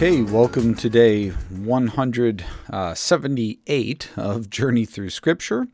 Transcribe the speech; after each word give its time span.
Okay, 0.00 0.22
welcome 0.22 0.74
to 0.76 0.88
day 0.88 1.28
178 1.28 4.10
of 4.16 4.48
Journey 4.48 4.86
Through 4.86 5.10
Scripture. 5.10 5.68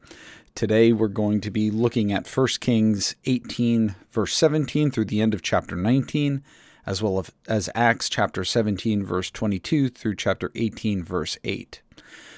Today 0.57 0.93
we're 0.93 1.07
going 1.07 1.41
to 1.43 1.51
be 1.53 1.71
looking 1.71 2.13
at 2.13 2.27
1 2.27 2.47
Kings 2.59 3.15
18, 3.27 3.95
verse 4.11 4.35
17 4.35 4.91
through 4.91 5.05
the 5.05 5.21
end 5.21 5.33
of 5.33 5.43
chapter 5.43 5.77
19, 5.77 6.43
as 6.85 7.01
well 7.01 7.25
as 7.47 7.71
Acts 7.77 8.09
chapter 8.09 8.43
17, 8.43 9.05
verse 9.05 9.31
22 9.31 9.91
through 9.91 10.17
chapter 10.17 10.51
18, 10.57 11.05
verse 11.05 11.39
8. 11.45 11.81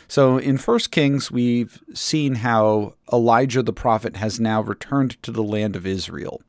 So 0.09 0.37
in 0.37 0.59
1 0.59 0.79
Kings, 0.91 1.31
we've 1.31 1.83
seen 1.95 2.35
how 2.35 2.97
Elijah 3.11 3.63
the 3.63 3.73
prophet 3.73 4.17
has 4.17 4.39
now 4.39 4.61
returned 4.61 5.23
to 5.23 5.31
the 5.31 5.43
land 5.43 5.75
of 5.75 5.87
Israel 5.87 6.43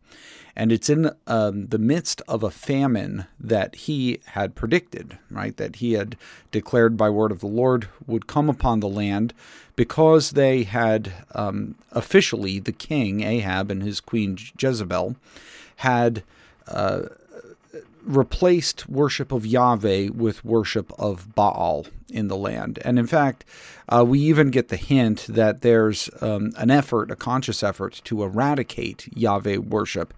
and 0.59 0.73
it's 0.73 0.89
in 0.89 1.09
um, 1.25 1.67
the 1.67 1.77
midst 1.77 2.21
of 2.27 2.43
a 2.43 2.51
famine 2.51 3.27
that 3.39 3.75
he 3.75 4.19
had 4.25 4.55
predicted, 4.55 5.17
right? 5.31 5.55
That 5.55 5.77
he 5.77 5.93
had 5.93 6.17
declared 6.51 6.97
by 6.97 7.09
word 7.09 7.31
of 7.31 7.39
the 7.39 7.47
Lord 7.47 7.87
would 8.05 8.27
come 8.27 8.49
upon 8.49 8.81
the 8.81 8.89
land 8.89 9.33
because 9.77 10.31
they 10.31 10.63
had 10.63 11.13
um, 11.33 11.75
officially, 11.93 12.59
the 12.59 12.73
king, 12.73 13.21
Ahab, 13.21 13.71
and 13.71 13.81
his 13.81 14.01
queen 14.01 14.37
Jezebel, 14.59 15.15
had. 15.77 16.23
Uh, 16.67 17.03
replaced 18.03 18.87
worship 18.89 19.31
of 19.31 19.45
Yahweh 19.45 20.09
with 20.09 20.45
worship 20.45 20.91
of 20.97 21.35
Baal 21.35 21.85
in 22.09 22.27
the 22.27 22.37
land. 22.37 22.79
And 22.83 22.97
in 22.97 23.07
fact, 23.07 23.45
uh, 23.87 24.03
we 24.07 24.19
even 24.19 24.51
get 24.51 24.69
the 24.69 24.77
hint 24.77 25.25
that 25.29 25.61
there's 25.61 26.09
um, 26.21 26.51
an 26.57 26.71
effort, 26.71 27.11
a 27.11 27.15
conscious 27.15 27.63
effort, 27.63 28.01
to 28.05 28.23
eradicate 28.23 29.07
Yahweh 29.15 29.57
worship. 29.57 30.13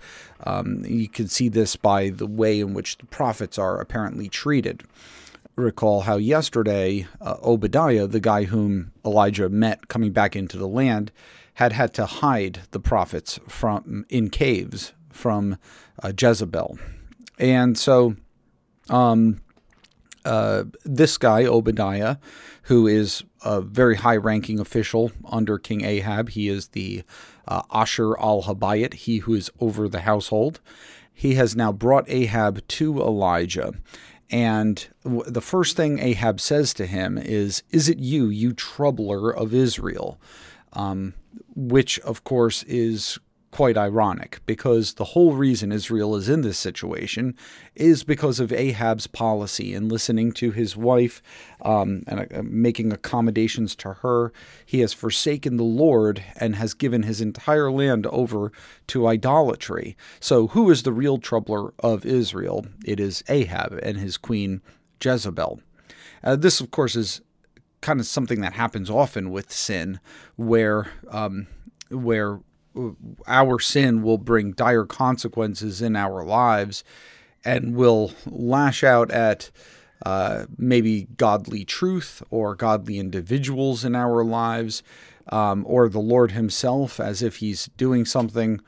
Um, 0.46 0.84
you 0.86 1.10
can 1.10 1.28
see 1.28 1.50
this 1.50 1.76
by 1.76 2.10
the 2.10 2.28
way 2.28 2.60
in 2.60 2.74
which 2.74 2.98
the 2.98 3.06
prophets 3.06 3.58
are 3.58 3.80
apparently 3.80 4.30
treated. 4.30 4.84
Recall 5.56 6.02
how 6.02 6.16
yesterday 6.18 7.08
uh, 7.20 7.36
Obadiah, 7.44 8.08
the 8.08 8.22
guy 8.22 8.46
whom 8.46 8.94
Elijah 9.06 9.50
met 9.50 9.90
coming 9.90 10.12
back 10.12 10.36
into 10.36 10.58
the 10.58 10.68
land, 10.68 11.12
had 11.56 11.74
had 11.74 11.94
to 11.94 12.06
hide 12.06 12.62
the 12.72 12.80
prophets 12.80 13.40
from 13.48 14.06
in 14.10 14.30
caves 14.30 14.94
from 15.10 15.58
uh, 16.02 16.14
Jezebel. 16.18 16.80
And 17.42 17.76
so 17.78 18.16
um, 18.90 19.42
uh, 20.24 20.66
this 20.86 21.18
guy, 21.18 21.44
Obadiah, 21.46 22.18
who 22.64 22.86
is 22.86 23.24
a 23.44 23.60
very 23.62 23.96
high 23.96 24.16
ranking 24.16 24.60
official 24.60 25.12
under 25.26 25.58
King 25.58 25.84
Ahab, 25.84 26.30
he 26.30 26.48
is 26.48 26.70
the 26.70 27.04
uh, 27.48 27.64
Asher 27.74 28.18
al 28.20 28.44
Habayit, 28.44 28.94
he 28.94 29.18
who 29.18 29.34
is 29.34 29.50
over 29.60 29.90
the 29.90 30.02
household. 30.02 30.62
He 31.12 31.34
has 31.34 31.56
now 31.56 31.72
brought 31.72 32.08
Ahab 32.08 32.66
to 32.68 33.02
Elijah. 33.02 33.74
And 34.30 34.88
the 35.04 35.42
first 35.42 35.76
thing 35.76 36.00
Ahab 36.00 36.40
says 36.40 36.74
to 36.76 36.86
him 36.86 37.18
is, 37.18 37.64
Is 37.72 37.90
it 37.90 37.98
you, 37.98 38.28
you 38.28 38.54
troubler 38.54 39.32
of 39.36 39.54
Israel? 39.54 40.22
Um, 40.74 41.16
which, 41.54 42.00
of 42.02 42.24
course, 42.24 42.64
is 42.64 43.20
quite 43.52 43.78
ironic 43.78 44.40
because 44.46 44.94
the 44.94 45.04
whole 45.04 45.34
reason 45.34 45.72
Israel 45.72 46.16
is 46.16 46.30
in 46.30 46.42
this 46.42 46.58
situation 46.58 47.36
is 47.76 48.04
because 48.04 48.40
of 48.40 48.52
Ahab's 48.52 49.08
policy 49.08 49.74
and 49.74 49.92
listening 49.92 50.32
to 50.34 50.52
his 50.52 50.78
wife 50.78 51.22
um, 51.62 52.04
and 52.08 52.22
uh, 52.22 52.42
making 52.44 52.92
accommodations 52.92 53.76
to 53.76 53.94
her. 53.96 54.32
He 54.66 54.80
has 54.80 54.94
forsaken 54.94 55.58
the 55.58 55.64
Lord 55.64 56.24
and 56.38 56.56
has 56.56 56.74
given 56.74 57.04
his 57.04 57.22
entire 57.22 57.70
land 57.70 58.08
over 58.08 58.52
to 58.88 59.08
idolatry. 59.08 59.98
So, 60.20 60.48
who 60.48 60.70
is 60.70 60.84
the 60.84 60.94
real 60.94 61.18
troubler 61.18 61.74
of 61.80 62.06
Israel? 62.06 62.66
It 62.86 63.00
is 63.00 63.24
Ahab 63.28 63.80
and 63.84 63.98
his 63.98 64.18
queen 64.18 64.62
Jezebel. 65.04 65.62
Uh, 66.24 66.36
this, 66.36 66.62
of 66.62 66.72
course, 66.72 66.96
is 66.96 67.22
kind 67.82 68.00
of 68.00 68.06
something 68.06 68.42
that 68.42 68.54
happens 68.54 68.90
often 68.90 69.32
with 69.32 69.52
sin, 69.52 70.00
where 70.36 70.92
um, 71.10 71.48
where 71.90 72.40
our 73.28 73.60
sin 73.60 74.02
will 74.02 74.18
bring 74.18 74.52
dire 74.52 74.86
consequences 74.86 75.82
in 75.82 75.96
our 75.96 76.24
lives 76.24 76.84
and 77.44 77.76
will 77.76 78.14
lash 78.26 78.84
out 78.84 79.12
at 79.12 79.52
uh, 80.06 80.46
maybe 80.58 81.08
godly 81.18 81.64
truth 81.64 82.24
or 82.30 82.56
godly 82.56 82.98
individuals 82.98 83.86
in 83.86 83.96
our 83.96 84.24
lives 84.24 84.84
um, 85.30 85.66
or 85.68 85.90
the 85.90 86.00
Lord 86.00 86.32
Himself 86.32 87.00
as 87.00 87.22
if 87.22 87.38
He's 87.38 87.70
doing 87.78 88.06
something 88.06 88.62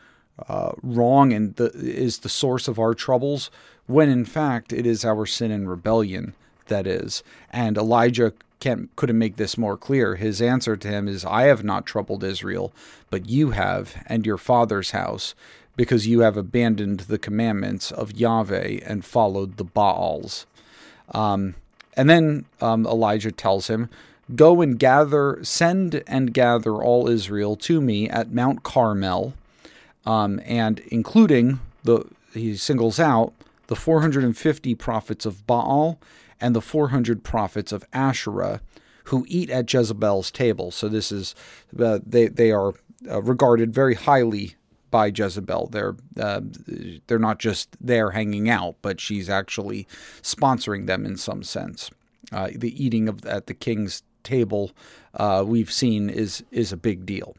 uh, 0.47 0.71
wrong 0.81 1.33
and 1.33 1.55
the, 1.55 1.71
is 1.73 2.19
the 2.19 2.29
source 2.29 2.67
of 2.67 2.79
our 2.79 2.93
troubles, 2.93 3.51
when 3.85 4.09
in 4.09 4.25
fact 4.25 4.73
it 4.73 4.85
is 4.85 5.05
our 5.05 5.25
sin 5.25 5.51
and 5.51 5.69
rebellion 5.69 6.33
that 6.67 6.87
is. 6.87 7.23
And 7.51 7.77
Elijah 7.77 8.33
can't 8.63 8.95
couldn't 8.95 9.17
make 9.17 9.35
this 9.35 9.57
more 9.57 9.75
clear. 9.75 10.15
His 10.15 10.41
answer 10.41 10.77
to 10.77 10.87
him 10.87 11.09
is, 11.09 11.25
"I 11.25 11.43
have 11.43 11.65
not 11.65 11.85
troubled 11.85 12.23
Israel, 12.23 12.71
but 13.09 13.29
you 13.29 13.51
have, 13.51 14.01
and 14.05 14.25
your 14.25 14.37
father's 14.37 14.91
house, 14.91 15.35
because 15.75 16.07
you 16.07 16.21
have 16.21 16.37
abandoned 16.37 17.01
the 17.01 17.17
commandments 17.17 17.91
of 17.91 18.13
Yahweh 18.13 18.79
and 18.85 19.03
followed 19.03 19.57
the 19.57 19.65
Baals." 19.65 20.45
Um, 21.13 21.55
and 21.97 22.09
then 22.09 22.45
um, 22.61 22.87
Elijah 22.87 23.33
tells 23.33 23.67
him, 23.67 23.89
"Go 24.33 24.61
and 24.61 24.79
gather, 24.79 25.39
send 25.43 26.01
and 26.07 26.33
gather 26.33 26.75
all 26.75 27.09
Israel 27.09 27.57
to 27.67 27.81
me 27.81 28.09
at 28.09 28.31
Mount 28.31 28.63
Carmel, 28.63 29.33
um, 30.05 30.39
and 30.45 30.79
including 30.87 31.59
the 31.83 32.05
he 32.33 32.55
singles 32.55 32.97
out 32.97 33.33
the 33.67 33.75
450 33.75 34.73
prophets 34.75 35.25
of 35.25 35.45
Baal 35.45 35.99
and 36.43 36.53
the 36.53 36.61
400 36.61 37.23
prophets 37.23 37.71
of 37.71 37.85
Asherah 37.93 38.59
who 39.05 39.25
eat 39.29 39.49
at 39.49 39.71
Jezebel's 39.71 40.29
table. 40.29 40.71
So 40.71 40.89
this 40.89 41.11
is 41.11 41.33
uh, 41.79 41.99
they 42.05 42.27
they 42.27 42.51
are 42.51 42.73
uh, 43.09 43.21
regarded 43.21 43.73
very 43.73 43.95
highly 43.95 44.55
by 44.91 45.07
Jezebel. 45.07 45.69
They're 45.71 45.95
uh, 46.19 46.41
they're 47.07 47.17
not 47.17 47.39
just 47.39 47.77
there 47.79 48.11
hanging 48.11 48.49
out, 48.49 48.75
but 48.81 48.99
she's 48.99 49.29
actually 49.29 49.87
sponsoring 50.21 50.85
them 50.85 51.05
in 51.05 51.15
some 51.15 51.43
sense. 51.43 51.89
Uh, 52.31 52.49
the 52.53 52.83
eating 52.83 53.07
of 53.07 53.25
at 53.25 53.47
the 53.47 53.53
king's 53.53 54.03
table 54.23 54.71
uh, 55.13 55.43
we've 55.47 55.71
seen 55.71 56.09
is 56.09 56.43
is 56.51 56.73
a 56.73 56.77
big 56.77 57.05
deal. 57.05 57.35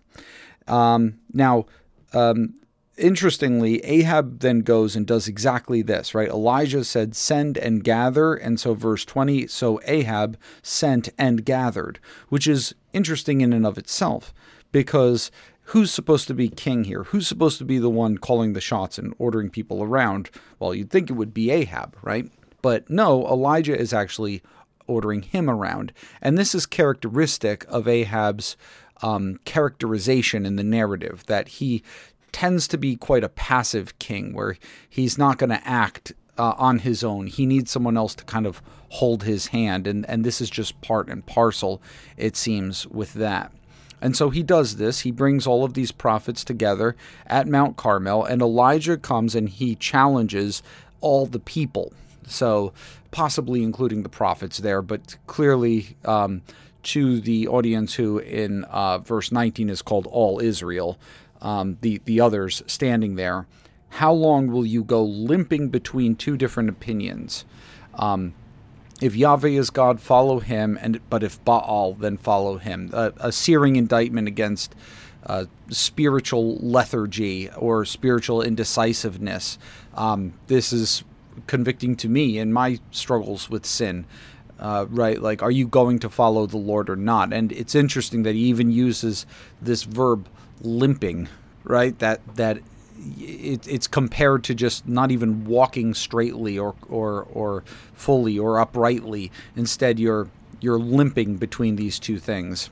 Um, 0.67 1.19
now, 1.33 1.67
um, 2.15 2.55
interestingly, 2.97 3.85
Ahab 3.85 4.41
then 4.41 4.61
goes 4.61 4.97
and 4.97 5.07
does 5.07 5.29
exactly 5.29 5.83
this, 5.83 6.15
right? 6.15 6.29
Elijah 6.29 6.85
said, 6.85 7.17
send 7.17 7.59
and 7.59 7.83
gather. 7.83 8.35
And 8.35 8.59
so, 8.59 8.75
verse 8.75 9.05
20, 9.05 9.47
so 9.47 9.81
Ahab 9.85 10.37
sent 10.63 11.09
and 11.19 11.45
gathered, 11.45 11.99
which 12.29 12.47
is 12.47 12.75
interesting 12.93 13.41
in 13.41 13.53
and 13.53 13.67
of 13.67 13.79
itself 13.79 14.33
because 14.73 15.31
who's 15.69 15.91
supposed 15.91 16.27
to 16.29 16.35
be 16.35 16.49
king 16.49 16.85
here? 16.85 17.05
Who's 17.05 17.27
supposed 17.27 17.59
to 17.59 17.65
be 17.65 17.79
the 17.79 17.91
one 17.91 18.19
calling 18.19 18.53
the 18.53 18.61
shots 18.61 18.99
and 18.99 19.15
ordering 19.19 19.51
people 19.51 19.83
around? 19.83 20.31
Well, 20.59 20.75
you'd 20.75 20.91
think 20.91 21.11
it 21.11 21.15
would 21.15 21.35
be 21.35 21.51
Ahab, 21.51 21.97
right? 22.03 22.31
But 22.63 22.89
no, 22.91 23.27
Elijah 23.27 23.79
is 23.79 23.93
actually 23.93 24.43
ordering 24.87 25.23
him 25.23 25.49
around. 25.49 25.93
And 26.21 26.37
this 26.37 26.55
is 26.55 26.67
characteristic 26.67 27.65
of 27.69 27.89
Ahab's 27.89 28.57
um, 29.03 29.39
characterization 29.45 30.47
in 30.47 30.57
the 30.57 30.65
narrative 30.65 31.25
that 31.27 31.49
he 31.49 31.83
tends 32.35 32.67
to 32.67 32.77
be 32.77 32.97
quite 32.97 33.23
a 33.23 33.29
passive 33.29 33.97
king 34.01 34.35
where 34.35 34.57
he's 34.91 35.17
not 35.17 35.39
going 35.39 35.51
to 35.51 35.65
act 35.65 36.13
uh, 36.37 36.53
on 36.59 36.81
his 36.81 37.05
own. 37.05 37.29
He 37.29 37.47
needs 37.47 37.71
someone 37.71 37.97
else 37.97 38.13
to 38.17 38.25
kind 38.25 38.45
of 38.45 38.61
hold 38.89 39.23
his 39.23 39.47
hand, 39.47 39.87
and, 39.87 40.05
and 40.11 40.25
this 40.25 40.41
is 40.41 40.51
just 40.51 40.81
part 40.81 41.09
and 41.09 41.25
parcel, 41.25 41.81
it 42.17 42.35
seems, 42.35 42.89
with 42.89 43.15
that. 43.15 43.53
And 44.01 44.17
so 44.17 44.31
he 44.31 44.43
does 44.43 44.79
this. 44.79 45.01
He 45.01 45.13
brings 45.13 45.47
all 45.47 45.63
of 45.65 45.75
these 45.75 45.93
prophets 45.93 46.43
together 46.43 46.97
at 47.25 47.47
Mount 47.47 47.77
Carmel, 47.77 48.25
and 48.25 48.43
Elijah 48.43 48.97
comes 48.97 49.37
and 49.37 49.49
he 49.49 49.77
challenges 49.77 50.61
all 51.01 51.27
the 51.27 51.39
people. 51.39 51.93
So, 52.27 52.73
possibly 53.13 53.63
including 53.63 54.03
the 54.03 54.09
prophets 54.09 54.59
there, 54.59 54.83
but 54.83 55.17
clearly 55.29 55.97
um, 56.05 56.43
to 56.83 57.21
the 57.21 57.47
audience 57.47 57.95
who 57.95 58.19
in 58.19 58.65
uh, 58.65 58.99
verse 58.99 59.31
19 59.31 59.71
is 59.71 59.83
called 59.83 60.09
all 60.09 60.41
Israel 60.41 60.99
um, 61.45 61.79
the 61.83 62.01
the 62.05 62.21
others 62.21 62.63
standing 62.67 63.15
there. 63.15 63.47
How 63.91 64.13
long 64.13 64.49
will 64.49 64.67
you 64.67 64.83
go 64.83 65.05
limping 65.05 65.69
between 65.69 66.17
two 66.17 66.37
different 66.37 66.69
opinions? 66.69 67.45
Um, 67.95 68.35
if 69.01 69.15
Yahweh 69.15 69.51
is 69.51 69.71
God, 69.71 70.01
follow 70.01 70.41
him, 70.41 70.79
and 70.81 70.99
but 71.11 71.23
if 71.23 71.45
Baal, 71.45 71.95
then 71.95 72.17
follow 72.17 72.59
him. 72.59 72.91
A, 72.93 73.13
a 73.19 73.31
searing 73.31 73.77
indictment 73.77 74.27
against 74.27 74.75
uh, 75.27 75.45
spiritual 75.69 76.57
lethargy 76.57 77.51
or 77.51 77.85
spiritual 77.85 78.43
indecisiveness. 78.43 79.59
Um, 79.95 80.35
this 80.47 80.73
is 80.73 81.05
convicting 81.47 81.97
to 81.97 82.09
me 82.09 82.39
in 82.39 82.53
my 82.53 82.81
struggles 82.91 83.51
with 83.51 83.67
sin. 83.67 84.07
Uh, 84.57 84.87
right? 84.89 85.21
Like, 85.21 85.43
are 85.43 85.51
you 85.51 85.67
going 85.67 85.99
to 85.99 86.09
follow 86.09 86.47
the 86.47 86.57
Lord 86.57 86.89
or 86.89 86.95
not? 86.95 87.33
And 87.33 87.51
it's 87.51 87.75
interesting 87.75 88.23
that 88.23 88.37
he 88.37 88.43
even 88.43 88.71
uses 88.71 89.27
this 89.61 89.83
verb 89.83 90.29
limping, 90.61 91.29
right? 91.65 91.99
That 91.99 92.21
that 92.37 92.59
it, 93.19 93.67
it's 93.67 93.87
compared 93.87 94.45
to 94.45 94.55
just 94.55 94.87
not 94.87 95.11
even 95.11 95.45
walking 95.45 95.95
straightly 95.95 96.59
or 96.59 96.75
or 96.89 97.23
or 97.33 97.65
fully 97.95 98.39
or 98.39 98.59
uprightly. 98.59 99.31
Instead, 99.57 99.99
you're 99.99 100.29
you're 100.61 100.79
limping 100.79 101.37
between 101.37 101.77
these 101.77 101.99
two 101.99 102.19
things. 102.19 102.71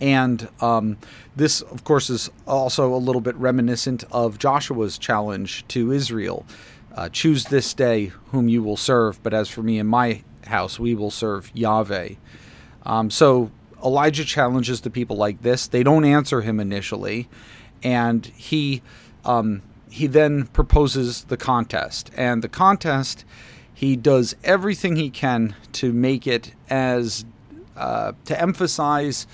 And 0.00 0.48
um, 0.60 0.96
this, 1.34 1.60
of 1.60 1.82
course, 1.82 2.08
is 2.08 2.30
also 2.46 2.94
a 2.94 2.96
little 2.96 3.20
bit 3.20 3.34
reminiscent 3.34 4.04
of 4.12 4.38
Joshua's 4.38 4.96
challenge 4.96 5.66
to 5.68 5.90
Israel 5.90 6.46
uh, 6.98 7.08
Choose 7.08 7.44
this 7.44 7.74
day 7.74 8.06
whom 8.32 8.48
you 8.48 8.60
will 8.60 8.76
serve, 8.76 9.22
but 9.22 9.32
as 9.32 9.48
for 9.48 9.62
me 9.62 9.78
and 9.78 9.88
my 9.88 10.24
house, 10.46 10.80
we 10.80 10.96
will 10.96 11.12
serve 11.12 11.48
Yahweh. 11.54 12.14
Um, 12.84 13.08
so 13.08 13.52
Elijah 13.84 14.24
challenges 14.24 14.80
the 14.80 14.90
people 14.90 15.16
like 15.16 15.42
this. 15.42 15.66
They 15.66 15.82
don't 15.82 16.04
answer 16.04 16.40
him 16.40 16.60
initially, 16.60 17.28
and 17.82 18.26
he 18.26 18.82
um, 19.24 19.62
he 19.90 20.06
then 20.06 20.46
proposes 20.46 21.24
the 21.24 21.36
contest. 21.36 22.10
And 22.16 22.42
the 22.42 22.48
contest, 22.48 23.24
he 23.72 23.96
does 23.96 24.36
everything 24.44 24.96
he 24.96 25.10
can 25.10 25.54
to 25.72 25.92
make 25.92 26.26
it 26.26 26.54
as 26.68 27.24
uh, 27.76 28.12
to 28.24 28.40
emphasize 28.40 29.26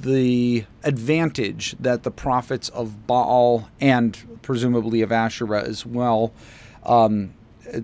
the 0.00 0.64
advantage 0.82 1.76
that 1.80 2.02
the 2.02 2.10
prophets 2.10 2.68
of 2.70 3.06
Baal 3.06 3.68
and 3.80 4.38
presumably 4.42 5.00
of 5.00 5.10
Asherah 5.12 5.62
as 5.62 5.86
well 5.86 6.32
um, 6.82 7.32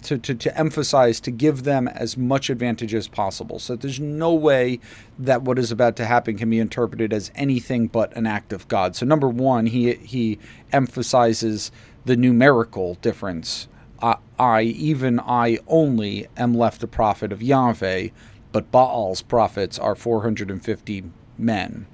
to, 0.03 0.19
to, 0.19 0.35
to 0.35 0.59
emphasize, 0.59 1.21
to 1.21 1.31
give 1.31 1.65
them 1.65 1.89
as 1.89 2.17
much 2.17 2.51
advantage 2.51 2.95
as 2.95 3.09
possible. 3.09 3.59
So 3.59 3.77
there's 3.77 4.01
no 4.01 4.35
way 4.35 4.81
that 5.19 5.43
what 5.43 5.59
is 5.59 5.73
about 5.73 5.97
to 5.97 6.07
happen 6.07 6.37
can 6.37 6.51
be 6.51 6.59
interpreted 6.59 7.13
as 7.13 7.31
anything 7.35 7.89
but 7.89 8.15
an 8.17 8.27
act 8.27 8.53
of 8.53 8.69
God. 8.69 8.97
So 8.97 9.07
number 9.07 9.29
one, 9.29 9.67
he 9.67 9.95
he 9.95 10.39
emphasizes 10.73 11.71
the 12.05 12.17
numerical 12.17 12.95
difference. 12.97 13.69
I, 14.03 14.17
I 14.39 14.63
even 14.63 15.21
I 15.21 15.59
only 15.67 16.29
am 16.37 16.55
left 16.55 16.83
a 16.83 16.87
prophet 16.87 17.33
of 17.33 17.43
Yahweh, 17.43 18.09
but 18.53 18.71
Baal's 18.71 19.23
prophets 19.23 19.79
are 19.79 19.95
450 19.95 21.05
men. 21.39 21.87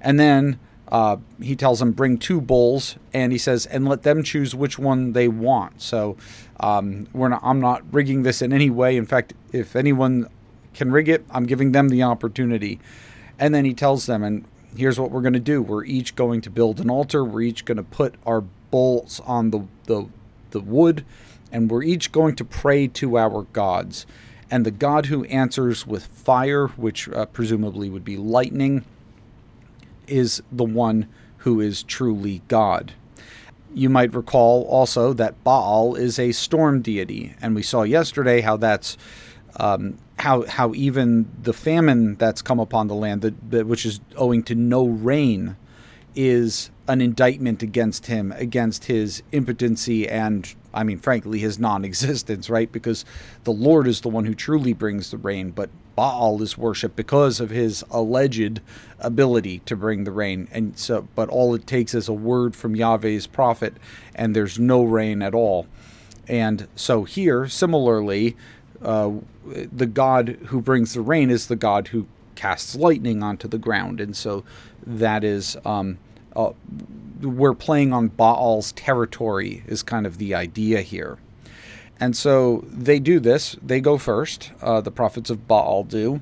And 0.00 0.18
then 0.18 0.58
uh, 0.92 1.16
he 1.40 1.56
tells 1.56 1.78
them 1.78 1.92
bring 1.92 2.18
two 2.18 2.38
bulls, 2.38 2.96
and 3.14 3.32
he 3.32 3.38
says, 3.38 3.64
and 3.64 3.88
let 3.88 4.02
them 4.02 4.22
choose 4.22 4.54
which 4.54 4.78
one 4.78 5.14
they 5.14 5.26
want. 5.26 5.80
So 5.80 6.18
um, 6.62 7.08
we're 7.12 7.28
not, 7.28 7.40
I'm 7.42 7.60
not 7.60 7.82
rigging 7.92 8.22
this 8.22 8.40
in 8.40 8.52
any 8.52 8.70
way. 8.70 8.96
In 8.96 9.06
fact, 9.06 9.34
if 9.52 9.74
anyone 9.74 10.28
can 10.74 10.92
rig 10.92 11.08
it, 11.08 11.24
I'm 11.30 11.44
giving 11.44 11.72
them 11.72 11.88
the 11.88 12.02
opportunity. 12.02 12.80
And 13.38 13.54
then 13.54 13.64
he 13.64 13.74
tells 13.74 14.06
them, 14.06 14.22
and 14.22 14.44
here's 14.76 14.98
what 14.98 15.10
we're 15.10 15.20
going 15.20 15.32
to 15.32 15.40
do: 15.40 15.60
we're 15.60 15.84
each 15.84 16.14
going 16.14 16.40
to 16.42 16.50
build 16.50 16.80
an 16.80 16.88
altar. 16.88 17.24
We're 17.24 17.42
each 17.42 17.64
going 17.64 17.76
to 17.76 17.82
put 17.82 18.14
our 18.24 18.42
bolts 18.70 19.20
on 19.20 19.50
the 19.50 19.66
the 19.86 20.06
the 20.50 20.60
wood, 20.60 21.04
and 21.50 21.70
we're 21.70 21.82
each 21.82 22.12
going 22.12 22.36
to 22.36 22.44
pray 22.44 22.86
to 22.88 23.18
our 23.18 23.42
gods. 23.52 24.06
And 24.50 24.66
the 24.66 24.70
God 24.70 25.06
who 25.06 25.24
answers 25.24 25.86
with 25.86 26.06
fire, 26.06 26.68
which 26.68 27.08
uh, 27.08 27.24
presumably 27.26 27.88
would 27.88 28.04
be 28.04 28.18
lightning, 28.18 28.84
is 30.06 30.42
the 30.52 30.64
one 30.64 31.08
who 31.38 31.58
is 31.58 31.82
truly 31.82 32.42
God. 32.48 32.92
You 33.74 33.88
might 33.88 34.14
recall 34.14 34.64
also 34.64 35.12
that 35.14 35.42
Baal 35.44 35.94
is 35.94 36.18
a 36.18 36.32
storm 36.32 36.82
deity, 36.82 37.34
and 37.40 37.54
we 37.54 37.62
saw 37.62 37.82
yesterday 37.82 38.40
how 38.40 38.56
that's 38.56 38.96
um, 39.56 39.98
how 40.18 40.46
how 40.46 40.74
even 40.74 41.30
the 41.42 41.52
famine 41.52 42.16
that's 42.16 42.42
come 42.42 42.60
upon 42.60 42.88
the 42.88 42.94
land, 42.94 43.22
that, 43.22 43.50
that, 43.50 43.66
which 43.66 43.84
is 43.84 44.00
owing 44.16 44.42
to 44.44 44.54
no 44.54 44.86
rain, 44.86 45.56
is 46.14 46.70
an 46.92 47.00
indictment 47.00 47.62
against 47.62 48.06
him, 48.06 48.32
against 48.32 48.84
his 48.84 49.22
impotency 49.32 50.06
and, 50.06 50.54
I 50.74 50.84
mean, 50.84 50.98
frankly, 50.98 51.38
his 51.38 51.58
non 51.58 51.84
existence, 51.86 52.50
right? 52.50 52.70
Because 52.70 53.06
the 53.44 53.52
Lord 53.52 53.86
is 53.86 54.02
the 54.02 54.10
one 54.10 54.26
who 54.26 54.34
truly 54.34 54.74
brings 54.74 55.10
the 55.10 55.16
rain, 55.16 55.52
but 55.52 55.70
Baal 55.96 56.42
is 56.42 56.58
worshipped 56.58 56.94
because 56.94 57.40
of 57.40 57.48
his 57.48 57.82
alleged 57.90 58.60
ability 59.00 59.60
to 59.60 59.74
bring 59.74 60.04
the 60.04 60.12
rain. 60.12 60.48
And 60.52 60.78
so, 60.78 61.08
but 61.14 61.30
all 61.30 61.54
it 61.54 61.66
takes 61.66 61.94
is 61.94 62.08
a 62.08 62.12
word 62.12 62.54
from 62.54 62.76
Yahweh's 62.76 63.26
prophet, 63.26 63.74
and 64.14 64.36
there's 64.36 64.58
no 64.58 64.84
rain 64.84 65.22
at 65.22 65.34
all. 65.34 65.66
And 66.28 66.68
so 66.76 67.04
here, 67.04 67.48
similarly, 67.48 68.36
uh, 68.82 69.12
the 69.46 69.86
God 69.86 70.36
who 70.46 70.60
brings 70.60 70.92
the 70.92 71.00
rain 71.00 71.30
is 71.30 71.46
the 71.46 71.56
God 71.56 71.88
who 71.88 72.06
casts 72.34 72.74
lightning 72.74 73.22
onto 73.22 73.48
the 73.48 73.58
ground, 73.58 73.98
and 73.98 74.14
so 74.14 74.44
that 74.86 75.24
is 75.24 75.56
um, 75.64 75.98
uh, 76.34 76.52
we're 77.20 77.54
playing 77.54 77.92
on 77.92 78.08
Baal's 78.08 78.72
territory 78.72 79.62
is 79.66 79.82
kind 79.82 80.06
of 80.06 80.18
the 80.18 80.34
idea 80.34 80.80
here. 80.80 81.18
And 82.00 82.16
so 82.16 82.64
they 82.66 82.98
do 82.98 83.20
this. 83.20 83.56
They 83.62 83.80
go 83.80 83.96
first. 83.96 84.50
Uh, 84.60 84.80
the 84.80 84.90
prophets 84.90 85.30
of 85.30 85.46
Baal 85.46 85.84
do. 85.84 86.20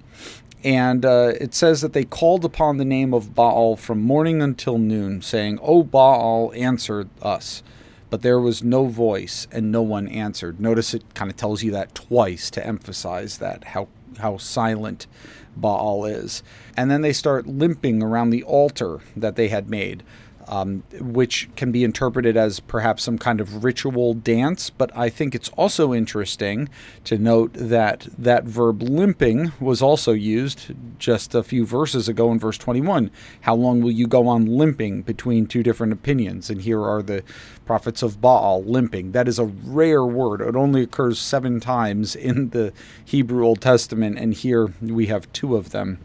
And 0.62 1.06
uh, 1.06 1.32
it 1.40 1.54
says 1.54 1.80
that 1.80 1.94
they 1.94 2.04
called 2.04 2.44
upon 2.44 2.76
the 2.76 2.84
name 2.84 3.14
of 3.14 3.34
Baal 3.34 3.76
from 3.76 4.02
morning 4.02 4.42
until 4.42 4.76
noon, 4.76 5.22
saying, 5.22 5.58
O 5.62 5.82
Baal, 5.82 6.52
answer 6.54 7.08
us. 7.22 7.62
But 8.10 8.20
there 8.20 8.40
was 8.40 8.62
no 8.62 8.86
voice, 8.86 9.46
and 9.50 9.72
no 9.72 9.80
one 9.80 10.06
answered. 10.08 10.60
Notice 10.60 10.92
it 10.92 11.14
kind 11.14 11.30
of 11.30 11.36
tells 11.36 11.62
you 11.62 11.70
that 11.70 11.94
twice 11.94 12.50
to 12.50 12.66
emphasize 12.66 13.38
that, 13.38 13.64
how, 13.64 13.88
how 14.18 14.36
silent 14.36 15.06
Baal 15.56 16.04
is. 16.04 16.42
And 16.76 16.90
then 16.90 17.02
they 17.02 17.12
start 17.12 17.46
limping 17.46 18.02
around 18.02 18.30
the 18.30 18.42
altar 18.44 19.00
that 19.16 19.36
they 19.36 19.48
had 19.48 19.68
made 19.68 20.02
um, 20.50 20.82
which 20.98 21.48
can 21.54 21.70
be 21.70 21.84
interpreted 21.84 22.36
as 22.36 22.58
perhaps 22.58 23.04
some 23.04 23.16
kind 23.16 23.40
of 23.40 23.62
ritual 23.62 24.14
dance. 24.14 24.68
But 24.68 24.94
I 24.96 25.08
think 25.08 25.34
it's 25.34 25.48
also 25.50 25.94
interesting 25.94 26.68
to 27.04 27.16
note 27.16 27.52
that 27.54 28.08
that 28.18 28.44
verb 28.44 28.82
limping 28.82 29.52
was 29.60 29.80
also 29.80 30.12
used 30.12 30.74
just 30.98 31.36
a 31.36 31.44
few 31.44 31.64
verses 31.64 32.08
ago 32.08 32.32
in 32.32 32.40
verse 32.40 32.58
21. 32.58 33.12
How 33.42 33.54
long 33.54 33.80
will 33.80 33.92
you 33.92 34.08
go 34.08 34.26
on 34.26 34.44
limping 34.44 35.02
between 35.02 35.46
two 35.46 35.62
different 35.62 35.92
opinions? 35.92 36.50
And 36.50 36.62
here 36.62 36.82
are 36.82 37.00
the 37.00 37.22
prophets 37.64 38.02
of 38.02 38.20
Baal 38.20 38.64
limping. 38.64 39.12
That 39.12 39.28
is 39.28 39.38
a 39.38 39.44
rare 39.44 40.04
word. 40.04 40.40
It 40.40 40.56
only 40.56 40.82
occurs 40.82 41.20
seven 41.20 41.60
times 41.60 42.16
in 42.16 42.50
the 42.50 42.72
Hebrew 43.04 43.46
Old 43.46 43.60
Testament, 43.60 44.18
and 44.18 44.34
here 44.34 44.72
we 44.80 45.06
have 45.06 45.32
two 45.32 45.54
of 45.54 45.70
them. 45.70 46.00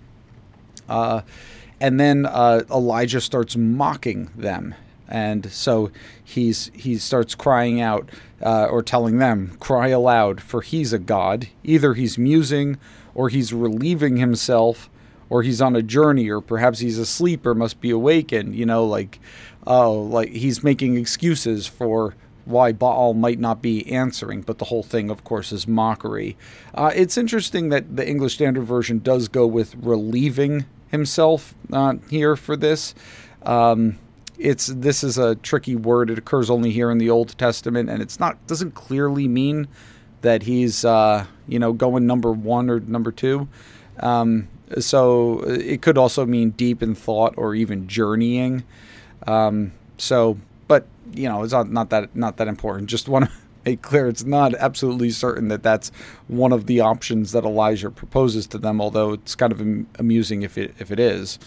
Uh, 0.87 1.21
and 1.85 1.99
then 1.99 2.25
uh, 2.25 2.63
Elijah 2.71 3.21
starts 3.21 3.55
mocking 3.55 4.31
them, 4.35 4.73
and 5.07 5.51
so 5.51 5.91
he's 6.23 6.71
he 6.73 6.97
starts 6.97 7.35
crying 7.35 7.79
out 7.79 8.09
uh, 8.41 8.65
or 8.71 8.81
telling 8.81 9.19
them, 9.19 9.55
"Cry 9.59 9.89
aloud, 9.89 10.41
for 10.41 10.61
he's 10.61 10.93
a 10.93 10.97
god. 10.97 11.47
Either 11.63 11.93
he's 11.93 12.17
musing, 12.17 12.79
or 13.13 13.29
he's 13.29 13.53
relieving 13.53 14.17
himself, 14.17 14.89
or 15.29 15.43
he's 15.43 15.61
on 15.61 15.75
a 15.75 15.83
journey, 15.83 16.27
or 16.27 16.41
perhaps 16.41 16.79
he's 16.79 16.97
asleep 16.97 17.45
or 17.45 17.53
must 17.53 17.79
be 17.81 17.91
awakened. 17.91 18.55
You 18.55 18.65
know, 18.65 18.83
like 18.83 19.19
oh, 19.67 19.93
like 19.93 20.29
he's 20.29 20.63
making 20.63 20.97
excuses 20.97 21.67
for." 21.67 22.15
why 22.45 22.71
Baal 22.71 23.15
might 23.15 23.39
not 23.39 23.59
be 23.59 23.91
answering, 23.91 24.41
but 24.41 24.59
the 24.59 24.65
whole 24.65 24.83
thing, 24.83 25.09
of 25.09 25.23
course, 25.23 25.51
is 25.51 25.67
mockery. 25.67 26.37
Uh, 26.75 26.91
it's 26.93 27.17
interesting 27.17 27.69
that 27.69 27.95
the 27.95 28.07
English 28.07 28.35
Standard 28.35 28.65
Version 28.65 28.99
does 28.99 29.27
go 29.27 29.47
with 29.47 29.73
relieving 29.77 30.65
himself 30.89 31.53
uh, 31.71 31.95
here 32.09 32.35
for 32.35 32.55
this. 32.55 32.95
Um, 33.43 33.97
it's 34.37 34.67
this 34.67 35.03
is 35.03 35.17
a 35.17 35.35
tricky 35.35 35.75
word. 35.75 36.09
It 36.09 36.17
occurs 36.17 36.49
only 36.49 36.71
here 36.71 36.91
in 36.91 36.97
the 36.97 37.09
Old 37.09 37.37
Testament, 37.37 37.89
and 37.89 38.01
it's 38.01 38.19
not 38.19 38.45
doesn't 38.47 38.71
clearly 38.71 39.27
mean 39.27 39.67
that 40.21 40.43
he's 40.43 40.83
uh, 40.83 41.25
you 41.47 41.59
know 41.59 41.73
going 41.73 42.05
number 42.05 42.31
one 42.31 42.69
or 42.69 42.79
number 42.79 43.11
two. 43.11 43.47
Um, 43.99 44.49
so 44.79 45.41
it 45.41 45.81
could 45.81 45.97
also 45.97 46.25
mean 46.25 46.49
deep 46.51 46.81
in 46.81 46.95
thought 46.95 47.35
or 47.37 47.55
even 47.55 47.87
journeying. 47.87 48.63
Um, 49.27 49.71
so, 49.97 50.37
but 50.67 50.87
you 51.13 51.29
know, 51.29 51.43
it's 51.43 51.53
not, 51.53 51.69
not 51.69 51.89
that 51.91 52.15
not 52.15 52.37
that 52.37 52.47
important. 52.47 52.89
Just 52.89 53.07
want 53.07 53.25
to 53.25 53.31
make 53.65 53.81
clear 53.81 54.07
it's 54.07 54.23
not 54.23 54.53
absolutely 54.55 55.09
certain 55.09 55.47
that 55.49 55.63
that's 55.63 55.91
one 56.27 56.51
of 56.51 56.67
the 56.67 56.79
options 56.79 57.31
that 57.31 57.43
Elijah 57.43 57.89
proposes 57.89 58.47
to 58.47 58.57
them, 58.57 58.79
although 58.79 59.13
it's 59.13 59.35
kind 59.35 59.51
of 59.51 59.61
amusing 59.99 60.43
if 60.43 60.57
it 60.57 60.73
if 60.79 60.91
it 60.91 60.99
is. 60.99 61.39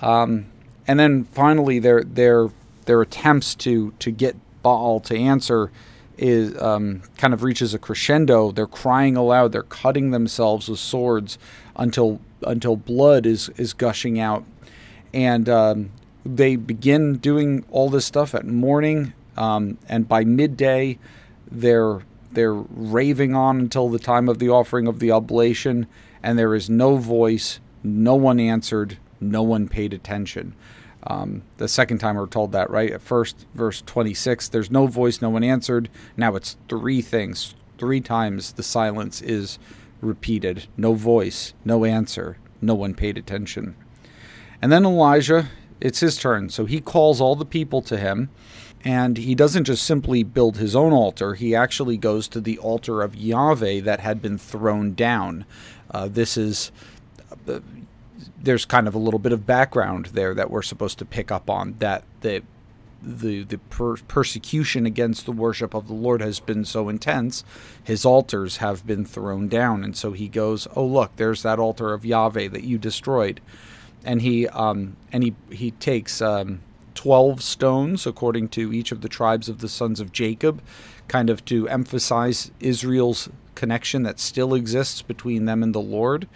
Um, 0.00 0.46
and 0.86 0.98
then 0.98 1.24
finally, 1.24 1.78
their 1.78 2.02
their 2.02 2.48
their 2.86 3.00
attempts 3.02 3.54
to 3.56 3.92
to 3.98 4.10
get 4.10 4.36
Baal 4.62 5.00
to 5.00 5.16
answer 5.16 5.70
is 6.16 6.60
um, 6.60 7.02
kind 7.16 7.32
of 7.32 7.42
reaches 7.42 7.74
a 7.74 7.78
crescendo. 7.78 8.50
They're 8.50 8.66
crying 8.66 9.16
aloud. 9.16 9.52
They're 9.52 9.62
cutting 9.62 10.10
themselves 10.10 10.68
with 10.68 10.80
swords 10.80 11.38
until 11.76 12.20
until 12.42 12.76
blood 12.76 13.26
is 13.26 13.48
is 13.50 13.72
gushing 13.72 14.18
out, 14.18 14.44
and 15.12 15.48
um, 15.48 15.90
they 16.24 16.56
begin 16.56 17.18
doing 17.18 17.64
all 17.70 17.88
this 17.88 18.06
stuff 18.06 18.34
at 18.34 18.44
morning. 18.44 19.12
Um, 19.36 19.78
and 19.88 20.08
by 20.08 20.24
midday, 20.24 20.98
they're 21.50 22.00
they're 22.30 22.54
raving 22.54 23.34
on 23.34 23.58
until 23.58 23.88
the 23.88 23.98
time 23.98 24.28
of 24.28 24.38
the 24.38 24.50
offering 24.50 24.86
of 24.86 24.98
the 24.98 25.10
oblation, 25.10 25.86
and 26.22 26.38
there 26.38 26.54
is 26.54 26.68
no 26.68 26.96
voice, 26.96 27.58
no 27.82 28.14
one 28.14 28.38
answered, 28.38 28.98
no 29.20 29.42
one 29.42 29.66
paid 29.66 29.94
attention. 29.94 30.54
Um, 31.04 31.42
the 31.56 31.68
second 31.68 31.98
time 31.98 32.16
we're 32.16 32.26
told 32.26 32.52
that, 32.52 32.70
right? 32.70 32.90
At 32.90 33.00
first, 33.00 33.46
verse 33.54 33.82
26, 33.86 34.48
there's 34.48 34.70
no 34.70 34.86
voice, 34.86 35.22
no 35.22 35.30
one 35.30 35.42
answered. 35.42 35.88
Now 36.16 36.34
it's 36.34 36.56
three 36.68 37.00
things. 37.00 37.54
Three 37.78 38.00
times 38.00 38.52
the 38.52 38.62
silence 38.62 39.22
is 39.22 39.58
repeated 40.00 40.66
no 40.76 40.94
voice, 40.94 41.54
no 41.64 41.84
answer, 41.84 42.36
no 42.60 42.74
one 42.74 42.94
paid 42.94 43.16
attention. 43.16 43.74
And 44.60 44.70
then 44.72 44.84
Elijah, 44.84 45.48
it's 45.80 46.00
his 46.00 46.16
turn. 46.16 46.50
So 46.50 46.64
he 46.66 46.80
calls 46.80 47.20
all 47.20 47.36
the 47.36 47.44
people 47.44 47.80
to 47.82 47.96
him. 47.96 48.30
And 48.84 49.16
he 49.16 49.34
doesn't 49.34 49.64
just 49.64 49.84
simply 49.84 50.22
build 50.22 50.56
his 50.56 50.76
own 50.76 50.92
altar, 50.92 51.34
he 51.34 51.54
actually 51.54 51.96
goes 51.96 52.28
to 52.28 52.40
the 52.40 52.58
altar 52.58 53.02
of 53.02 53.16
Yahweh 53.16 53.80
that 53.80 54.00
had 54.00 54.22
been 54.22 54.38
thrown 54.38 54.94
down. 54.94 55.44
Uh, 55.90 56.08
this 56.08 56.36
is 56.36 56.70
uh, 57.48 57.60
there's 58.40 58.64
kind 58.64 58.86
of 58.86 58.94
a 58.94 58.98
little 58.98 59.18
bit 59.18 59.32
of 59.32 59.46
background 59.46 60.06
there 60.06 60.34
that 60.34 60.50
we're 60.50 60.62
supposed 60.62 60.98
to 60.98 61.04
pick 61.04 61.30
up 61.30 61.50
on 61.50 61.74
that 61.78 62.04
the 62.20 62.42
the 63.02 63.44
the 63.44 63.58
per- 63.58 63.96
persecution 63.96 64.84
against 64.86 65.24
the 65.24 65.32
worship 65.32 65.74
of 65.74 65.86
the 65.86 65.94
Lord 65.94 66.20
has 66.20 66.40
been 66.40 66.64
so 66.64 66.88
intense, 66.88 67.44
his 67.82 68.04
altars 68.04 68.56
have 68.56 68.86
been 68.86 69.04
thrown 69.04 69.48
down, 69.48 69.84
and 69.84 69.96
so 69.96 70.12
he 70.12 70.28
goes, 70.28 70.66
"Oh 70.74 70.84
look, 70.84 71.14
there's 71.16 71.42
that 71.42 71.58
altar 71.58 71.92
of 71.94 72.04
Yahweh 72.04 72.48
that 72.48 72.64
you 72.64 72.76
destroyed," 72.78 73.40
and 74.04 74.22
he 74.22 74.48
um 74.48 74.96
and 75.12 75.22
he 75.22 75.34
he 75.50 75.70
takes 75.72 76.20
um, 76.20 76.60
twelve 76.98 77.40
stones 77.40 78.08
according 78.08 78.48
to 78.48 78.72
each 78.72 78.90
of 78.90 79.02
the 79.02 79.08
tribes 79.08 79.48
of 79.48 79.60
the 79.60 79.68
sons 79.68 80.00
of 80.00 80.10
Jacob, 80.10 80.60
kind 81.06 81.30
of 81.30 81.44
to 81.44 81.68
emphasize 81.68 82.50
Israel's 82.58 83.28
connection 83.54 84.02
that 84.02 84.18
still 84.18 84.52
exists 84.52 85.00
between 85.00 85.44
them 85.44 85.62
and 85.62 85.72
the 85.72 85.80
Lord, 85.80 86.26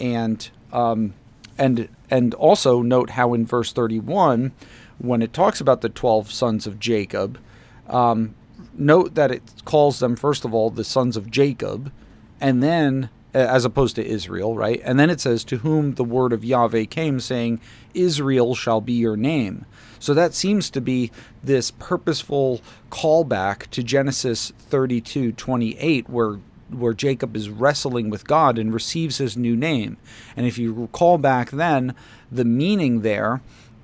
and 0.00 0.50
um, 0.72 1.14
and 1.56 1.88
and 2.10 2.34
also 2.34 2.82
note 2.82 3.10
how 3.10 3.34
in 3.34 3.46
verse 3.46 3.72
31 3.72 4.50
when 4.98 5.22
it 5.22 5.32
talks 5.32 5.60
about 5.60 5.80
the 5.80 5.88
12 5.88 6.32
sons 6.32 6.66
of 6.66 6.80
jacob 6.80 7.38
um, 7.86 8.34
note 8.72 9.14
that 9.14 9.30
it 9.30 9.42
calls 9.64 10.00
them 10.00 10.16
first 10.16 10.44
of 10.44 10.54
all 10.54 10.70
the 10.70 10.84
sons 10.84 11.16
of 11.16 11.30
jacob 11.30 11.92
and 12.40 12.62
then 12.62 13.10
Uh, 13.34 13.38
as 13.38 13.64
opposed 13.64 13.94
to 13.94 14.04
israel 14.04 14.56
right 14.56 14.80
and 14.84 14.98
then 14.98 15.08
it 15.08 15.20
says 15.20 15.44
to 15.44 15.58
whom 15.58 15.94
the 15.94 16.04
word 16.04 16.32
of 16.32 16.44
yahweh 16.44 16.84
came 16.84 17.20
saying 17.20 17.60
israel 17.94 18.54
shall 18.54 18.80
be 18.80 18.92
your 18.92 19.16
name 19.16 19.64
so 19.98 20.12
that 20.12 20.34
seems 20.34 20.68
to 20.68 20.80
be 20.80 21.12
this 21.42 21.70
purposeful 21.70 22.60
callback 22.90 23.68
to 23.70 23.82
genesis 23.82 24.52
32 24.58 25.32
28 25.32 26.08
where 26.08 26.38
where 26.70 26.94
Jacob 26.94 27.36
is 27.36 27.50
wrestling 27.50 28.10
with 28.10 28.26
God 28.26 28.58
and 28.58 28.72
receives 28.72 29.18
his 29.18 29.36
new 29.36 29.56
name. 29.56 29.96
And 30.36 30.46
if 30.46 30.58
you 30.58 30.72
recall 30.72 31.18
back 31.18 31.50
then, 31.50 31.94
the 32.30 32.44
meaning 32.44 33.00
there 33.02 33.40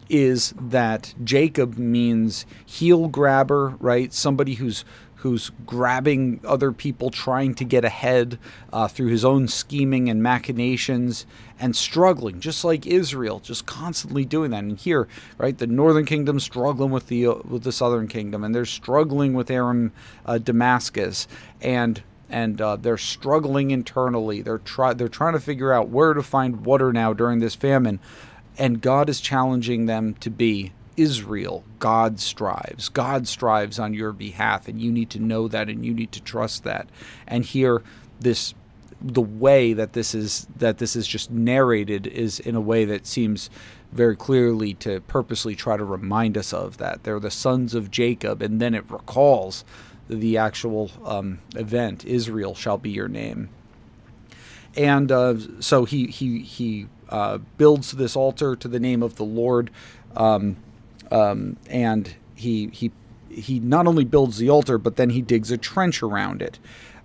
is 0.09 0.55
that 0.61 1.15
Jacob 1.25 1.77
means 1.79 2.47
heel 2.65 3.09
grabber, 3.09 3.75
right? 3.81 4.13
Somebody 4.13 4.55
who's 4.55 4.85
who's 5.27 5.51
grabbing 5.67 6.39
other 6.45 6.71
people, 6.71 7.11
trying 7.11 7.53
to 7.53 7.65
get 7.65 7.85
ahead 7.85 8.39
uh, 8.73 8.87
through 8.87 9.09
his 9.09 9.25
own 9.25 9.49
scheming 9.49 10.09
and 10.09 10.23
machinations, 10.23 11.27
and 11.59 11.75
struggling, 11.75 12.39
just 12.39 12.65
like 12.65 12.87
Israel, 12.87 13.41
just 13.41 13.67
constantly 13.67 14.25
doing 14.25 14.53
that. 14.53 14.63
And 14.63 14.79
here, 14.79 15.09
right, 15.37 15.59
the 15.59 15.67
northern 15.67 16.05
kingdom 16.05 16.39
struggling 16.39 16.93
with 16.93 17.09
the 17.09 17.27
uh, 17.27 17.35
with 17.45 17.65
the 17.65 17.73
southern 17.73 18.07
kingdom, 18.07 18.45
and 18.45 18.55
they're 18.55 18.65
struggling 18.65 19.35
with 19.35 19.51
Aram 19.51 19.91
uh, 20.25 20.39
Damascus, 20.39 21.27
and 21.61 22.05
and 22.31 22.61
uh, 22.61 22.77
they're 22.77 22.97
struggling 22.97 23.73
internally. 23.73 24.43
They're 24.43 24.59
try 24.59 24.93
they're 24.95 25.09
trying 25.09 25.33
to 25.33 25.41
figure 25.41 25.73
out 25.73 25.89
where 25.89 26.15
to 26.15 26.23
find 26.23 26.65
water 26.65 26.93
now 26.93 27.13
during 27.13 27.41
this 27.41 27.57
famine, 27.57 27.99
and 28.57 28.81
God 28.81 29.09
is 29.09 29.21
challenging 29.21 29.87
them 29.87 30.15
to 30.21 30.31
be 30.31 30.73
Israel. 30.97 31.65
God 31.79 32.21
strives. 32.21 32.89
God 32.89 33.29
strives 33.29 33.79
on 33.79 33.95
your 33.95 34.13
behalf, 34.13 34.69
and 34.69 34.81
you 34.81 34.91
need 34.91 35.11
to 35.11 35.19
know 35.19 35.49
that, 35.49 35.69
and 35.69 35.85
you 35.85 35.95
need 35.95 36.13
to 36.13 36.23
trust 36.23 36.65
that. 36.65 36.89
And 37.27 37.45
here, 37.45 37.83
this 38.21 38.55
the 39.01 39.21
way 39.21 39.75
that 39.75 39.93
this 39.93 40.15
is 40.15 40.47
that 40.57 40.79
this 40.79 40.97
is 40.97 41.07
just 41.07 41.31
narrated 41.31 42.07
is 42.07 42.41
in 42.41 42.55
a 42.55 42.61
way 42.61 42.87
that 42.87 43.07
seems 43.07 43.51
very 43.93 44.17
clearly 44.17 44.73
to 44.73 45.01
purposely 45.03 45.55
try 45.55 45.77
to 45.77 45.85
remind 45.85 46.37
us 46.37 46.53
of 46.53 46.79
that 46.79 47.05
they're 47.05 47.21
the 47.21 47.31
sons 47.31 47.75
of 47.75 47.91
Jacob 47.91 48.41
and 48.41 48.59
then 48.59 48.75
it 48.75 48.91
recalls 48.91 49.65
the 50.09 50.39
actual 50.39 50.91
um, 51.05 51.41
event. 51.55 52.05
Israel 52.05 52.55
shall 52.55 52.79
be 52.79 52.91
your 52.91 53.09
name. 53.09 53.49
And 54.77 55.11
uh, 55.11 55.37
so 55.61 55.85
he 55.85 56.07
he 56.07 56.41
he 56.41 56.87
uh, 57.09 57.39
builds 57.57 57.93
this 57.93 58.15
altar 58.15 58.55
to 58.57 58.69
the 58.69 58.81
name 58.81 59.03
of 59.03 59.17
the 59.17 59.25
Lord, 59.25 59.71
um, 60.17 60.57
um, 61.11 61.57
and 61.69 62.15
he 62.35 62.69
he 62.73 62.93
he 63.29 63.61
not 63.61 63.87
only 63.87 64.05
builds 64.05 64.39
the 64.39 64.49
altar, 64.51 64.79
but 64.79 64.97
then 64.97 65.11
he 65.11 65.23
digs 65.23 65.51
a 65.51 65.59
trench 65.59 66.03
around 66.03 66.43
it 66.43 66.59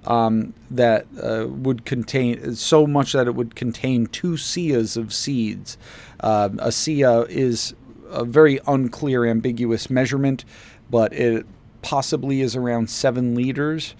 um, 0.06 0.54
that 0.70 1.06
uh, 1.22 1.48
would 1.48 1.86
contain 1.86 2.56
so 2.56 2.88
much 2.88 3.14
that 3.14 3.28
it 3.28 3.36
would 3.36 3.56
contain 3.56 4.08
two 4.08 4.34
seahs 4.34 4.98
of 4.98 5.14
seeds. 5.14 5.78
Uh, 6.20 6.50
a 6.60 6.70
seah 6.70 7.28
is 7.30 7.76
a 8.10 8.26
very 8.26 8.60
unclear, 8.68 9.26
ambiguous 9.26 9.90
measurement, 9.90 10.46
but 10.90 11.14
it 11.14 11.46
possibly 11.82 12.42
is 12.42 12.56
around 12.56 12.90
seven 12.90 13.36
liters. 13.36 13.96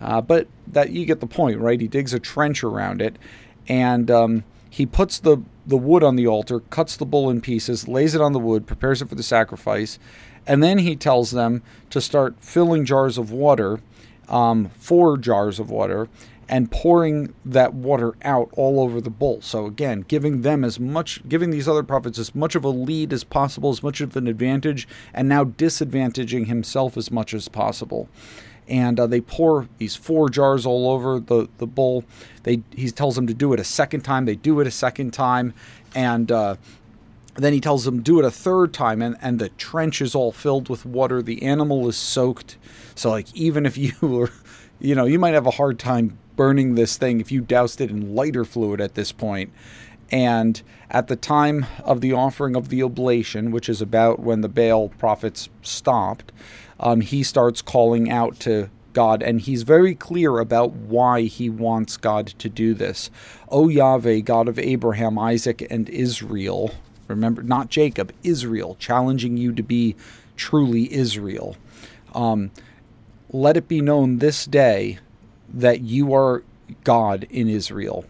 Uh, 0.00 0.20
but 0.20 0.48
that 0.66 0.90
you 0.90 1.06
get 1.06 1.20
the 1.20 1.26
point, 1.26 1.58
right? 1.60 1.80
He 1.80 1.88
digs 1.88 2.12
a 2.12 2.18
trench 2.18 2.64
around 2.64 3.00
it, 3.00 3.16
and 3.68 4.10
um, 4.10 4.44
he 4.74 4.86
puts 4.86 5.20
the 5.20 5.40
the 5.64 5.76
wood 5.76 6.02
on 6.02 6.16
the 6.16 6.26
altar, 6.26 6.58
cuts 6.58 6.96
the 6.96 7.06
bull 7.06 7.30
in 7.30 7.40
pieces, 7.40 7.86
lays 7.86 8.12
it 8.16 8.20
on 8.20 8.32
the 8.32 8.40
wood, 8.40 8.66
prepares 8.66 9.00
it 9.00 9.08
for 9.08 9.14
the 9.14 9.22
sacrifice, 9.22 10.00
and 10.48 10.64
then 10.64 10.78
he 10.78 10.96
tells 10.96 11.30
them 11.30 11.62
to 11.90 12.00
start 12.00 12.34
filling 12.40 12.84
jars 12.84 13.16
of 13.16 13.30
water, 13.30 13.78
um, 14.28 14.68
four 14.70 15.16
jars 15.16 15.60
of 15.60 15.70
water, 15.70 16.08
and 16.48 16.72
pouring 16.72 17.32
that 17.44 17.72
water 17.72 18.14
out 18.22 18.48
all 18.56 18.80
over 18.80 19.00
the 19.00 19.10
bull. 19.10 19.40
So 19.42 19.64
again, 19.66 20.04
giving 20.08 20.42
them 20.42 20.64
as 20.64 20.80
much, 20.80 21.22
giving 21.28 21.50
these 21.50 21.68
other 21.68 21.84
prophets 21.84 22.18
as 22.18 22.34
much 22.34 22.56
of 22.56 22.64
a 22.64 22.68
lead 22.68 23.12
as 23.12 23.22
possible, 23.22 23.70
as 23.70 23.80
much 23.80 24.00
of 24.00 24.16
an 24.16 24.26
advantage, 24.26 24.88
and 25.14 25.28
now 25.28 25.44
disadvantaging 25.44 26.48
himself 26.48 26.96
as 26.96 27.12
much 27.12 27.32
as 27.32 27.46
possible. 27.46 28.08
And 28.66 28.98
uh, 28.98 29.06
they 29.06 29.20
pour 29.20 29.68
these 29.78 29.94
four 29.94 30.28
jars 30.30 30.64
all 30.64 30.90
over 30.90 31.20
the 31.20 31.48
the 31.58 31.66
bull. 31.66 32.04
They 32.44 32.62
he 32.74 32.90
tells 32.90 33.16
them 33.16 33.26
to 33.26 33.34
do 33.34 33.52
it 33.52 33.60
a 33.60 33.64
second 33.64 34.02
time. 34.02 34.24
They 34.24 34.36
do 34.36 34.60
it 34.60 34.66
a 34.66 34.70
second 34.70 35.12
time, 35.12 35.52
and 35.94 36.32
uh, 36.32 36.56
then 37.34 37.52
he 37.52 37.60
tells 37.60 37.84
them 37.84 38.00
do 38.00 38.18
it 38.18 38.24
a 38.24 38.30
third 38.30 38.72
time 38.72 39.02
and, 39.02 39.16
and 39.20 39.40
the 39.40 39.48
trench 39.50 40.00
is 40.00 40.14
all 40.14 40.30
filled 40.30 40.68
with 40.68 40.86
water 40.86 41.20
the 41.20 41.42
animal 41.42 41.88
is 41.88 41.96
soaked 41.96 42.56
so 42.94 43.10
like 43.10 43.26
even 43.34 43.66
if 43.66 43.76
you 43.84 43.92
were 44.00 44.30
you 44.78 44.94
know 44.94 45.04
you 45.04 45.18
might 45.18 45.34
have 45.34 45.44
a 45.44 45.50
hard 45.50 45.76
time 45.76 46.16
burning 46.36 46.74
this 46.74 46.96
thing 46.96 47.20
if 47.20 47.30
you 47.30 47.40
doused 47.40 47.80
it 47.80 47.90
in 47.90 48.14
lighter 48.14 48.44
fluid 48.44 48.80
at 48.80 48.94
this 48.94 49.12
point. 49.12 49.52
And 50.10 50.62
at 50.90 51.08
the 51.08 51.16
time 51.16 51.66
of 51.82 52.00
the 52.00 52.12
offering 52.12 52.54
of 52.54 52.68
the 52.68 52.82
oblation, 52.82 53.50
which 53.50 53.68
is 53.68 53.80
about 53.80 54.20
when 54.20 54.42
the 54.42 54.48
Baal 54.48 54.90
prophets 54.90 55.48
stopped, 55.62 56.30
um, 56.80 57.00
he 57.00 57.22
starts 57.22 57.62
calling 57.62 58.10
out 58.10 58.38
to 58.40 58.70
God, 58.92 59.22
and 59.22 59.40
he's 59.40 59.62
very 59.62 59.94
clear 59.94 60.38
about 60.38 60.72
why 60.72 61.22
he 61.22 61.50
wants 61.50 61.96
God 61.96 62.28
to 62.28 62.48
do 62.48 62.74
this. 62.74 63.10
O 63.48 63.68
Yahweh, 63.68 64.20
God 64.20 64.48
of 64.48 64.58
Abraham, 64.58 65.18
Isaac, 65.18 65.66
and 65.70 65.88
Israel, 65.90 66.72
remember, 67.08 67.42
not 67.42 67.68
Jacob, 67.68 68.12
Israel, 68.22 68.76
challenging 68.78 69.36
you 69.36 69.52
to 69.52 69.62
be 69.62 69.96
truly 70.36 70.92
Israel. 70.92 71.56
Um, 72.14 72.50
let 73.30 73.56
it 73.56 73.68
be 73.68 73.80
known 73.80 74.18
this 74.18 74.44
day 74.46 74.98
that 75.52 75.80
you 75.80 76.14
are 76.14 76.42
God 76.84 77.26
in 77.30 77.48
Israel, 77.48 78.04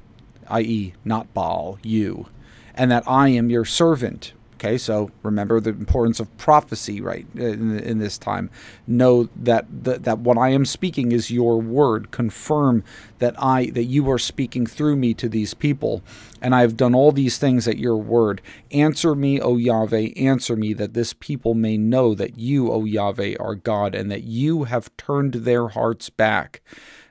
i.e., 0.49 0.95
not 1.05 1.33
Baal, 1.35 1.79
you, 1.83 2.27
and 2.75 2.91
that 2.91 3.05
I 3.07 3.29
am 3.29 3.51
your 3.51 3.65
servant. 3.65 4.33
Okay, 4.65 4.79
so 4.79 5.11
remember 5.23 5.61
the 5.61 5.71
importance 5.71 6.21
of 6.21 6.35
prophecy, 6.39 6.99
right? 6.99 7.27
In, 7.35 7.79
in 7.81 7.99
this 7.99 8.17
time, 8.17 8.49
know 8.87 9.29
that, 9.37 9.67
that 9.85 10.05
that 10.05 10.21
what 10.21 10.39
I 10.39 10.49
am 10.49 10.65
speaking 10.65 11.13
is 11.13 11.31
your 11.31 11.61
word. 11.61 12.11
Confirm 12.11 12.83
that 13.19 13.35
I 13.37 13.67
that 13.71 13.85
you 13.85 14.11
are 14.11 14.19
speaking 14.19 14.65
through 14.65 14.97
me 14.97 15.13
to 15.15 15.29
these 15.29 15.53
people, 15.53 16.03
and 16.41 16.55
I 16.55 16.63
have 16.63 16.79
done 16.79 16.95
all 16.95 17.13
these 17.13 17.37
things 17.37 17.69
at 17.69 17.77
your 17.77 17.99
word. 17.99 18.41
Answer 18.71 19.15
me, 19.15 19.39
O 19.39 19.59
Yahweh, 19.59 20.13
answer 20.17 20.57
me, 20.57 20.73
that 20.73 20.95
this 20.95 21.13
people 21.13 21.53
may 21.53 21.77
know 21.77 22.15
that 22.15 22.39
you, 22.39 22.73
O 22.73 22.87
Yahweh, 22.87 23.35
are 23.39 23.57
God, 23.57 23.95
and 23.95 24.11
that 24.11 24.23
you 24.25 24.65
have 24.65 24.97
turned 24.97 25.35
their 25.35 25.69
hearts 25.69 26.09
back. 26.09 26.63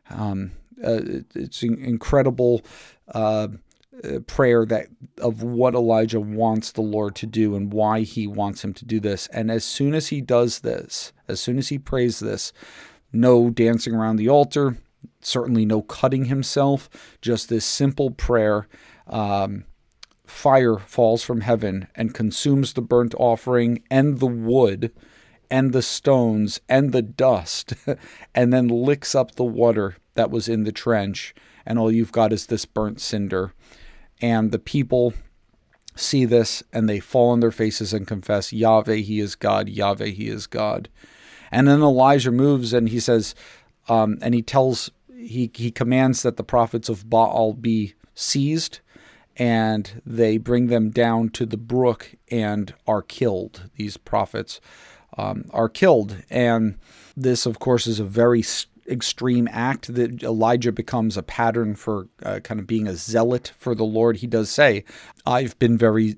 Um, 0.10 0.54
uh, 0.84 1.22
it's 1.36 1.62
incredible 1.62 2.64
uh, 3.14 3.50
uh, 4.04 4.20
prayer 4.20 4.66
that 4.66 4.88
of 5.20 5.44
what 5.44 5.76
Elijah 5.76 6.20
wants 6.20 6.72
the 6.72 6.82
Lord 6.82 7.16
to 7.16 7.26
do 7.26 7.56
and 7.56 7.72
why 7.72 8.02
he 8.02 8.28
wants 8.28 8.64
him 8.64 8.74
to 8.74 8.86
do 8.86 9.00
this. 9.00 9.28
And 9.28 9.52
as 9.52 9.64
soon 9.64 9.94
as 9.94 10.08
he 10.08 10.22
does 10.22 10.60
this, 10.60 11.14
as 11.28 11.40
soon 11.40 11.58
as 11.58 11.70
he 11.70 11.78
prays 11.78 12.20
this, 12.20 12.54
no 13.12 13.50
dancing 13.50 13.94
around 13.94 14.16
the 14.16 14.30
altar, 14.30 14.78
certainly 15.22 15.66
no 15.66 15.82
cutting 15.82 16.26
himself, 16.26 16.90
just 17.22 17.50
this 17.50 17.66
simple 17.66 18.12
prayer. 18.12 18.68
Um, 19.08 19.66
fire 20.26 20.78
falls 20.78 21.24
from 21.24 21.42
heaven 21.42 21.88
and 21.96 22.14
consumes 22.14 22.74
the 22.74 22.82
burnt 22.82 23.14
offering 23.18 23.84
and 23.92 24.20
the 24.20 24.28
wood 24.28 24.92
and 25.52 25.72
the 25.72 25.82
stones 25.84 26.60
and 26.68 26.92
the 26.92 27.02
dust, 27.04 27.74
and 28.36 28.52
then 28.52 28.68
licks 28.68 29.14
up 29.14 29.36
the 29.36 29.44
water 29.44 29.98
that 30.16 30.32
was 30.32 30.50
in 30.50 30.64
the 30.64 30.72
trench, 30.72 31.36
and 31.66 31.78
all 31.78 31.92
you've 31.92 32.12
got 32.12 32.34
is 32.34 32.48
this 32.48 32.66
burnt 32.66 33.00
cinder. 33.00 33.54
And 34.24 34.54
the 34.54 34.60
people 34.60 35.14
see 35.96 36.24
this 36.24 36.64
and 36.72 36.88
they 36.88 37.02
fall 37.02 37.32
on 37.32 37.42
their 37.42 37.52
faces 37.52 37.94
and 37.94 38.08
confess, 38.08 38.54
Yahweh, 38.54 38.96
He 38.96 39.20
is 39.20 39.36
God, 39.36 39.68
Yahweh, 39.68 40.08
He 40.08 40.30
is 40.30 40.48
God. 40.48 40.88
And 41.52 41.68
then 41.68 41.82
Elijah 41.82 42.32
moves 42.32 42.74
and 42.74 42.90
he 42.90 43.00
says, 43.00 43.36
um, 43.88 44.18
and 44.22 44.34
he 44.34 44.42
tells, 44.42 44.90
he, 45.16 45.52
he 45.54 45.70
commands 45.70 46.24
that 46.24 46.38
the 46.38 46.44
prophets 46.44 46.90
of 46.90 47.10
Baal 47.10 47.54
be 47.54 47.94
seized 48.16 48.80
and 49.36 50.02
they 50.06 50.38
bring 50.38 50.68
them 50.68 50.90
down 50.90 51.30
to 51.30 51.46
the 51.46 51.58
brook 51.58 52.16
and 52.32 52.74
are 52.88 53.04
killed. 53.04 53.70
These 53.76 53.98
prophets 53.98 54.60
um, 55.18 55.46
are 55.52 55.70
killed. 55.70 56.24
And 56.30 56.80
this, 57.16 57.46
of 57.46 57.60
course, 57.60 57.86
is 57.86 58.00
a 58.00 58.06
very 58.06 58.42
extreme 58.88 59.48
act 59.52 59.94
that 59.94 60.24
Elijah 60.24 60.72
becomes 60.72 61.18
a 61.18 61.24
pattern 61.24 61.76
for 61.76 62.08
uh, 62.24 62.40
kind 62.40 62.60
of 62.60 62.68
being 62.68 62.88
a 62.88 62.96
zealot 62.96 63.54
for 63.58 63.76
the 63.76 63.84
Lord. 63.84 64.18
He 64.18 64.28
does 64.28 64.50
say, 64.50 64.84
I've 65.26 65.58
been 65.60 65.78
very 65.78 66.18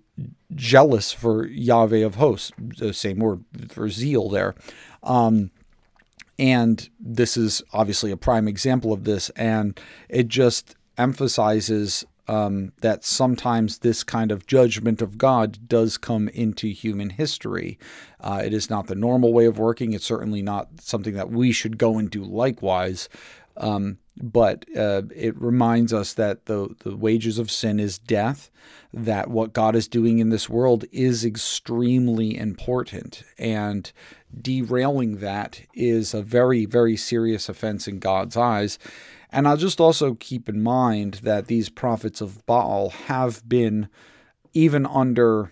jealous 0.53 1.11
for 1.11 1.45
Yahweh 1.45 2.05
of 2.05 2.15
hosts, 2.15 2.51
the 2.57 2.93
same 2.93 3.19
word 3.19 3.43
for 3.69 3.89
zeal 3.89 4.29
there. 4.29 4.55
Um, 5.03 5.51
and 6.37 6.89
this 6.99 7.37
is 7.37 7.61
obviously 7.71 8.11
a 8.11 8.17
prime 8.17 8.47
example 8.47 8.91
of 8.91 9.03
this. 9.03 9.29
And 9.31 9.79
it 10.09 10.27
just 10.27 10.75
emphasizes 10.97 12.05
um, 12.27 12.71
that 12.81 13.03
sometimes 13.05 13.79
this 13.79 14.03
kind 14.03 14.31
of 14.31 14.47
judgment 14.47 15.01
of 15.01 15.17
God 15.17 15.67
does 15.67 15.97
come 15.97 16.27
into 16.29 16.67
human 16.67 17.11
history. 17.11 17.77
Uh, 18.19 18.41
it 18.43 18.53
is 18.53 18.69
not 18.69 18.87
the 18.87 18.95
normal 18.95 19.33
way 19.33 19.45
of 19.45 19.59
working. 19.59 19.93
It's 19.93 20.05
certainly 20.05 20.41
not 20.41 20.69
something 20.81 21.13
that 21.13 21.31
we 21.31 21.51
should 21.51 21.77
go 21.77 21.97
and 21.97 22.09
do 22.09 22.23
likewise. 22.23 23.09
Um, 23.57 23.99
but 24.21 24.65
uh, 24.77 25.03
it 25.13 25.39
reminds 25.39 25.93
us 25.93 26.13
that 26.13 26.45
the, 26.45 26.75
the 26.79 26.95
wages 26.95 27.37
of 27.37 27.51
sin 27.51 27.79
is 27.79 27.97
death, 27.97 28.49
that 28.93 29.29
what 29.29 29.53
God 29.53 29.75
is 29.75 29.87
doing 29.87 30.19
in 30.19 30.29
this 30.29 30.49
world 30.49 30.85
is 30.91 31.25
extremely 31.25 32.37
important. 32.37 33.23
And 33.37 33.91
derailing 34.41 35.17
that 35.17 35.61
is 35.73 36.13
a 36.13 36.21
very, 36.21 36.65
very 36.65 36.95
serious 36.95 37.49
offense 37.49 37.87
in 37.87 37.99
God's 37.99 38.37
eyes. 38.37 38.79
And 39.35 39.49
I'll 39.49 39.57
just 39.57 39.81
also 39.81 40.15
keep 40.15 40.47
in 40.47 40.63
mind 40.63 41.15
that 41.23 41.47
these 41.47 41.67
prophets 41.67 42.21
of 42.21 42.45
Baal 42.45 42.89
have 43.07 43.47
been, 43.47 43.89
even 44.53 44.85
under, 44.85 45.51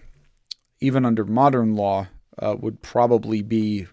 even 0.79 1.03
under 1.03 1.25
modern 1.25 1.75
law, 1.75 2.07
uh, 2.39 2.55
would 2.57 2.81
probably 2.81 3.41
be 3.41 3.87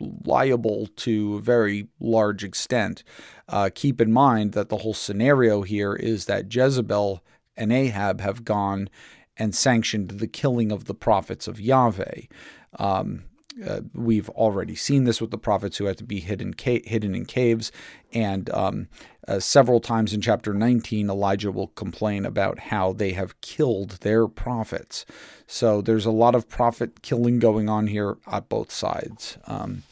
liable 0.00 0.88
to 0.96 1.36
a 1.36 1.40
very 1.40 1.86
large 2.00 2.42
extent. 2.42 3.04
Uh, 3.48 3.70
keep 3.72 4.00
in 4.00 4.12
mind 4.12 4.54
that 4.54 4.70
the 4.70 4.78
whole 4.78 4.92
scenario 4.92 5.62
here 5.62 5.94
is 5.94 6.24
that 6.24 6.52
Jezebel 6.52 7.22
and 7.56 7.72
Ahab 7.72 8.20
have 8.20 8.44
gone 8.44 8.90
and 9.36 9.54
sanctioned 9.54 10.08
the 10.10 10.26
killing 10.26 10.72
of 10.72 10.86
the 10.86 10.94
prophets 10.94 11.46
of 11.46 11.60
Yahweh. 11.60 12.22
Um, 12.76 13.22
uh, 13.66 13.80
we've 13.94 14.28
already 14.30 14.74
seen 14.74 15.04
this 15.04 15.20
with 15.20 15.30
the 15.30 15.38
prophets 15.38 15.76
who 15.76 15.84
had 15.84 15.98
to 15.98 16.04
be 16.04 16.20
hidden 16.20 16.54
ca- 16.54 16.82
hidden 16.84 17.14
in 17.14 17.24
caves, 17.24 17.70
and 18.12 18.48
um, 18.50 18.88
uh, 19.28 19.38
several 19.38 19.80
times 19.80 20.12
in 20.12 20.20
chapter 20.20 20.52
19, 20.52 21.08
Elijah 21.08 21.52
will 21.52 21.68
complain 21.68 22.24
about 22.26 22.58
how 22.58 22.92
they 22.92 23.12
have 23.12 23.40
killed 23.40 23.90
their 24.00 24.26
prophets. 24.26 25.04
So 25.46 25.80
there's 25.80 26.06
a 26.06 26.10
lot 26.10 26.34
of 26.34 26.48
prophet 26.48 27.02
killing 27.02 27.38
going 27.38 27.68
on 27.68 27.86
here 27.86 28.16
at 28.30 28.48
both 28.48 28.72
sides. 28.72 29.38
Um, 29.46 29.84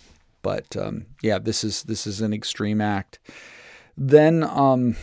but 0.42 0.76
um, 0.76 1.06
yeah, 1.22 1.38
this 1.38 1.62
is 1.62 1.84
this 1.84 2.06
is 2.06 2.20
an 2.20 2.32
extreme 2.32 2.80
act. 2.80 3.18
Then 3.96 4.42
um, 4.42 4.96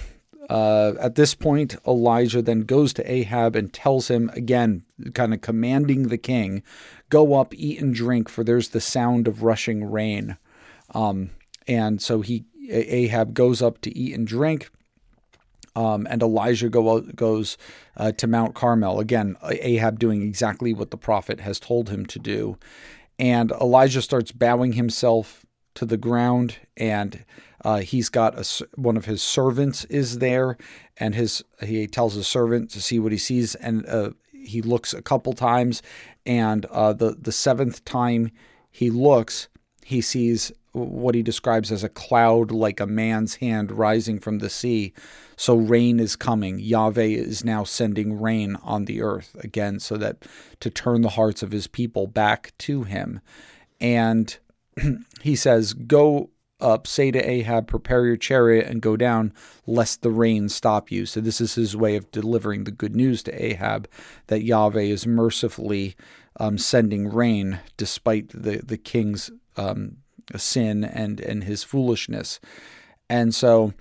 uh, 0.49 0.93
at 0.99 1.15
this 1.15 1.35
point, 1.35 1.75
Elijah 1.85 2.41
then 2.41 2.61
goes 2.61 2.93
to 2.93 3.11
Ahab 3.11 3.55
and 3.55 3.71
tells 3.71 4.09
him 4.09 4.29
again, 4.33 4.83
kind 5.13 5.33
of 5.33 5.41
commanding 5.41 6.03
the 6.03 6.17
king, 6.17 6.63
"Go 7.09 7.35
up, 7.35 7.53
eat 7.53 7.79
and 7.79 7.93
drink, 7.93 8.29
for 8.29 8.43
there's 8.43 8.69
the 8.69 8.81
sound 8.81 9.27
of 9.27 9.43
rushing 9.43 9.89
rain." 9.89 10.37
Um, 10.93 11.31
and 11.67 12.01
so 12.01 12.21
he 12.21 12.45
Ahab 12.69 13.33
goes 13.33 13.61
up 13.61 13.81
to 13.81 13.97
eat 13.97 14.13
and 14.13 14.27
drink. 14.27 14.69
Um, 15.75 16.07
and 16.09 16.23
Elijah 16.23 16.69
go, 16.69 17.01
goes 17.01 17.55
uh, 17.97 18.11
to 18.13 18.25
Mount 18.25 18.55
Carmel. 18.55 18.99
Again, 18.99 19.37
Ahab 19.43 19.99
doing 19.99 20.23
exactly 20.23 20.73
what 20.73 20.89
the 20.89 20.97
prophet 20.97 21.39
has 21.41 21.59
told 21.59 21.89
him 21.89 22.07
to 22.07 22.17
do. 22.17 22.57
And 23.19 23.51
Elijah 23.51 24.01
starts 24.01 24.31
bowing 24.31 24.73
himself 24.73 25.45
to 25.75 25.85
the 25.85 25.97
ground, 25.97 26.57
and 26.75 27.23
uh, 27.63 27.77
he's 27.77 28.09
got 28.09 28.39
a, 28.39 28.67
one 28.75 28.97
of 28.97 29.05
his 29.05 29.21
servants 29.21 29.85
is 29.85 30.17
there, 30.17 30.57
and 30.97 31.13
his 31.13 31.43
he 31.61 31.85
tells 31.85 32.15
his 32.15 32.27
servant 32.27 32.71
to 32.71 32.81
see 32.81 32.97
what 32.97 33.11
he 33.11 33.17
sees, 33.19 33.53
and 33.53 33.85
uh, 33.87 34.09
he 34.31 34.63
looks 34.63 34.93
a 34.93 35.03
couple 35.03 35.33
times, 35.33 35.83
and 36.27 36.65
uh, 36.65 36.93
the 36.93 37.17
the 37.19 37.31
seventh 37.31 37.83
time 37.85 38.29
he 38.69 38.91
looks, 38.91 39.47
he 39.83 40.01
sees 40.01 40.51
what 40.73 41.15
he 41.15 41.23
describes 41.23 41.71
as 41.71 41.83
a 41.83 41.89
cloud 41.89 42.51
like 42.51 42.79
a 42.79 42.85
man's 42.85 43.35
hand 43.35 43.71
rising 43.71 44.19
from 44.19 44.37
the 44.39 44.49
sea. 44.49 44.93
So 45.35 45.55
rain 45.55 45.99
is 45.99 46.15
coming. 46.15 46.59
Yahweh 46.59 47.03
is 47.03 47.43
now 47.43 47.63
sending 47.63 48.21
rain 48.21 48.57
on 48.61 48.85
the 48.85 49.01
earth 49.01 49.35
again, 49.39 49.79
so 49.79 49.97
that 49.97 50.27
to 50.59 50.69
turn 50.69 51.01
the 51.01 51.09
hearts 51.09 51.41
of 51.41 51.51
his 51.51 51.65
people 51.65 52.05
back 52.05 52.53
to 52.59 52.83
him. 52.83 53.21
And 53.79 54.37
he 55.21 55.35
says, 55.35 55.73
Go 55.73 56.29
up, 56.59 56.87
say 56.87 57.11
to 57.11 57.29
Ahab, 57.29 57.67
prepare 57.67 58.05
your 58.05 58.17
chariot 58.17 58.67
and 58.67 58.81
go 58.81 58.97
down, 58.97 59.33
lest 59.65 60.01
the 60.01 60.11
rain 60.11 60.49
stop 60.49 60.91
you. 60.91 61.05
So, 61.05 61.21
this 61.21 61.39
is 61.39 61.55
his 61.55 61.75
way 61.75 61.95
of 61.95 62.11
delivering 62.11 62.63
the 62.63 62.71
good 62.71 62.95
news 62.95 63.23
to 63.23 63.43
Ahab 63.45 63.87
that 64.27 64.43
Yahweh 64.43 64.81
is 64.81 65.05
mercifully 65.05 65.95
um, 66.39 66.57
sending 66.57 67.07
rain 67.07 67.59
despite 67.77 68.29
the, 68.29 68.57
the 68.57 68.77
king's 68.77 69.31
um, 69.55 69.97
sin 70.35 70.83
and, 70.83 71.19
and 71.19 71.43
his 71.43 71.63
foolishness. 71.63 72.39
And 73.09 73.33
so 73.33 73.73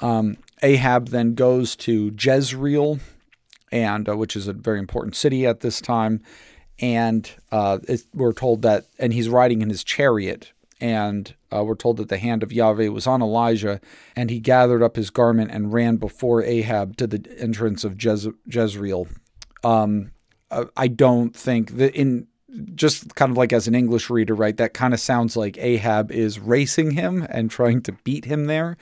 um, 0.00 0.36
Ahab 0.62 1.08
then 1.08 1.34
goes 1.34 1.76
to 1.76 2.14
Jezreel, 2.18 2.98
and 3.72 4.08
uh, 4.08 4.16
which 4.16 4.36
is 4.36 4.48
a 4.48 4.52
very 4.52 4.78
important 4.78 5.16
city 5.16 5.46
at 5.46 5.60
this 5.60 5.80
time. 5.80 6.22
And 6.80 7.30
uh, 7.50 7.78
it, 7.88 8.02
we're 8.14 8.32
told 8.32 8.62
that, 8.62 8.86
and 8.98 9.12
he's 9.12 9.28
riding 9.28 9.62
in 9.62 9.68
his 9.68 9.82
chariot. 9.82 10.52
And 10.80 11.34
uh, 11.52 11.64
we're 11.64 11.74
told 11.74 11.96
that 11.96 12.08
the 12.08 12.18
hand 12.18 12.42
of 12.42 12.52
Yahweh 12.52 12.88
was 12.88 13.06
on 13.06 13.22
Elijah, 13.22 13.80
and 14.14 14.30
he 14.30 14.38
gathered 14.38 14.82
up 14.82 14.96
his 14.96 15.10
garment 15.10 15.50
and 15.50 15.72
ran 15.72 15.96
before 15.96 16.42
Ahab 16.42 16.96
to 16.98 17.06
the 17.06 17.26
entrance 17.38 17.84
of 17.84 17.96
Jez- 17.96 18.34
Jezreel. 18.46 19.08
Um, 19.64 20.12
uh, 20.50 20.66
I 20.76 20.88
don't 20.88 21.34
think 21.34 21.76
that 21.76 21.94
in 21.94 22.28
just 22.74 23.14
kind 23.14 23.30
of 23.30 23.36
like 23.36 23.52
as 23.52 23.68
an 23.68 23.74
English 23.74 24.08
reader, 24.08 24.34
right, 24.34 24.56
that 24.56 24.74
kind 24.74 24.94
of 24.94 25.00
sounds 25.00 25.36
like 25.36 25.58
Ahab 25.58 26.10
is 26.10 26.38
racing 26.38 26.92
him 26.92 27.26
and 27.28 27.50
trying 27.50 27.82
to 27.82 27.92
beat 28.04 28.24
him 28.24 28.46
there. 28.46 28.76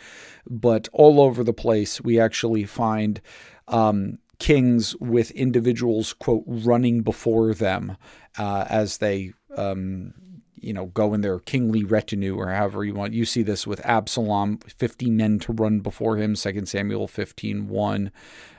But 0.48 0.88
all 0.92 1.20
over 1.20 1.42
the 1.42 1.52
place, 1.52 2.00
we 2.00 2.20
actually 2.20 2.64
find 2.64 3.20
um, 3.68 4.18
kings 4.38 4.94
with 4.96 5.30
individuals, 5.32 6.12
quote, 6.12 6.44
running 6.46 7.02
before 7.02 7.54
them 7.54 7.96
uh, 8.38 8.66
as 8.68 8.98
they. 8.98 9.32
Um, 9.56 10.14
you 10.60 10.72
know, 10.72 10.86
go 10.86 11.14
in 11.14 11.20
their 11.20 11.38
kingly 11.38 11.84
retinue 11.84 12.36
or 12.36 12.50
however 12.50 12.84
you 12.84 12.94
want. 12.94 13.12
You 13.12 13.24
see 13.24 13.42
this 13.42 13.66
with 13.66 13.84
Absalom, 13.84 14.58
50 14.58 15.10
men 15.10 15.38
to 15.40 15.52
run 15.52 15.80
before 15.80 16.16
him, 16.16 16.34
2 16.34 16.66
Samuel 16.66 17.06
15 17.06 17.68
1. 17.68 18.12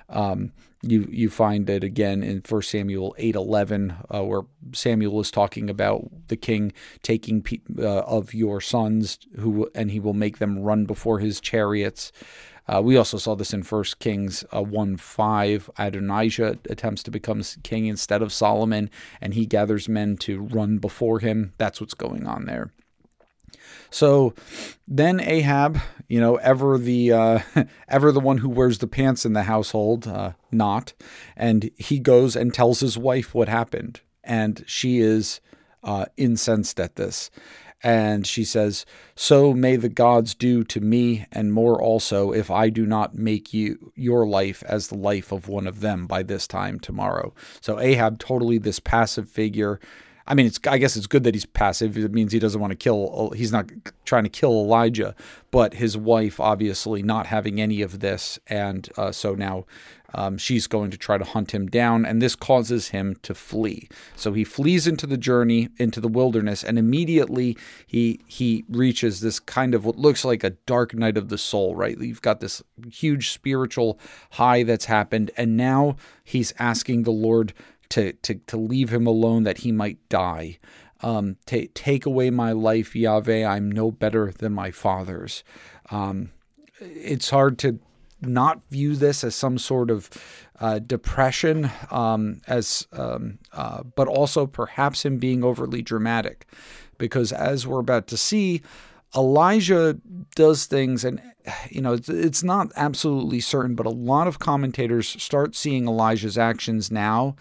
Um, 0.10 0.52
you 0.82 1.08
you 1.12 1.30
find 1.30 1.70
it 1.70 1.84
again 1.84 2.24
in 2.24 2.42
1 2.48 2.62
Samuel 2.62 3.16
8:11 3.18 4.06
uh, 4.14 4.24
where 4.24 4.44
Samuel 4.74 5.20
is 5.20 5.32
talking 5.32 5.70
about 5.70 6.10
the 6.28 6.38
king 6.38 6.72
taking 7.02 7.42
pe- 7.42 7.60
uh, 7.80 8.02
of 8.02 8.34
your 8.34 8.62
sons 8.62 9.20
who 9.38 9.70
and 9.74 9.92
he 9.92 10.00
will 10.00 10.14
make 10.14 10.38
them 10.38 10.60
run 10.60 10.86
before 10.86 11.20
his 11.20 11.42
chariots. 11.42 12.12
Uh, 12.68 12.82
we 12.82 12.98
also 12.98 13.18
saw 13.18 13.36
this 13.36 13.54
in 13.54 13.64
1 13.64 13.84
Kings 14.00 14.44
uh, 14.54 14.62
1 14.62 14.98
5. 14.98 15.70
Adonijah 15.78 16.60
attempts 16.70 17.04
to 17.04 17.12
become 17.12 17.42
king 17.64 17.86
instead 17.86 18.22
of 18.22 18.34
Solomon, 18.34 18.90
and 19.22 19.34
he 19.34 19.46
gathers 19.46 19.88
men 19.88 20.18
to 20.18 20.42
run 20.42 20.78
before 20.78 21.20
him. 21.20 21.54
That's 21.58 21.80
what's 21.80 21.94
going 21.94 22.28
on 22.28 22.46
there. 22.46 22.72
So 23.90 24.34
then 24.88 25.20
Ahab, 25.20 25.80
you 26.08 26.20
know, 26.20 26.36
ever 26.38 26.78
the 26.78 27.14
uh, 27.14 27.40
ever 27.88 28.12
the 28.12 28.20
one 28.20 28.40
who 28.40 28.50
wears 28.50 28.80
the 28.80 28.88
pants 28.88 29.26
in 29.26 29.34
the 29.34 29.44
household, 29.44 30.08
uh, 30.08 30.34
not, 30.52 30.94
and 31.36 31.70
he 31.78 32.00
goes 32.00 32.36
and 32.36 32.54
tells 32.54 32.80
his 32.80 32.98
wife 32.98 33.34
what 33.34 33.48
happened, 33.48 34.02
and 34.24 34.64
she 34.68 35.00
is 35.00 35.40
uh, 35.84 36.06
incensed 36.18 36.80
at 36.80 36.96
this. 36.96 37.30
And 37.84 38.26
she 38.26 38.44
says, 38.44 38.86
So 39.16 39.54
may 39.54 39.76
the 39.76 39.90
gods 39.90 40.34
do 40.34 40.64
to 40.66 40.82
me 40.82 41.26
and 41.32 41.54
more 41.54 41.82
also 41.82 42.32
if 42.32 42.50
I 42.50 42.70
do 42.70 42.86
not 42.86 43.16
make 43.16 43.54
you 43.54 43.92
your 43.96 44.26
life 44.26 44.64
as 44.68 44.88
the 44.88 44.98
life 44.98 45.32
of 45.32 45.48
one 45.48 45.68
of 45.68 45.82
them 45.82 46.08
by 46.08 46.24
this 46.24 46.48
time 46.48 46.80
tomorrow. 46.80 47.34
So 47.62 47.80
Ahab 47.80 48.20
totally 48.20 48.58
this 48.58 48.80
passive 48.80 49.30
figure. 49.30 49.80
I 50.26 50.34
mean, 50.34 50.48
it's 50.48 50.60
I 50.68 50.78
guess 50.78 50.98
it's 50.98 51.08
good 51.08 51.24
that 51.24 51.36
he's 51.36 51.46
passive. 51.46 51.98
It 51.98 52.12
means 52.12 52.34
he 52.34 52.40
doesn't 52.40 52.60
want 52.60 52.72
to 52.72 52.76
kill. 52.76 53.32
He's 53.36 53.52
not 53.52 53.70
trying 54.04 54.24
to 54.24 54.30
kill 54.30 54.52
Elijah, 54.52 55.16
but 55.52 55.76
his 55.76 55.96
wife 55.96 56.40
obviously 56.40 57.02
not 57.02 57.28
having 57.28 57.62
any 57.62 57.82
of 57.82 58.00
this, 58.02 58.38
and 58.48 58.90
uh, 58.98 59.14
so 59.14 59.36
now 59.36 59.66
um, 60.14 60.38
she's 60.38 60.68
going 60.68 60.90
to 60.92 60.98
try 60.98 61.18
to 61.18 61.24
hunt 61.24 61.52
him 61.52 61.68
down, 61.68 62.06
and 62.06 62.22
this 62.22 62.36
causes 62.36 62.90
him 62.90 63.16
to 63.24 63.36
flee. 63.36 63.90
So 64.16 64.34
he 64.34 64.44
flees 64.44 64.88
into 64.88 65.06
the 65.06 65.18
journey, 65.18 65.70
into 65.78 66.00
the 66.00 66.08
wilderness, 66.08 66.64
and 66.64 66.80
immediately 66.80 67.58
he 67.86 68.22
he 68.28 68.64
reaches 68.70 69.20
this 69.20 69.40
kind 69.40 69.76
of 69.76 69.86
what 69.86 69.98
looks 69.98 70.24
like 70.24 70.44
a 70.44 70.52
dark 70.66 70.94
night 70.94 71.18
of 71.18 71.30
the 71.30 71.38
soul. 71.38 71.76
Right, 71.76 72.00
you've 72.00 72.22
got 72.22 72.40
this 72.40 72.64
huge 72.92 73.32
spiritual 73.32 74.00
high 74.32 74.64
that's 74.64 74.86
happened, 74.86 75.32
and 75.36 75.58
now 75.58 75.98
he's 76.24 76.54
asking 76.58 77.04
the 77.04 77.12
Lord 77.12 77.54
to 77.90 78.14
to 78.14 78.36
to 78.36 78.58
leave 78.58 78.94
him 78.94 79.08
alone 79.08 79.44
that 79.44 79.60
he 79.60 79.72
might 79.72 79.98
die. 80.10 80.58
Um, 81.02 81.38
t- 81.46 81.68
take 81.68 82.06
away 82.06 82.32
my 82.32 82.54
life, 82.54 82.96
Yahweh. 82.96 83.46
I'm 83.46 83.72
no 83.72 83.92
better 83.92 84.32
than 84.32 84.54
my 84.54 84.72
fathers. 84.72 85.44
Um, 85.92 86.32
it's 86.80 87.30
hard 87.30 87.60
to 87.60 87.80
not 88.22 88.62
view 88.70 88.96
this 88.96 89.24
as 89.24 89.36
some 89.36 89.58
sort 89.58 89.92
of 89.92 90.10
uh, 90.60 90.80
depression, 90.80 91.70
um, 91.92 92.42
as 92.48 92.88
um, 92.94 93.40
uh, 93.54 93.84
but 93.84 94.08
also 94.08 94.48
perhaps 94.48 95.06
him 95.06 95.18
being 95.18 95.44
overly 95.44 95.82
dramatic, 95.82 96.48
because 96.98 97.32
as 97.32 97.68
we're 97.68 97.80
about 97.80 98.08
to 98.08 98.18
see, 98.18 98.62
Elijah 99.16 99.98
does 100.36 100.66
things, 100.66 101.04
and 101.04 101.22
you 101.70 101.82
know 101.82 101.98
it's, 102.08 102.44
not 102.44 102.72
absolutely 102.76 103.40
certain, 103.40 103.76
but 103.76 103.86
a 103.86 103.92
lot 103.92 104.28
of 104.28 104.40
commentators 104.40 105.08
start 105.22 105.56
seeing 105.56 105.88
Elijah's 105.88 106.38
actions 106.38 106.92
now 106.92 107.36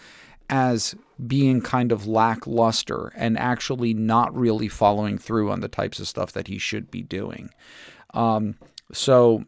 as 0.49 0.95
being 1.27 1.61
kind 1.61 1.91
of 1.91 2.07
lackluster 2.07 3.13
and 3.17 3.39
actually 3.39 3.93
not 3.95 4.35
really 4.37 4.69
following 4.69 5.19
through 5.19 5.51
on 5.51 5.61
the 5.61 5.69
types 5.69 5.99
of 5.99 6.07
stuff 6.07 6.33
that 6.33 6.47
he 6.47 6.59
should 6.59 6.91
be 6.91 7.03
doing. 7.03 7.51
Um, 8.15 8.57
so 8.93 9.45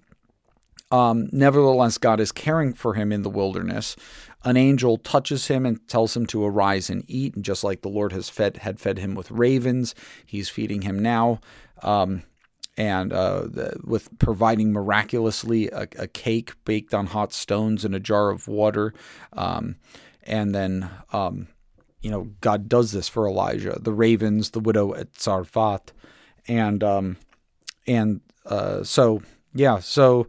um, 0.91 1.29
nevertheless, 1.33 1.99
God 1.99 2.21
is 2.21 2.33
caring 2.33 2.73
for 2.73 2.95
him 2.95 3.13
in 3.13 3.23
the 3.23 3.31
wilderness. 3.31 3.97
An 4.45 4.57
angel 4.57 4.97
touches 4.97 5.49
him 5.49 5.67
and 5.67 5.87
tells 5.89 6.17
him 6.17 6.25
to 6.27 6.45
arise 6.45 6.89
and 6.89 7.05
eat. 7.07 7.35
And 7.35 7.45
just 7.45 7.65
like 7.65 7.83
the 7.83 7.89
Lord 7.89 8.13
has 8.13 8.31
fed 8.31 8.59
had 8.59 8.81
fed 8.81 8.99
him 8.99 9.15
with 9.15 9.31
ravens, 9.31 9.95
he's 10.25 10.49
feeding 10.49 10.83
him 10.83 10.99
now, 10.99 11.41
um, 11.83 12.23
and 12.77 13.13
uh, 13.13 13.43
the, 13.43 13.77
with 13.85 14.17
providing 14.19 14.73
miraculously 14.73 15.69
a, 15.69 15.89
a, 15.99 16.07
cake 16.07 16.53
baked 16.65 16.95
on 16.95 17.07
hot 17.07 17.33
stones 17.33 17.85
and 17.85 17.95
a 17.95 18.01
jar 18.01 18.31
of 18.31 18.47
water. 18.47 18.95
Um, 19.33 19.77
and 20.23 20.55
then, 20.55 20.89
um, 21.13 21.49
you 22.01 22.11
know, 22.11 22.31
God 22.41 22.69
does 22.69 22.93
this 22.93 23.09
for 23.09 23.27
Elijah, 23.27 23.79
the 23.81 23.93
ravens, 23.93 24.51
the 24.51 24.61
widow 24.61 24.95
at 24.95 25.21
Zarephath, 25.21 25.93
and 26.47 26.83
um, 26.85 27.17
and 27.87 28.21
uh, 28.47 28.85
so 28.85 29.23
yeah, 29.55 29.81
so 29.81 30.27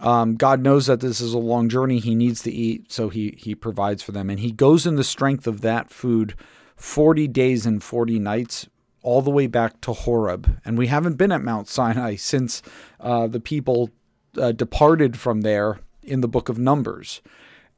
um, 0.00 0.36
God 0.36 0.62
knows 0.62 0.86
that 0.86 1.00
this 1.00 1.20
is 1.20 1.34
a 1.34 1.38
long 1.38 1.68
journey. 1.68 1.98
He 1.98 2.14
needs 2.14 2.42
to 2.42 2.50
eat, 2.50 2.90
so 2.90 3.10
he 3.10 3.34
he 3.38 3.54
provides 3.54 4.02
for 4.02 4.12
them, 4.12 4.30
and 4.30 4.40
he 4.40 4.50
goes 4.50 4.86
in 4.86 4.96
the 4.96 5.04
strength 5.04 5.46
of 5.46 5.60
that 5.60 5.90
food, 5.90 6.34
forty 6.74 7.28
days 7.28 7.66
and 7.66 7.82
forty 7.82 8.18
nights, 8.18 8.66
all 9.02 9.20
the 9.20 9.30
way 9.30 9.46
back 9.46 9.80
to 9.82 9.92
Horeb. 9.92 10.58
And 10.64 10.78
we 10.78 10.86
haven't 10.86 11.16
been 11.16 11.32
at 11.32 11.42
Mount 11.42 11.68
Sinai 11.68 12.16
since 12.16 12.62
uh, 12.98 13.26
the 13.26 13.40
people 13.40 13.90
uh, 14.38 14.52
departed 14.52 15.18
from 15.18 15.42
there 15.42 15.80
in 16.02 16.22
the 16.22 16.28
Book 16.28 16.48
of 16.48 16.58
Numbers, 16.58 17.20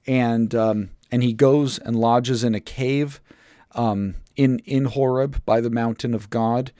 and 0.06 0.54
um, 0.54 0.90
and 1.10 1.24
he 1.24 1.32
goes 1.32 1.78
and 1.80 1.96
lodges 1.96 2.44
in 2.44 2.54
a 2.54 2.60
cave 2.60 3.20
um, 3.72 4.14
in 4.36 4.60
in 4.60 4.84
Horeb 4.84 5.44
by 5.44 5.60
the 5.60 5.70
mountain 5.70 6.14
of 6.14 6.30
God. 6.30 6.70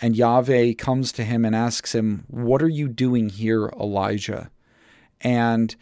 And 0.00 0.16
Yahweh 0.16 0.72
comes 0.74 1.12
to 1.12 1.22
him 1.22 1.44
and 1.44 1.54
asks 1.54 1.94
him, 1.94 2.24
What 2.26 2.60
are 2.60 2.68
you 2.68 2.88
doing 2.88 3.28
here, 3.28 3.68
Elijah? 3.78 4.50
And 5.22 5.74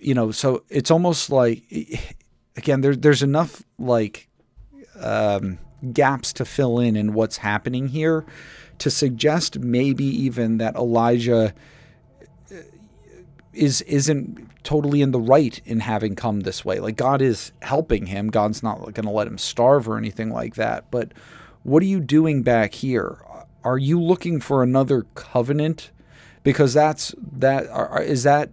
you 0.00 0.14
know 0.14 0.30
so 0.30 0.64
it's 0.68 0.90
almost 0.90 1.30
like 1.30 1.62
again 2.56 2.80
there, 2.80 2.96
there's 2.96 3.22
enough 3.22 3.62
like 3.78 4.28
um, 5.00 5.58
gaps 5.92 6.32
to 6.34 6.44
fill 6.44 6.78
in 6.78 6.96
in 6.96 7.14
what's 7.14 7.38
happening 7.38 7.88
here 7.88 8.24
to 8.78 8.90
suggest 8.90 9.58
maybe 9.58 10.04
even 10.04 10.58
that 10.58 10.74
Elijah 10.74 11.54
uh, 12.50 12.54
is 13.52 13.82
isn't 13.82 14.48
totally 14.62 15.02
in 15.02 15.10
the 15.10 15.20
right 15.20 15.60
in 15.64 15.80
having 15.80 16.14
come 16.14 16.40
this 16.40 16.64
way. 16.64 16.80
Like 16.80 16.96
God 16.96 17.22
is 17.22 17.52
helping 17.62 18.06
him. 18.06 18.28
God's 18.28 18.62
not 18.62 18.78
going 18.80 19.04
to 19.04 19.10
let 19.10 19.26
him 19.26 19.38
starve 19.38 19.88
or 19.88 19.96
anything 19.96 20.30
like 20.30 20.54
that. 20.56 20.90
But 20.90 21.12
what 21.62 21.82
are 21.82 21.86
you 21.86 22.00
doing 22.00 22.42
back 22.42 22.74
here? 22.74 23.18
Are 23.64 23.78
you 23.78 24.00
looking 24.00 24.40
for 24.40 24.62
another 24.62 25.02
covenant? 25.14 25.90
Because 26.42 26.72
that's 26.72 27.14
that 27.32 27.68
are, 27.68 28.02
is 28.02 28.22
that 28.22 28.50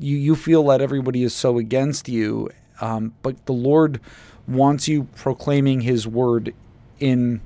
you 0.00 0.16
you 0.16 0.34
feel 0.34 0.64
that 0.66 0.80
everybody 0.80 1.22
is 1.22 1.34
so 1.34 1.58
against 1.58 2.08
you, 2.08 2.50
um, 2.80 3.14
but 3.22 3.46
the 3.46 3.52
Lord 3.52 4.00
wants 4.48 4.88
you 4.88 5.04
proclaiming 5.16 5.82
His 5.82 6.06
word 6.06 6.54
in 6.98 7.40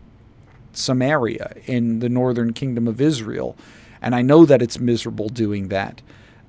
Samaria, 0.72 1.56
in 1.66 2.00
the 2.00 2.08
northern 2.08 2.52
kingdom 2.52 2.88
of 2.88 3.00
Israel, 3.00 3.56
and 4.00 4.14
I 4.14 4.22
know 4.22 4.44
that 4.44 4.62
it's 4.62 4.78
miserable 4.78 5.28
doing 5.28 5.68
that. 5.68 6.02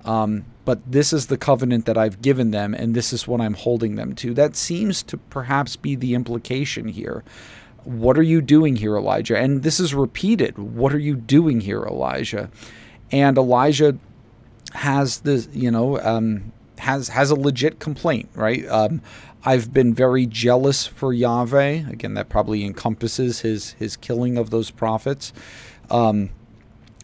Um, 0.04 0.46
but 0.66 0.80
this 0.90 1.12
is 1.12 1.28
the 1.28 1.38
covenant 1.38 1.86
that 1.86 1.98
I've 1.98 2.22
given 2.22 2.52
them, 2.52 2.74
and 2.74 2.96
this 2.96 3.12
is 3.12 3.28
what 3.28 3.42
I'm 3.42 3.56
holding 3.56 3.96
them 3.96 4.14
to. 4.16 4.34
That 4.34 4.56
seems 4.56 5.02
to 5.04 5.18
perhaps 5.18 5.76
be 5.76 5.96
the 5.96 6.14
implication 6.14 6.88
here. 6.88 7.24
What 7.84 8.18
are 8.18 8.24
you 8.24 8.42
doing 8.42 8.76
here, 8.76 8.96
Elijah? 8.98 9.38
And 9.38 9.64
this 9.64 9.80
is 9.80 9.94
repeated. 9.94 10.58
What 10.58 10.94
are 10.94 11.00
you 11.00 11.16
doing 11.16 11.62
here, 11.62 11.84
Elijah? 11.84 12.50
And 13.12 13.38
Elijah 13.38 13.98
has 14.76 15.22
this, 15.22 15.48
you 15.54 15.72
know, 15.72 16.00
um, 16.02 16.52
has 16.78 17.10
has 17.10 17.32
a 17.32 17.36
legit 17.36 17.80
complaint, 17.80 18.30
right? 18.36 18.68
Um, 18.68 19.02
I've 19.44 19.74
been 19.74 19.94
very 19.94 20.26
jealous 20.26 20.88
for 20.88 21.14
Yahweh. 21.14 21.90
Again, 21.90 22.14
that 22.16 22.30
probably 22.30 22.64
encompasses 22.64 23.42
his 23.42 23.72
his 23.74 23.96
killing 23.96 24.38
of 24.38 24.50
those 24.50 24.72
prophets. 24.72 25.34
Um, 25.90 26.30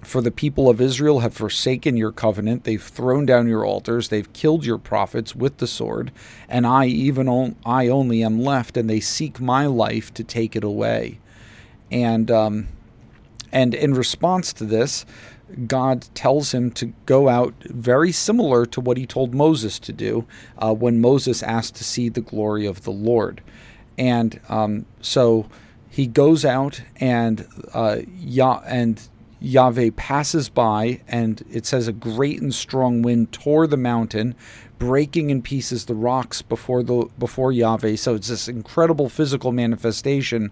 for 0.04 0.20
the 0.22 0.32
people 0.32 0.68
of 0.68 0.82
Israel 0.82 1.20
have 1.20 1.34
forsaken 1.34 1.96
your 1.96 2.12
covenant. 2.12 2.64
They've 2.64 2.82
thrown 2.82 3.28
down 3.28 3.48
your 3.48 3.64
altars. 3.64 4.10
They've 4.10 4.32
killed 4.34 4.66
your 4.66 4.80
prophets 4.80 5.36
with 5.36 5.58
the 5.58 5.68
sword. 5.68 6.12
And 6.50 6.66
I, 6.66 6.88
even 6.88 7.30
on, 7.30 7.56
I 7.66 7.88
only 7.88 8.24
am 8.24 8.42
left, 8.42 8.78
and 8.78 8.90
they 8.90 9.00
seek 9.00 9.40
my 9.40 9.68
life 9.68 10.12
to 10.16 10.24
take 10.24 10.56
it 10.56 10.64
away. 10.64 11.20
And 11.92 12.32
um, 12.32 12.68
and 13.52 13.74
in 13.74 13.94
response 13.94 14.54
to 14.54 14.66
this, 14.66 15.06
God 15.68 16.08
tells 16.14 16.54
him 16.54 16.72
to 16.72 16.94
go 17.06 17.30
out 17.30 17.54
very 17.66 18.12
similar 18.12 18.66
to 18.68 18.82
what 18.82 18.98
he 18.98 19.06
told 19.06 19.34
Moses 19.34 19.80
to 19.80 19.94
do 19.94 20.26
uh, 20.58 20.74
when 20.74 21.02
Moses 21.02 21.44
asked 21.44 21.76
to 21.76 21.84
see 21.84 22.10
the 22.10 22.22
glory 22.22 22.66
of 22.66 22.84
the 22.84 22.92
Lord. 22.92 23.42
And 23.98 24.40
um, 24.50 24.86
so 25.02 25.48
he 25.90 26.08
goes 26.08 26.46
out 26.46 26.82
and 26.98 27.48
uh, 27.74 28.00
Yah- 28.18 28.64
and 28.66 29.02
Yahweh 29.42 29.90
passes 29.96 30.50
by, 30.50 31.02
and 31.08 31.44
it 31.52 31.66
says 31.66 31.88
a 31.88 31.94
great 31.94 32.42
and 32.42 32.54
strong 32.54 33.02
wind 33.02 33.32
tore 33.32 33.66
the 33.66 33.78
mountain, 33.78 34.36
breaking 34.78 35.32
in 35.32 35.42
pieces 35.42 35.86
the 35.86 35.96
rocks 35.96 36.42
before 36.42 36.84
the 36.84 37.08
before 37.18 37.52
Yahweh. 37.52 37.96
So 37.96 38.16
it's 38.16 38.28
this 38.28 38.48
incredible 38.48 39.10
physical 39.10 39.52
manifestation, 39.52 40.52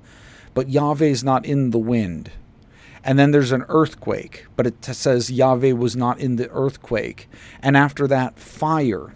but 0.53 0.69
Yahweh 0.69 1.05
is 1.05 1.23
not 1.23 1.45
in 1.45 1.69
the 1.69 1.77
wind. 1.77 2.31
And 3.03 3.17
then 3.17 3.31
there's 3.31 3.51
an 3.51 3.65
earthquake, 3.69 4.45
but 4.55 4.67
it 4.67 4.83
says 4.83 5.31
Yahweh 5.31 5.71
was 5.71 5.95
not 5.95 6.19
in 6.19 6.35
the 6.35 6.49
earthquake. 6.51 7.29
And 7.62 7.77
after 7.77 8.07
that, 8.07 8.39
fire. 8.39 9.13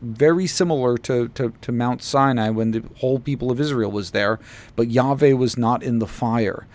Very 0.00 0.46
similar 0.46 0.96
to, 0.98 1.28
to, 1.28 1.52
to 1.60 1.72
Mount 1.72 2.02
Sinai 2.02 2.50
when 2.50 2.70
the 2.70 2.84
whole 2.98 3.18
people 3.18 3.50
of 3.50 3.60
Israel 3.60 3.90
was 3.90 4.12
there, 4.12 4.38
but 4.76 4.90
Yahweh 4.90 5.32
was 5.32 5.58
not 5.58 5.82
in 5.82 5.98
the 5.98 6.06
fire. 6.06 6.66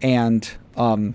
And 0.00 0.48
um, 0.76 1.14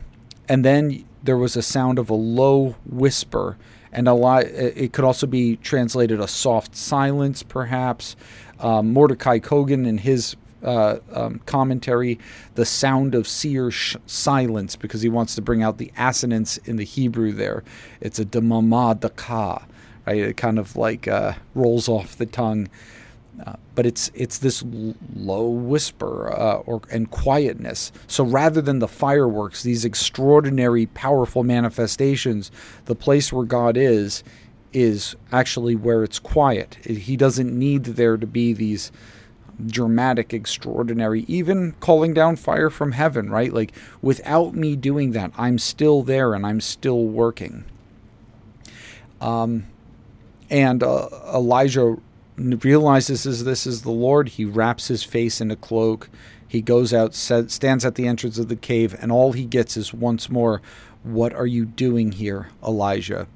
and 0.49 0.63
then 0.63 1.05
there 1.23 1.37
was 1.37 1.55
a 1.55 1.61
sound 1.61 1.99
of 1.99 2.09
a 2.09 2.13
low 2.13 2.75
whisper, 2.85 3.57
and 3.91 4.07
a 4.07 4.13
lot. 4.13 4.43
It 4.43 4.93
could 4.93 5.05
also 5.05 5.27
be 5.27 5.57
translated 5.57 6.19
a 6.19 6.27
soft 6.27 6.75
silence, 6.75 7.43
perhaps. 7.43 8.15
Um, 8.59 8.93
Mordecai 8.93 9.39
Cogan 9.39 9.85
in 9.85 9.99
his 9.99 10.35
uh, 10.63 10.97
um, 11.13 11.39
commentary, 11.45 12.19
the 12.55 12.65
sound 12.65 13.15
of 13.15 13.27
seer 13.27 13.71
sh- 13.71 13.95
silence, 14.05 14.75
because 14.75 15.01
he 15.01 15.09
wants 15.09 15.35
to 15.35 15.41
bring 15.41 15.63
out 15.63 15.77
the 15.77 15.91
assonance 15.97 16.57
in 16.57 16.77
the 16.77 16.83
Hebrew 16.83 17.31
there. 17.31 17.63
It's 18.01 18.19
a 18.19 18.25
demama 18.25 18.99
daka, 18.99 19.65
right? 20.05 20.17
It 20.17 20.37
kind 20.37 20.59
of 20.59 20.75
like 20.75 21.07
uh, 21.07 21.33
rolls 21.55 21.87
off 21.87 22.17
the 22.17 22.25
tongue. 22.25 22.69
Uh, 23.45 23.53
but 23.75 23.85
it's 23.85 24.09
it's 24.15 24.39
this 24.39 24.63
l- 24.63 24.95
low 25.15 25.47
whisper 25.47 26.33
uh, 26.33 26.55
or 26.65 26.81
and 26.91 27.11
quietness. 27.11 27.91
So 28.07 28.23
rather 28.23 28.61
than 28.63 28.79
the 28.79 28.87
fireworks, 28.87 29.61
these 29.61 29.85
extraordinary, 29.85 30.87
powerful 30.87 31.43
manifestations, 31.43 32.49
the 32.85 32.95
place 32.95 33.31
where 33.31 33.45
God 33.45 33.77
is 33.77 34.23
is 34.73 35.15
actually 35.31 35.75
where 35.75 36.03
it's 36.03 36.17
quiet. 36.17 36.75
He 36.83 37.15
doesn't 37.15 37.57
need 37.57 37.83
there 37.83 38.17
to 38.17 38.27
be 38.27 38.53
these 38.53 38.91
dramatic, 39.65 40.33
extraordinary, 40.33 41.25
even 41.27 41.73
calling 41.79 42.13
down 42.13 42.35
fire 42.35 42.69
from 42.69 42.91
heaven, 42.91 43.29
right? 43.29 43.51
Like 43.51 43.73
without 44.01 44.53
me 44.53 44.75
doing 44.75 45.11
that, 45.11 45.31
I'm 45.37 45.57
still 45.57 46.03
there 46.03 46.33
and 46.33 46.45
I'm 46.45 46.61
still 46.61 47.05
working. 47.05 47.65
Um, 49.19 49.65
and 50.49 50.83
uh, 50.83 51.09
Elijah 51.33 51.97
realizes 52.37 53.25
as 53.25 53.43
this 53.43 53.65
is 53.65 53.81
the 53.81 53.91
Lord. 53.91 54.29
He 54.29 54.45
wraps 54.45 54.87
his 54.87 55.03
face 55.03 55.41
in 55.41 55.51
a 55.51 55.55
cloak. 55.55 56.09
He 56.47 56.61
goes 56.61 56.93
out, 56.93 57.13
stands 57.13 57.83
at 57.83 57.95
the 57.95 58.07
entrance 58.07 58.37
of 58.37 58.47
the 58.47 58.55
cave, 58.55 58.95
and 58.99 59.11
all 59.11 59.33
he 59.33 59.45
gets 59.45 59.75
is 59.75 59.93
once 59.93 60.29
more, 60.29 60.61
What 61.03 61.33
are 61.33 61.47
you 61.47 61.65
doing 61.65 62.13
here, 62.13 62.49
Elijah? 62.63 63.27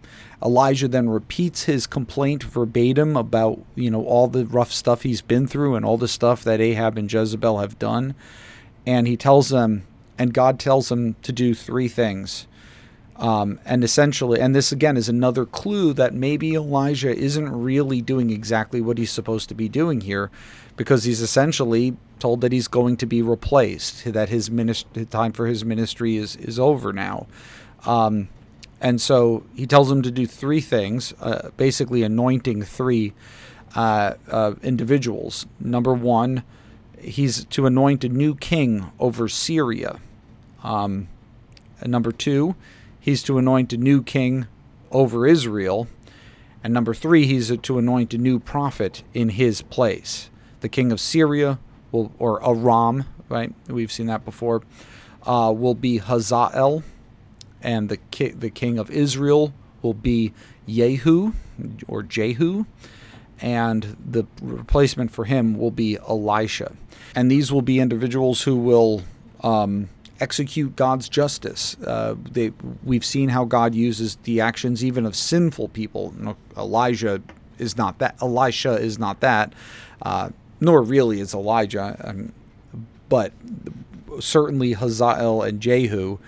Elijah 0.44 0.88
then 0.88 1.10
repeats 1.10 1.64
his 1.64 1.86
complaint 1.86 2.44
verbatim 2.44 3.16
about, 3.16 3.64
you 3.76 3.92
know, 3.92 4.04
all 4.06 4.28
the 4.28 4.46
rough 4.46 4.72
stuff 4.72 5.04
he's 5.04 5.22
been 5.22 5.48
through 5.48 5.76
and 5.76 5.86
all 5.86 5.98
the 5.98 6.08
stuff 6.08 6.44
that 6.44 6.60
Ahab 6.60 6.98
and 6.98 7.12
Jezebel 7.12 7.60
have 7.60 7.78
done. 7.78 8.16
And 8.86 9.08
he 9.08 9.16
tells 9.16 9.50
them, 9.50 9.84
and 10.18 10.34
God 10.34 10.60
tells 10.60 10.92
him 10.92 11.16
to 11.22 11.32
do 11.32 11.54
three 11.54 11.88
things. 11.88 12.48
Um, 13.18 13.60
and 13.66 13.84
essentially, 13.84 14.40
and 14.40 14.56
this 14.56 14.72
again 14.72 14.98
is 14.98 15.08
another 15.08 15.46
clue 15.46 15.94
that 15.94 16.16
maybe 16.16 16.56
Elijah 16.56 17.16
isn't 17.16 17.52
really 17.52 18.02
doing 18.02 18.32
exactly 18.32 18.82
what 18.82 18.98
he's 18.98 19.12
supposed 19.12 19.48
to 19.50 19.56
be 19.56 19.70
doing 19.70 20.02
here, 20.02 20.32
because 20.76 21.04
he's 21.04 21.22
essentially 21.22 21.96
told 22.18 22.42
that 22.42 22.52
he's 22.52 22.68
going 22.68 22.98
to 22.98 23.06
be 23.06 23.22
replaced, 23.22 24.12
that 24.12 24.30
his 24.30 24.50
ministry, 24.50 25.06
time 25.06 25.34
for 25.34 25.46
his 25.46 25.64
ministry 25.64 26.18
is 26.18 26.36
is 26.38 26.58
over 26.58 26.92
now. 26.92 27.28
Um, 27.86 28.30
and 28.82 29.00
so 29.00 29.44
he 29.56 29.68
tells 29.68 29.92
him 29.92 30.02
to 30.02 30.10
do 30.10 30.26
three 30.26 30.60
things, 30.60 31.14
uh, 31.22 31.52
basically 31.56 32.02
anointing 32.02 32.64
three 32.64 33.14
uh, 33.76 34.16
uh, 34.30 34.56
individuals. 34.64 35.46
Number 35.60 35.94
one, 35.94 36.44
he's 37.00 37.46
to 37.46 37.68
anoint 37.68 38.04
a 38.04 38.10
new 38.10 38.34
king 38.34 38.92
over 39.00 39.30
Syria. 39.30 40.00
Um, 40.64 41.08
number 41.86 42.12
two, 42.12 42.56
he's 43.00 43.22
to 43.24 43.38
anoint 43.38 43.72
a 43.72 43.78
new 43.78 44.02
king 44.02 44.48
over 44.92 45.28
Israel. 45.28 45.88
And 46.64 46.74
number 46.74 46.96
three, 46.96 47.28
he's 47.28 47.56
to 47.56 47.78
anoint 47.78 48.16
a 48.16 48.18
new 48.18 48.40
prophet 48.40 49.04
in 49.14 49.30
his 49.30 49.62
place. 49.62 50.32
The 50.62 50.70
king 50.70 50.92
of 50.92 51.00
Syria 51.00 51.60
will, 51.92 52.12
or 52.18 52.44
Aram, 52.44 53.06
right? 53.30 53.54
We've 53.68 53.92
seen 53.92 54.08
that 54.08 54.26
before. 54.26 54.64
Uh, 55.24 55.54
will 55.56 55.76
be 55.76 56.00
Hazael 56.00 56.84
and 57.64 57.90
the 57.90 57.98
ki- 57.98 58.30
the 58.30 58.50
king 58.50 58.80
of 58.80 58.90
Israel 58.90 59.54
will 59.82 59.94
be 59.94 60.34
Yehu 60.68 61.34
or 61.88 62.04
Jehu, 62.04 62.66
and 63.40 63.98
the 64.04 64.26
replacement 64.42 65.12
for 65.12 65.26
him 65.26 65.58
will 65.58 65.72
be 65.72 65.98
Elisha. 65.98 66.74
And 67.16 67.30
these 67.30 67.52
will 67.52 67.62
be 67.62 67.80
individuals 67.80 68.44
who 68.44 68.56
will 68.56 69.04
um, 69.42 69.90
execute 70.20 70.76
God's 70.76 71.10
justice. 71.10 71.76
Uh, 71.86 72.16
they, 72.32 72.54
we've 72.84 73.04
seen 73.04 73.30
how 73.30 73.44
God 73.44 73.74
uses 73.74 74.18
the 74.24 74.40
actions 74.40 74.86
even 74.86 75.06
of 75.06 75.16
sinful 75.16 75.70
people. 75.70 76.14
Elijah 76.56 77.22
is 77.58 77.76
not 77.76 77.98
that. 78.00 78.16
Elisha 78.22 78.74
is 78.74 79.00
not 79.00 79.20
that, 79.22 79.54
uh, 80.04 80.30
nor 80.60 80.82
really 80.84 81.20
is 81.20 81.34
Elijah. 81.34 81.98
Um, 82.04 82.34
but 83.10 83.34
certainly 84.20 84.74
Hazael 84.74 85.42
and 85.42 85.60
Jehu 85.60 86.20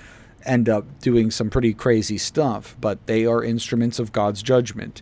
end 0.46 0.70
up 0.70 1.00
doing 1.00 1.32
some 1.32 1.50
pretty 1.50 1.74
crazy 1.74 2.18
stuff, 2.18 2.76
but 2.80 3.06
they 3.08 3.26
are 3.26 3.44
instruments 3.44 4.00
of 4.00 4.12
God's 4.12 4.44
judgment. 4.44 5.02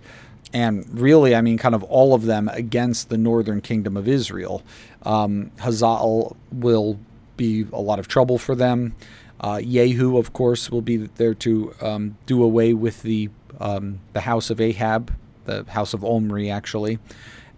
And 0.53 0.85
really, 0.99 1.35
I 1.35 1.41
mean, 1.41 1.57
kind 1.57 1.75
of 1.75 1.83
all 1.83 2.13
of 2.13 2.25
them 2.25 2.49
against 2.49 3.09
the 3.09 3.17
northern 3.17 3.61
kingdom 3.61 3.95
of 3.95 4.07
Israel. 4.07 4.63
Um, 5.03 5.51
Hazael 5.59 6.35
will 6.51 6.99
be 7.37 7.65
a 7.71 7.79
lot 7.79 7.99
of 7.99 8.07
trouble 8.07 8.37
for 8.37 8.55
them. 8.55 8.95
Uh, 9.39 9.55
Yehu, 9.55 10.19
of 10.19 10.33
course, 10.33 10.69
will 10.69 10.81
be 10.81 10.97
there 10.97 11.33
to 11.33 11.73
um, 11.81 12.17
do 12.25 12.43
away 12.43 12.73
with 12.73 13.01
the 13.01 13.29
um, 13.59 13.99
the 14.13 14.21
house 14.21 14.49
of 14.49 14.59
Ahab, 14.59 15.13
the 15.45 15.63
house 15.65 15.93
of 15.93 16.03
Omri, 16.03 16.49
actually, 16.49 16.99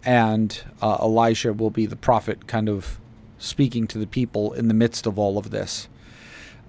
and 0.04 0.64
uh, 0.82 0.98
Elisha 1.00 1.54
will 1.54 1.70
be 1.70 1.86
the 1.86 1.96
prophet, 1.96 2.48
kind 2.48 2.68
of 2.68 3.00
speaking 3.38 3.88
to 3.88 3.98
the 3.98 4.08
people 4.08 4.54
in 4.54 4.68
the 4.68 4.74
midst 4.74 5.06
of 5.06 5.18
all 5.20 5.38
of 5.38 5.52
this. 5.52 5.88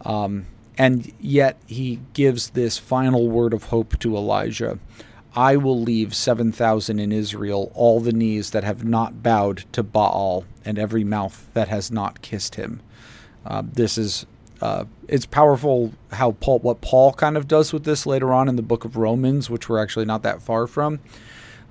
Um, 0.04 0.46
and 0.76 1.12
yet 1.20 1.58
he 1.66 2.00
gives 2.12 2.50
this 2.50 2.78
final 2.78 3.28
word 3.28 3.52
of 3.52 3.64
hope 3.64 3.98
to 4.00 4.16
Elijah 4.16 4.78
I 5.36 5.56
will 5.56 5.80
leave 5.80 6.14
7,000 6.14 6.98
in 6.98 7.10
Israel, 7.10 7.72
all 7.74 8.00
the 8.00 8.12
knees 8.12 8.50
that 8.50 8.62
have 8.62 8.84
not 8.84 9.22
bowed 9.22 9.64
to 9.72 9.82
Baal, 9.82 10.44
and 10.64 10.78
every 10.78 11.02
mouth 11.02 11.48
that 11.54 11.68
has 11.68 11.90
not 11.90 12.22
kissed 12.22 12.54
him. 12.54 12.80
Uh, 13.44 13.62
this 13.64 13.98
is. 13.98 14.26
Uh, 14.60 14.84
it's 15.08 15.26
powerful 15.26 15.92
how 16.12 16.32
Paul, 16.32 16.60
what 16.60 16.80
Paul 16.80 17.12
kind 17.12 17.36
of 17.36 17.48
does 17.48 17.72
with 17.72 17.84
this 17.84 18.06
later 18.06 18.32
on 18.32 18.48
in 18.48 18.56
the 18.56 18.62
book 18.62 18.84
of 18.84 18.96
Romans, 18.96 19.50
which 19.50 19.68
we're 19.68 19.82
actually 19.82 20.06
not 20.06 20.22
that 20.22 20.40
far 20.40 20.66
from. 20.66 21.00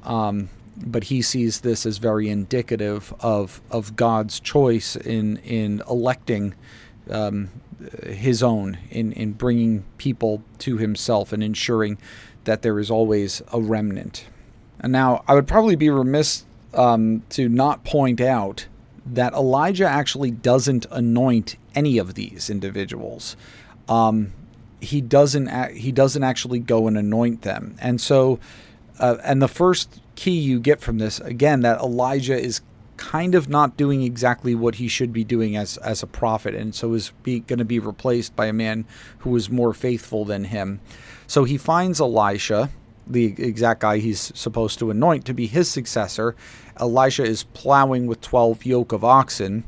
Um, 0.03 0.49
but 0.77 1.05
he 1.05 1.21
sees 1.21 1.61
this 1.61 1.85
as 1.85 1.97
very 1.97 2.29
indicative 2.29 3.13
of 3.21 3.61
of 3.71 3.95
God's 3.95 4.39
choice 4.39 4.95
in 4.95 5.37
in 5.37 5.81
electing 5.89 6.53
um, 7.09 7.49
his 8.05 8.43
own 8.43 8.77
in, 8.89 9.11
in 9.13 9.33
bringing 9.33 9.83
people 9.97 10.43
to 10.59 10.77
himself 10.77 11.33
and 11.33 11.43
ensuring 11.43 11.97
that 12.43 12.61
there 12.61 12.79
is 12.79 12.91
always 12.91 13.41
a 13.51 13.59
remnant. 13.59 14.25
And 14.79 14.91
now, 14.91 15.23
I 15.27 15.33
would 15.33 15.47
probably 15.47 15.75
be 15.75 15.89
remiss 15.89 16.45
um, 16.73 17.23
to 17.29 17.47
not 17.47 17.83
point 17.83 18.19
out 18.19 18.67
that 19.05 19.33
Elijah 19.33 19.85
actually 19.85 20.31
doesn't 20.31 20.85
anoint 20.91 21.55
any 21.75 21.97
of 21.97 22.15
these 22.15 22.49
individuals. 22.49 23.35
Um, 23.87 24.33
he 24.81 25.01
doesn't. 25.01 25.73
He 25.75 25.91
doesn't 25.91 26.23
actually 26.23 26.59
go 26.59 26.87
and 26.87 26.97
anoint 26.97 27.41
them. 27.43 27.75
And 27.79 28.01
so, 28.01 28.39
uh, 28.99 29.17
and 29.23 29.41
the 29.41 29.47
first 29.47 30.01
key 30.15 30.37
you 30.37 30.59
get 30.59 30.81
from 30.81 30.97
this 30.97 31.19
again 31.21 31.61
that 31.61 31.79
Elijah 31.79 32.37
is 32.37 32.61
kind 32.97 33.35
of 33.35 33.49
not 33.49 33.77
doing 33.77 34.03
exactly 34.03 34.55
what 34.55 34.75
he 34.75 34.87
should 34.87 35.11
be 35.11 35.23
doing 35.23 35.55
as 35.55 35.77
as 35.77 36.03
a 36.03 36.07
prophet, 36.07 36.53
and 36.55 36.75
so 36.75 36.93
is 36.93 37.11
going 37.25 37.57
to 37.57 37.65
be 37.65 37.79
replaced 37.79 38.35
by 38.35 38.45
a 38.45 38.53
man 38.53 38.85
who 39.19 39.35
is 39.35 39.49
more 39.49 39.73
faithful 39.73 40.25
than 40.25 40.45
him. 40.45 40.79
So 41.27 41.43
he 41.43 41.57
finds 41.57 41.99
Elisha, 41.99 42.69
the 43.07 43.25
exact 43.37 43.81
guy 43.81 43.97
he's 43.97 44.31
supposed 44.35 44.79
to 44.79 44.91
anoint 44.91 45.25
to 45.25 45.33
be 45.33 45.47
his 45.47 45.69
successor. 45.69 46.35
Elisha 46.79 47.23
is 47.23 47.43
plowing 47.43 48.07
with 48.07 48.21
twelve 48.21 48.65
yoke 48.65 48.91
of 48.91 49.03
oxen, 49.03 49.63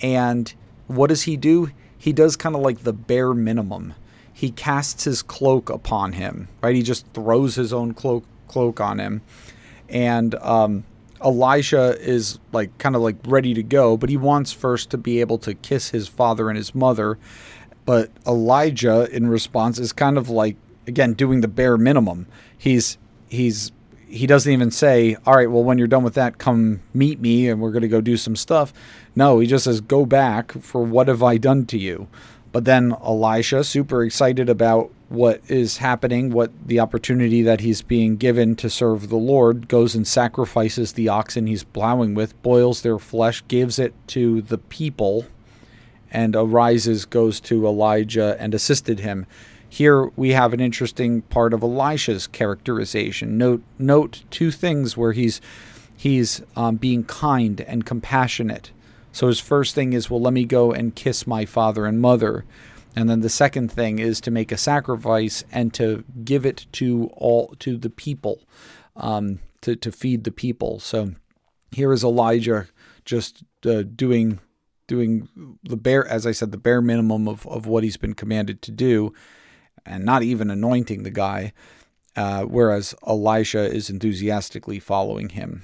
and 0.00 0.52
what 0.86 1.08
does 1.08 1.22
he 1.22 1.36
do? 1.36 1.70
He 1.96 2.12
does 2.12 2.36
kind 2.36 2.54
of 2.54 2.62
like 2.62 2.84
the 2.84 2.92
bare 2.92 3.34
minimum. 3.34 3.94
He 4.32 4.50
casts 4.52 5.04
his 5.04 5.22
cloak 5.22 5.68
upon 5.68 6.12
him, 6.12 6.48
right? 6.62 6.76
He 6.76 6.82
just 6.82 7.06
throws 7.12 7.56
his 7.56 7.72
own 7.72 7.92
cloak 7.92 8.24
cloak 8.46 8.80
on 8.80 8.98
him, 8.98 9.22
and 9.88 10.34
um, 10.36 10.84
Elisha 11.22 11.96
is 12.00 12.38
like 12.52 12.76
kind 12.78 12.94
of 12.96 13.02
like 13.02 13.16
ready 13.26 13.54
to 13.54 13.62
go, 13.62 13.96
but 13.96 14.10
he 14.10 14.16
wants 14.16 14.52
first 14.52 14.90
to 14.90 14.98
be 14.98 15.20
able 15.20 15.38
to 15.38 15.54
kiss 15.54 15.90
his 15.90 16.08
father 16.08 16.48
and 16.48 16.56
his 16.56 16.74
mother. 16.74 17.18
But 17.84 18.10
Elijah, 18.26 19.08
in 19.10 19.28
response, 19.28 19.78
is 19.78 19.92
kind 19.92 20.18
of 20.18 20.28
like 20.28 20.56
again 20.86 21.14
doing 21.14 21.40
the 21.40 21.48
bare 21.48 21.76
minimum. 21.76 22.26
He's 22.56 22.98
he's 23.28 23.72
he 24.08 24.26
doesn't 24.26 24.52
even 24.52 24.70
say, 24.70 25.16
"All 25.26 25.34
right, 25.34 25.50
well, 25.50 25.64
when 25.64 25.78
you're 25.78 25.86
done 25.86 26.02
with 26.02 26.14
that, 26.14 26.38
come 26.38 26.80
meet 26.94 27.20
me, 27.20 27.48
and 27.48 27.60
we're 27.60 27.70
going 27.70 27.82
to 27.82 27.88
go 27.88 28.00
do 28.00 28.16
some 28.16 28.36
stuff." 28.36 28.72
No, 29.14 29.38
he 29.38 29.46
just 29.46 29.64
says, 29.64 29.80
"Go 29.80 30.06
back 30.06 30.52
for 30.52 30.82
what 30.82 31.08
have 31.08 31.22
I 31.22 31.36
done 31.36 31.66
to 31.66 31.78
you?" 31.78 32.08
But 32.52 32.64
then 32.64 32.92
Elisha, 32.92 33.64
super 33.64 34.02
excited 34.04 34.48
about 34.48 34.90
what 35.08 35.40
is 35.48 35.78
happening, 35.78 36.30
what 36.30 36.50
the 36.66 36.80
opportunity 36.80 37.42
that 37.42 37.60
he's 37.60 37.82
being 37.82 38.16
given 38.16 38.56
to 38.56 38.68
serve 38.68 39.08
the 39.08 39.16
Lord, 39.16 39.68
goes 39.68 39.94
and 39.94 40.06
sacrifices 40.06 40.92
the 40.92 41.08
oxen 41.08 41.46
he's 41.46 41.64
plowing 41.64 42.14
with, 42.14 42.40
boils 42.42 42.82
their 42.82 42.98
flesh, 42.98 43.42
gives 43.48 43.78
it 43.78 43.94
to 44.08 44.42
the 44.42 44.58
people, 44.58 45.26
and 46.10 46.36
arises, 46.36 47.04
goes 47.04 47.40
to 47.40 47.66
Elijah 47.66 48.36
and 48.38 48.54
assisted 48.54 49.00
him. 49.00 49.26
Here 49.68 50.06
we 50.16 50.30
have 50.30 50.52
an 50.54 50.60
interesting 50.60 51.22
part 51.22 51.52
of 51.52 51.62
Elisha's 51.62 52.26
characterization. 52.26 53.36
Note 53.36 53.62
note 53.78 54.24
two 54.30 54.50
things 54.50 54.96
where 54.96 55.12
he's 55.12 55.42
he's 55.96 56.40
um, 56.56 56.76
being 56.76 57.04
kind 57.04 57.60
and 57.62 57.84
compassionate. 57.84 58.70
So 59.18 59.26
his 59.26 59.40
first 59.40 59.74
thing 59.74 59.94
is, 59.94 60.08
well, 60.08 60.20
let 60.20 60.32
me 60.32 60.44
go 60.44 60.70
and 60.70 60.94
kiss 60.94 61.26
my 61.26 61.44
father 61.44 61.86
and 61.86 62.00
mother. 62.00 62.44
And 62.94 63.10
then 63.10 63.20
the 63.20 63.28
second 63.28 63.72
thing 63.72 63.98
is 63.98 64.20
to 64.20 64.30
make 64.30 64.52
a 64.52 64.56
sacrifice 64.56 65.42
and 65.50 65.74
to 65.74 66.04
give 66.22 66.46
it 66.46 66.66
to 66.74 67.10
all 67.14 67.52
to 67.58 67.76
the 67.76 67.90
people, 67.90 68.46
um, 68.94 69.40
to 69.62 69.74
to 69.74 69.90
feed 69.90 70.22
the 70.22 70.30
people. 70.30 70.78
So 70.78 71.14
Here 71.72 71.92
is 71.92 72.04
Elijah 72.04 72.68
just 73.04 73.42
uh, 73.66 73.82
doing 73.82 74.38
doing 74.86 75.28
the 75.64 75.76
bare, 75.76 76.06
as 76.06 76.24
I 76.24 76.30
said, 76.30 76.52
the 76.52 76.56
bare 76.56 76.80
minimum 76.80 77.26
of, 77.26 77.44
of 77.48 77.66
what 77.66 77.82
he's 77.82 77.96
been 77.96 78.14
commanded 78.14 78.62
to 78.62 78.70
do, 78.70 79.12
and 79.84 80.04
not 80.04 80.22
even 80.22 80.48
anointing 80.48 81.02
the 81.02 81.10
guy. 81.10 81.52
Uh, 82.14 82.44
whereas 82.44 82.94
Elisha 83.04 83.68
is 83.68 83.90
enthusiastically 83.90 84.78
following 84.78 85.30
him, 85.30 85.62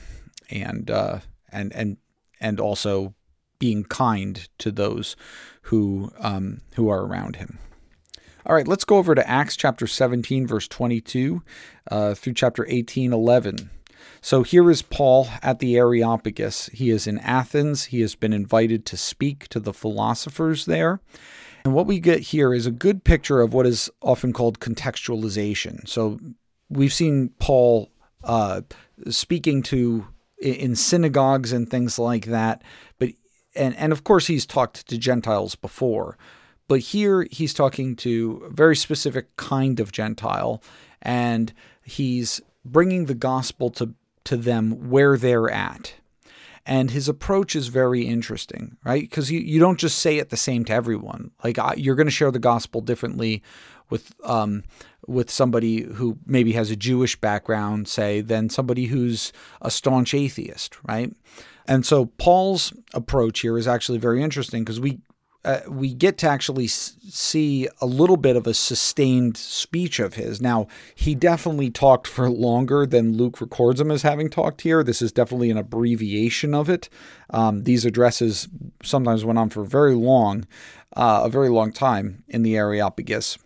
and 0.51 0.91
uh, 0.91 1.21
and 1.53 1.73
and 1.73 1.99
and 2.41 2.59
also 2.59 3.15
being 3.59 3.85
kind 3.85 4.49
to 4.59 4.71
those 4.71 5.17
who 5.63 6.13
um, 6.19 6.61
who 6.75 6.89
are 6.89 7.05
around 7.05 7.37
him. 7.37 7.59
All 8.47 8.55
right, 8.55 8.69
let's 8.69 8.85
go 8.85 8.99
over 8.99 9.15
to 9.15 9.29
Acts 9.29 9.57
chapter 9.57 9.87
17, 9.87 10.47
verse 10.47 10.69
22 10.69 11.43
uh, 11.91 12.15
through 12.15 12.35
chapter 12.35 12.67
18, 12.69 13.13
11. 13.13 13.71
So 14.21 14.43
here 14.43 14.71
is 14.71 14.83
Paul 14.83 15.29
at 15.43 15.61
the 15.61 15.77
Areopagus. 15.77 16.67
He 16.73 16.91
is 16.91 17.07
in 17.07 17.19
Athens. 17.21 17.87
He 17.87 18.01
has 18.03 18.15
been 18.15 18.35
invited 18.35 18.85
to 18.87 18.99
speak 18.99 19.49
to 19.49 19.61
the 19.61 19.73
philosophers 19.73 20.67
there. 20.67 21.01
And 21.65 21.73
what 21.73 21.87
we 21.87 21.99
get 21.99 22.21
here 22.21 22.53
is 22.53 22.67
a 22.67 22.71
good 22.71 23.05
picture 23.05 23.41
of 23.41 23.55
what 23.55 23.67
is 23.67 23.91
often 24.03 24.35
called 24.35 24.61
contextualization. 24.61 25.89
So 25.89 26.21
we've 26.69 26.93
seen 26.93 27.31
Paul 27.39 27.91
uh, 28.23 28.63
speaking 29.09 29.63
to 29.65 30.07
in 30.39 30.77
synagogues 30.77 31.53
and 31.53 31.71
things 31.71 31.99
like 31.99 32.27
that, 32.27 32.63
but 32.99 33.11
and 33.57 33.77
and 33.77 33.93
of 33.93 34.05
course 34.05 34.27
he's 34.27 34.47
talked 34.47 34.87
to 34.89 34.99
Gentiles 34.99 35.55
before, 35.55 36.17
but 36.69 36.81
here 36.81 37.27
he's 37.31 37.55
talking 37.55 37.97
to 37.97 38.43
a 38.47 38.51
very 38.51 38.77
specific 38.77 39.35
kind 39.37 39.81
of 39.81 39.93
Gentile, 39.93 40.63
and 41.03 41.53
he's 41.83 42.41
bringing 42.65 43.07
the 43.07 43.15
gospel 43.15 43.71
to 43.71 43.95
to 44.25 44.37
them 44.37 44.91
where 44.91 45.17
they're 45.17 45.51
at. 45.51 45.95
And 46.67 46.91
his 46.91 47.11
approach 47.11 47.55
is 47.55 47.69
very 47.69 48.07
interesting, 48.07 48.79
right? 48.85 49.03
Because 49.03 49.31
you, 49.31 49.39
you 49.39 49.61
don't 49.61 49.79
just 49.79 49.99
say 49.99 50.17
it 50.17 50.31
the 50.31 50.37
same 50.39 50.65
to 50.65 50.73
everyone. 50.73 51.31
Like 51.43 51.59
you're 51.77 51.95
going 51.95 52.07
to 52.07 52.11
share 52.11 52.31
the 52.31 52.39
gospel 52.39 52.81
differently 52.81 53.43
with 53.91 54.15
um, 54.25 54.65
with 55.07 55.31
somebody 55.31 55.83
who 55.83 56.19
maybe 56.25 56.53
has 56.53 56.71
a 56.71 56.77
Jewish 56.77 57.21
background, 57.21 57.87
say, 57.89 58.23
than 58.23 58.49
somebody 58.49 58.87
who's 58.87 59.33
a 59.61 59.71
staunch 59.71 60.15
atheist, 60.15 60.79
right? 60.89 61.13
And 61.67 61.85
so 61.87 62.07
Paul's 62.07 62.73
approach 62.93 63.41
here 63.41 63.57
is 63.57 63.67
actually 63.67 63.99
very 63.99 64.23
interesting 64.23 64.65
because 64.65 64.81
we 64.81 65.01
uh, 65.45 65.61
we 65.69 65.93
get 65.93 66.17
to 66.17 66.29
actually 66.29 66.67
see 66.67 67.69
a 67.81 67.87
little 67.87 68.17
bit 68.17 68.35
of 68.35 68.47
a 68.47 68.55
sustained 68.55 69.37
speech 69.37 70.01
of 70.01 70.15
his. 70.15 70.41
Now, 70.41 70.67
he 70.95 71.15
definitely 71.15 71.71
talked 71.71 72.07
for 72.07 72.31
longer 72.31 72.87
than 72.87 73.17
Luke 73.17 73.43
records 73.43 73.79
him 73.81 73.91
as 73.91 74.03
having 74.03 74.31
talked 74.31 74.63
here. 74.63 74.83
This 74.83 75.03
is 75.03 75.13
definitely 75.13 75.51
an 75.51 75.59
abbreviation 75.59 76.55
of 76.55 76.71
it. 76.71 76.89
Um, 77.29 77.65
these 77.65 77.85
addresses 77.85 78.49
sometimes 78.83 79.25
went 79.25 79.39
on 79.39 79.51
for 79.51 79.65
very 79.65 79.95
long, 79.95 80.47
uh, 80.97 81.23
a 81.25 81.29
very 81.29 81.51
long 81.51 81.73
time 81.73 82.25
in 82.29 82.43
the 82.43 82.57
Areopagus. 82.57 83.37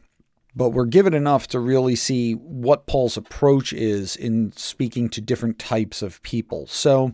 But 0.58 0.70
we're 0.70 0.86
given 0.86 1.14
enough 1.14 1.46
to 1.48 1.60
really 1.60 1.94
see 1.94 2.32
what 2.32 2.86
Paul's 2.86 3.16
approach 3.16 3.72
is 3.72 4.16
in 4.16 4.52
speaking 4.56 5.08
to 5.10 5.20
different 5.20 5.58
types 5.58 6.02
of 6.02 6.20
people. 6.22 6.66
So, 6.66 7.12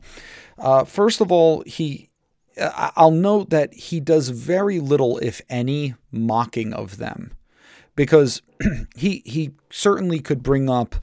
uh, 0.59 0.85
first 0.85 1.21
of 1.21 1.31
all, 1.31 1.63
he 1.67 2.09
I'll 2.59 3.11
note 3.11 3.51
that 3.51 3.75
he 3.75 4.01
does 4.01 4.29
very 4.31 4.81
little, 4.81 5.19
if 5.19 5.41
any, 5.49 5.95
mocking 6.11 6.73
of 6.73 6.97
them, 6.97 7.33
because 7.97 8.43
he 8.97 9.23
he 9.27 9.53
certainly 9.71 10.21
could 10.21 10.43
bring 10.43 10.71
up 10.71 10.97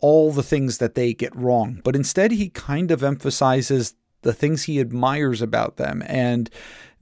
all 0.00 0.30
the 0.30 0.42
things 0.42 0.78
that 0.78 0.94
they 0.94 1.12
get 1.12 1.34
wrong, 1.34 1.80
but 1.82 1.96
instead 1.96 2.30
he 2.30 2.50
kind 2.50 2.92
of 2.92 3.02
emphasizes 3.02 3.96
the 4.22 4.32
things 4.32 4.64
he 4.64 4.80
admires 4.80 5.42
about 5.42 5.76
them 5.76 6.02
and 6.06 6.50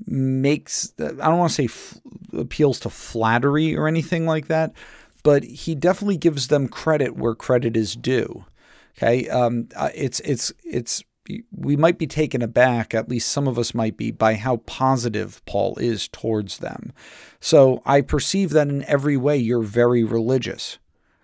makes 0.06 0.92
I 0.98 1.10
don't 1.10 1.38
want 1.38 1.50
to 1.50 1.54
say 1.54 1.64
f- 1.64 1.98
appeals 2.32 2.80
to 2.80 2.90
flattery 2.90 3.76
or 3.76 3.88
anything 3.88 4.26
like 4.26 4.48
that, 4.48 4.72
but 5.22 5.44
he 5.44 5.74
definitely 5.74 6.16
gives 6.16 6.48
them 6.48 6.68
credit 6.68 7.16
where 7.16 7.34
credit 7.34 7.76
is 7.76 7.94
due. 7.96 8.44
Okay, 8.96 9.28
um, 9.28 9.68
uh, 9.76 9.90
it's 9.94 10.20
it's 10.20 10.52
it's 10.64 11.02
we 11.56 11.76
might 11.76 11.98
be 11.98 12.06
taken 12.06 12.42
aback, 12.42 12.94
at 12.94 13.08
least 13.08 13.28
some 13.28 13.48
of 13.48 13.58
us 13.58 13.74
might 13.74 13.96
be, 13.96 14.10
by 14.10 14.34
how 14.34 14.58
positive 14.58 15.44
Paul 15.44 15.76
is 15.78 16.08
towards 16.08 16.58
them. 16.58 16.92
So 17.40 17.82
I 17.84 18.00
perceive 18.00 18.50
that 18.50 18.68
in 18.68 18.84
every 18.84 19.16
way 19.16 19.36
you're 19.36 19.62
very 19.62 20.04
religious. 20.04 20.78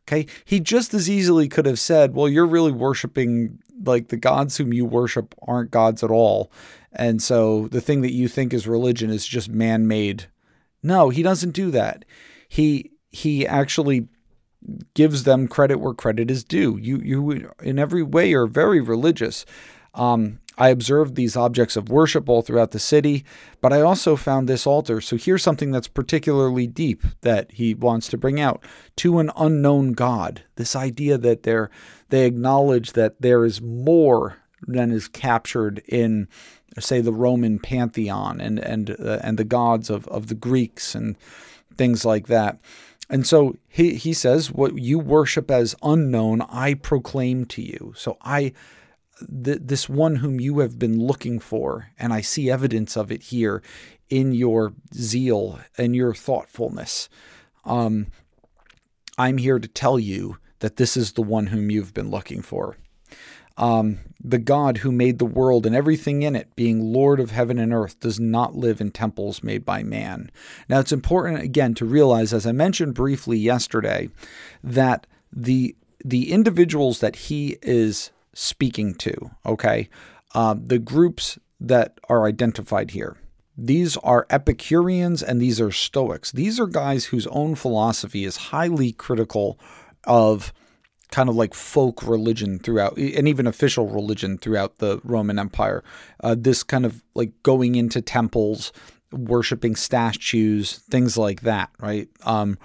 Okay. 0.08 0.26
He 0.44 0.60
just 0.60 0.94
as 0.94 1.08
easily 1.08 1.48
could 1.48 1.66
have 1.66 1.78
said, 1.78 2.14
well, 2.14 2.28
you're 2.28 2.46
really 2.46 2.72
worshiping 2.72 3.58
like 3.84 4.08
the 4.08 4.16
gods 4.16 4.56
whom 4.56 4.72
you 4.72 4.84
worship 4.84 5.34
aren't 5.46 5.70
gods 5.70 6.02
at 6.02 6.10
all. 6.10 6.50
And 6.94 7.22
so 7.22 7.68
the 7.68 7.80
thing 7.80 8.02
that 8.02 8.12
you 8.12 8.28
think 8.28 8.52
is 8.52 8.66
religion 8.66 9.10
is 9.10 9.26
just 9.26 9.48
man 9.48 9.86
made. 9.86 10.26
No, 10.82 11.08
he 11.10 11.22
doesn't 11.22 11.52
do 11.52 11.70
that. 11.70 12.04
He 12.48 12.90
he 13.10 13.46
actually 13.46 14.08
gives 14.94 15.24
them 15.24 15.48
credit 15.48 15.76
where 15.76 15.94
credit 15.94 16.30
is 16.30 16.44
due. 16.44 16.76
You 16.76 16.98
you 16.98 17.52
in 17.62 17.78
every 17.78 18.02
way 18.02 18.32
are 18.34 18.46
very 18.46 18.80
religious. 18.80 19.44
Um, 19.94 20.40
I 20.58 20.68
observed 20.68 21.14
these 21.14 21.36
objects 21.36 21.76
of 21.76 21.88
worship 21.88 22.28
all 22.28 22.42
throughout 22.42 22.72
the 22.72 22.78
city, 22.78 23.24
but 23.60 23.72
I 23.72 23.80
also 23.80 24.16
found 24.16 24.48
this 24.48 24.66
altar. 24.66 25.00
So 25.00 25.16
here's 25.16 25.42
something 25.42 25.70
that's 25.70 25.88
particularly 25.88 26.66
deep 26.66 27.02
that 27.22 27.52
he 27.52 27.74
wants 27.74 28.08
to 28.08 28.18
bring 28.18 28.38
out 28.38 28.62
to 28.96 29.18
an 29.18 29.30
unknown 29.36 29.92
God. 29.92 30.42
This 30.56 30.76
idea 30.76 31.16
that 31.18 31.44
they 31.44 31.66
they 32.10 32.26
acknowledge 32.26 32.92
that 32.92 33.20
there 33.20 33.44
is 33.44 33.62
more 33.62 34.36
than 34.66 34.92
is 34.92 35.08
captured 35.08 35.82
in, 35.88 36.28
say, 36.78 37.00
the 37.00 37.12
Roman 37.12 37.58
pantheon 37.58 38.40
and 38.40 38.58
and 38.58 38.90
uh, 38.90 39.18
and 39.22 39.38
the 39.38 39.44
gods 39.44 39.90
of 39.90 40.06
of 40.08 40.28
the 40.28 40.34
Greeks 40.34 40.94
and 40.94 41.16
things 41.76 42.04
like 42.04 42.26
that. 42.28 42.58
And 43.10 43.26
so 43.26 43.56
he 43.68 43.94
he 43.94 44.12
says, 44.12 44.50
"What 44.50 44.78
you 44.78 44.98
worship 44.98 45.50
as 45.50 45.74
unknown, 45.82 46.42
I 46.42 46.74
proclaim 46.74 47.44
to 47.46 47.62
you." 47.62 47.92
So 47.96 48.16
I 48.22 48.52
th- 49.44 49.60
this 49.62 49.88
one 49.88 50.16
whom 50.16 50.40
you 50.40 50.60
have 50.60 50.78
been 50.78 50.98
looking 50.98 51.38
for, 51.38 51.88
and 51.98 52.12
I 52.12 52.20
see 52.20 52.50
evidence 52.50 52.96
of 52.96 53.12
it 53.12 53.24
here 53.24 53.62
in 54.08 54.32
your 54.32 54.72
zeal 54.94 55.58
and 55.78 55.94
your 55.96 56.14
thoughtfulness. 56.14 57.08
Um, 57.64 58.08
I'm 59.18 59.38
here 59.38 59.58
to 59.58 59.68
tell 59.68 59.98
you 59.98 60.38
that 60.60 60.76
this 60.76 60.96
is 60.96 61.12
the 61.12 61.22
one 61.22 61.48
whom 61.48 61.70
you've 61.70 61.94
been 61.94 62.10
looking 62.10 62.42
for. 62.42 62.76
Um, 63.56 64.00
the 64.22 64.38
God 64.38 64.78
who 64.78 64.92
made 64.92 65.18
the 65.18 65.24
world 65.24 65.66
and 65.66 65.74
everything 65.74 66.22
in 66.22 66.36
it, 66.36 66.54
being 66.54 66.80
Lord 66.80 67.20
of 67.20 67.32
heaven 67.32 67.58
and 67.58 67.72
earth, 67.72 67.98
does 68.00 68.20
not 68.20 68.54
live 68.54 68.80
in 68.80 68.90
temples 68.90 69.42
made 69.42 69.64
by 69.64 69.82
man. 69.82 70.30
Now, 70.68 70.78
it's 70.78 70.92
important 70.92 71.42
again 71.42 71.74
to 71.74 71.84
realize, 71.84 72.32
as 72.32 72.46
I 72.46 72.52
mentioned 72.52 72.94
briefly 72.94 73.38
yesterday, 73.38 74.08
that 74.62 75.06
the 75.32 75.76
the 76.04 76.32
individuals 76.32 76.98
that 77.00 77.14
he 77.14 77.58
is 77.62 78.10
speaking 78.34 78.94
to, 78.94 79.30
okay? 79.46 79.88
Uh, 80.34 80.54
the 80.58 80.78
groups 80.78 81.38
that 81.60 81.98
are 82.08 82.26
identified 82.26 82.90
here. 82.90 83.16
These 83.56 83.96
are 83.98 84.26
Epicureans 84.30 85.22
and 85.22 85.40
these 85.40 85.60
are 85.60 85.70
Stoics. 85.70 86.32
These 86.32 86.58
are 86.58 86.66
guys 86.66 87.06
whose 87.06 87.26
own 87.28 87.54
philosophy 87.54 88.24
is 88.24 88.48
highly 88.48 88.92
critical 88.92 89.58
of 90.04 90.52
kind 91.12 91.28
of 91.28 91.36
like 91.36 91.54
folk 91.54 92.02
religion 92.02 92.58
throughout, 92.58 92.96
and 92.96 93.28
even 93.28 93.46
official 93.46 93.86
religion 93.86 94.38
throughout 94.38 94.78
the 94.78 95.00
Roman 95.04 95.38
Empire. 95.38 95.84
Uh, 96.20 96.34
this 96.36 96.64
kind 96.64 96.84
of 96.84 97.04
like 97.14 97.30
going 97.44 97.76
into 97.76 98.00
temples, 98.00 98.72
worshiping 99.12 99.76
statues, 99.76 100.78
things 100.90 101.16
like 101.16 101.42
that, 101.42 101.70
right? 101.78 102.08
Um, 102.24 102.58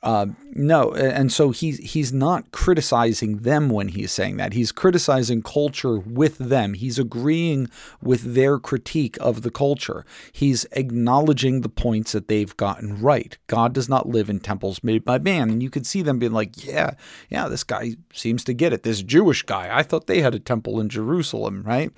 uh, 0.00 0.26
no, 0.52 0.92
and 0.92 1.32
so 1.32 1.50
he's 1.50 1.78
he's 1.78 2.12
not 2.12 2.52
criticizing 2.52 3.38
them 3.38 3.68
when 3.68 3.88
he's 3.88 4.12
saying 4.12 4.36
that. 4.36 4.52
He's 4.52 4.70
criticizing 4.70 5.42
culture 5.42 5.98
with 5.98 6.38
them. 6.38 6.74
He's 6.74 7.00
agreeing 7.00 7.68
with 8.00 8.34
their 8.34 8.60
critique 8.60 9.16
of 9.20 9.42
the 9.42 9.50
culture. 9.50 10.06
He's 10.30 10.66
acknowledging 10.70 11.62
the 11.62 11.68
points 11.68 12.12
that 12.12 12.28
they've 12.28 12.56
gotten 12.56 13.02
right. 13.02 13.36
God 13.48 13.72
does 13.72 13.88
not 13.88 14.08
live 14.08 14.30
in 14.30 14.38
temples 14.38 14.84
made 14.84 15.04
by 15.04 15.18
man, 15.18 15.50
and 15.50 15.62
you 15.64 15.70
could 15.70 15.86
see 15.86 16.02
them 16.02 16.20
being 16.20 16.32
like, 16.32 16.64
"Yeah, 16.64 16.92
yeah, 17.28 17.48
this 17.48 17.64
guy 17.64 17.96
seems 18.12 18.44
to 18.44 18.54
get 18.54 18.72
it. 18.72 18.84
This 18.84 19.02
Jewish 19.02 19.42
guy, 19.42 19.68
I 19.76 19.82
thought 19.82 20.06
they 20.06 20.20
had 20.20 20.34
a 20.34 20.40
temple 20.40 20.78
in 20.78 20.88
Jerusalem, 20.88 21.64
right?" 21.66 21.90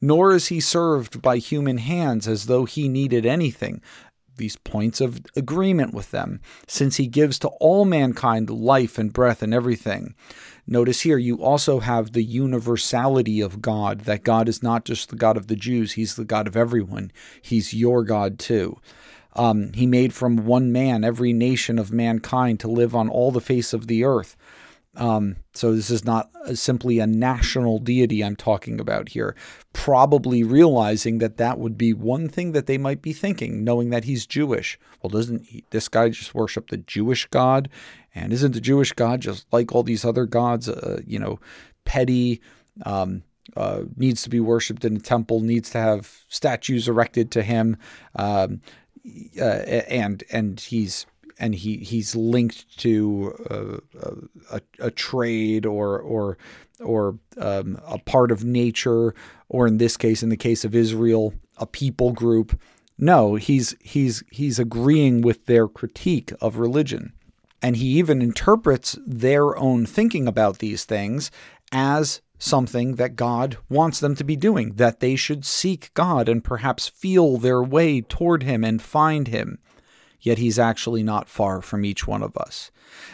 Nor 0.00 0.32
is 0.32 0.48
he 0.48 0.60
served 0.60 1.22
by 1.22 1.38
human 1.38 1.78
hands 1.78 2.26
as 2.26 2.46
though 2.46 2.64
he 2.64 2.88
needed 2.88 3.24
anything 3.24 3.80
these 4.36 4.56
points 4.56 5.00
of 5.00 5.20
agreement 5.36 5.94
with 5.94 6.10
them, 6.10 6.40
since 6.66 6.96
he 6.96 7.06
gives 7.06 7.38
to 7.38 7.48
all 7.60 7.84
mankind 7.84 8.50
life 8.50 8.98
and 8.98 9.12
breath 9.12 9.42
and 9.42 9.54
everything. 9.54 10.14
Notice 10.66 11.02
here, 11.02 11.18
you 11.18 11.42
also 11.42 11.80
have 11.80 12.12
the 12.12 12.24
universality 12.24 13.40
of 13.40 13.60
God, 13.60 14.00
that 14.00 14.24
God 14.24 14.48
is 14.48 14.62
not 14.62 14.84
just 14.84 15.10
the 15.10 15.16
God 15.16 15.36
of 15.36 15.46
the 15.46 15.56
Jews, 15.56 15.92
he's 15.92 16.16
the 16.16 16.24
God 16.24 16.46
of 16.46 16.56
everyone. 16.56 17.12
He's 17.42 17.74
your 17.74 18.02
God 18.02 18.38
too. 18.38 18.78
Um, 19.36 19.72
he 19.72 19.86
made 19.86 20.14
from 20.14 20.46
one 20.46 20.72
man 20.72 21.04
every 21.04 21.32
nation 21.32 21.78
of 21.78 21.92
mankind 21.92 22.60
to 22.60 22.68
live 22.68 22.94
on 22.94 23.08
all 23.08 23.30
the 23.30 23.40
face 23.40 23.72
of 23.72 23.88
the 23.88 24.04
earth. 24.04 24.36
Um, 24.96 25.36
so 25.52 25.74
this 25.74 25.90
is 25.90 26.04
not 26.04 26.30
simply 26.54 26.98
a 26.98 27.06
national 27.06 27.78
deity 27.78 28.22
I'm 28.22 28.36
talking 28.36 28.80
about 28.80 29.10
here. 29.10 29.34
Probably 29.72 30.42
realizing 30.42 31.18
that 31.18 31.36
that 31.36 31.58
would 31.58 31.76
be 31.76 31.92
one 31.92 32.28
thing 32.28 32.52
that 32.52 32.66
they 32.66 32.78
might 32.78 33.02
be 33.02 33.12
thinking, 33.12 33.64
knowing 33.64 33.90
that 33.90 34.04
he's 34.04 34.26
Jewish. 34.26 34.78
Well, 35.02 35.10
doesn't 35.10 35.44
he, 35.46 35.64
this 35.70 35.88
guy 35.88 36.10
just 36.10 36.34
worship 36.34 36.70
the 36.70 36.76
Jewish 36.76 37.26
God? 37.26 37.68
And 38.14 38.32
isn't 38.32 38.52
the 38.52 38.60
Jewish 38.60 38.92
God 38.92 39.20
just 39.20 39.46
like 39.52 39.74
all 39.74 39.82
these 39.82 40.04
other 40.04 40.26
gods? 40.26 40.68
Uh, 40.68 41.00
you 41.06 41.18
know, 41.18 41.40
petty. 41.84 42.40
Um, 42.84 43.22
uh, 43.56 43.82
needs 43.96 44.22
to 44.22 44.30
be 44.30 44.40
worshipped 44.40 44.86
in 44.86 44.96
a 44.96 45.00
temple, 45.00 45.40
needs 45.40 45.68
to 45.70 45.78
have 45.78 46.24
statues 46.28 46.88
erected 46.88 47.30
to 47.30 47.42
him, 47.42 47.76
um, 48.16 48.62
uh, 49.38 49.44
and 49.44 50.24
and 50.32 50.60
he's 50.60 51.04
and 51.38 51.54
he 51.54 51.78
he's 51.78 52.14
linked 52.14 52.78
to 52.78 53.34
uh, 53.50 54.18
a, 54.50 54.60
a, 54.78 54.90
trade 54.90 55.66
or 55.66 55.98
or 55.98 56.38
or 56.80 57.18
um, 57.38 57.80
a 57.86 57.98
part 57.98 58.30
of 58.30 58.44
nature, 58.44 59.14
or 59.48 59.66
in 59.66 59.78
this 59.78 59.96
case, 59.96 60.22
in 60.22 60.28
the 60.28 60.36
case 60.36 60.64
of 60.64 60.74
Israel, 60.74 61.34
a 61.56 61.66
people 61.66 62.12
group. 62.12 62.60
No, 62.96 63.34
he's 63.34 63.74
he's 63.80 64.22
he's 64.30 64.58
agreeing 64.58 65.20
with 65.20 65.46
their 65.46 65.68
critique 65.68 66.32
of 66.40 66.58
religion. 66.58 67.12
And 67.62 67.76
he 67.76 67.86
even 67.98 68.20
interprets 68.20 68.98
their 69.06 69.56
own 69.56 69.86
thinking 69.86 70.28
about 70.28 70.58
these 70.58 70.84
things 70.84 71.30
as 71.72 72.20
something 72.38 72.96
that 72.96 73.16
God 73.16 73.56
wants 73.70 74.00
them 74.00 74.14
to 74.16 74.24
be 74.24 74.36
doing, 74.36 74.74
that 74.74 75.00
they 75.00 75.16
should 75.16 75.46
seek 75.46 75.92
God 75.94 76.28
and 76.28 76.44
perhaps 76.44 76.88
feel 76.88 77.38
their 77.38 77.62
way 77.62 78.02
toward 78.02 78.42
Him 78.42 78.64
and 78.64 78.82
find 78.82 79.28
Him 79.28 79.58
yet 80.24 80.38
he's 80.38 80.58
actually 80.58 81.02
not 81.02 81.28
far 81.28 81.60
from 81.60 81.84
each 81.84 82.06
one 82.06 82.22
of 82.22 82.36
us. 82.36 82.70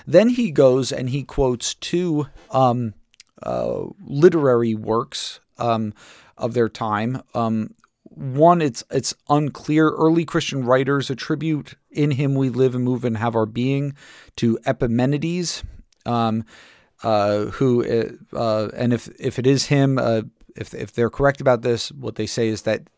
Then 0.07 0.31
he 0.31 0.51
goes 0.51 0.93
and 0.93 1.11
he 1.11 1.25
quotes 1.25 1.75
two 1.75 2.27
um, 2.51 2.95
uh, 3.43 3.85
literary 4.05 4.75
works 4.75 5.41
um, 5.59 5.93
of 6.39 6.55
their 6.55 6.69
time. 6.69 7.23
Um, 7.35 7.75
one, 8.05 8.61
it's 8.61 8.83
it's 8.91 9.15
unclear. 9.29 9.91
Early 9.91 10.25
Christian 10.25 10.65
writers 10.65 11.11
attribute 11.11 11.75
"In 11.91 12.13
Him 12.13 12.35
We 12.35 12.49
Live 12.49 12.75
and 12.75 12.85
Move 12.85 13.05
and 13.05 13.17
Have 13.17 13.37
Our 13.37 13.47
Being" 13.47 13.95
to 14.37 14.59
Epimenides, 14.67 15.63
um, 16.07 16.45
uh, 17.03 17.47
who 17.47 17.85
uh, 18.35 18.69
and 18.75 18.93
if 18.93 19.09
if 19.19 19.39
it 19.39 19.47
is 19.47 19.67
him, 19.67 19.99
uh, 19.99 20.23
if 20.57 20.75
if 20.75 20.93
they're 20.93 21.11
correct 21.11 21.41
about 21.41 21.63
this, 21.63 21.93
what 21.93 22.17
they 22.17 22.27
say 22.27 22.49
is 22.49 22.63
that 22.63 22.89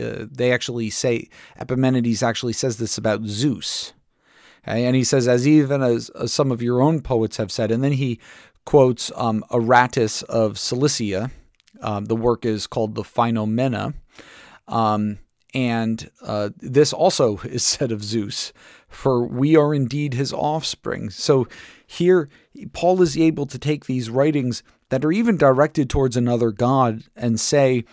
uh, 0.00 0.26
they 0.30 0.52
actually 0.52 0.90
say 0.90 1.28
Epimenides 1.58 2.22
actually 2.22 2.52
says 2.52 2.78
this 2.78 2.98
about 2.98 3.24
Zeus. 3.24 3.92
Okay? 4.66 4.84
And 4.84 4.96
he 4.96 5.04
says, 5.04 5.28
as 5.28 5.46
even 5.46 5.82
as, 5.82 6.10
as, 6.10 6.32
some 6.32 6.50
of 6.52 6.62
your 6.62 6.80
own 6.80 7.00
poets 7.00 7.36
have 7.38 7.52
said, 7.52 7.70
and 7.70 7.82
then 7.82 7.92
he 7.92 8.18
quotes 8.64 9.10
um, 9.16 9.44
Aratus 9.50 10.22
of 10.24 10.58
Cilicia. 10.58 11.30
Um, 11.80 12.06
the 12.06 12.16
work 12.16 12.44
is 12.44 12.66
called 12.66 12.94
the 12.94 13.04
Phaenomena. 13.04 13.94
Um, 14.68 15.18
and 15.54 16.10
uh, 16.22 16.50
this 16.58 16.92
also 16.92 17.38
is 17.44 17.64
said 17.64 17.92
of 17.92 18.04
Zeus, 18.04 18.52
for 18.88 19.26
we 19.26 19.56
are 19.56 19.74
indeed 19.74 20.14
his 20.14 20.32
offspring. 20.32 21.10
So 21.10 21.48
here, 21.86 22.28
Paul 22.72 23.02
is 23.02 23.16
able 23.16 23.46
to 23.46 23.58
take 23.58 23.86
these 23.86 24.10
writings 24.10 24.62
that 24.90 25.04
are 25.04 25.12
even 25.12 25.36
directed 25.36 25.88
towards 25.88 26.16
another 26.16 26.50
god 26.50 27.04
and 27.16 27.40
say, 27.40 27.84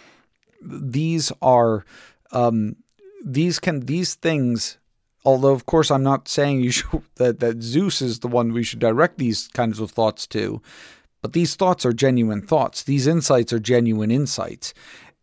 these 0.62 1.32
are 1.42 1.86
um, 2.32 2.76
these 3.24 3.60
can 3.60 3.82
these 3.82 4.16
things 4.16 4.78
although 5.26 5.52
of 5.52 5.66
course 5.66 5.92
I'm 5.92 6.04
not 6.04 6.28
saying 6.28 6.62
you 6.62 6.72
should, 6.78 7.04
that 7.16 7.40
that 7.40 7.62
Zeus 7.62 8.02
is 8.02 8.20
the 8.20 8.28
one 8.28 8.54
we 8.54 8.64
should 8.64 8.80
direct 8.80 9.18
these 9.18 9.48
kinds 9.50 9.80
of 9.80 9.92
thoughts 9.92 10.26
to, 10.28 10.62
but 11.22 11.34
these 11.34 11.56
thoughts 11.56 11.86
are 11.86 11.94
genuine 11.94 12.42
thoughts. 12.42 12.84
These 12.84 13.08
insights 13.08 13.52
are 13.52 13.60
genuine 13.60 14.12
insights. 14.12 14.74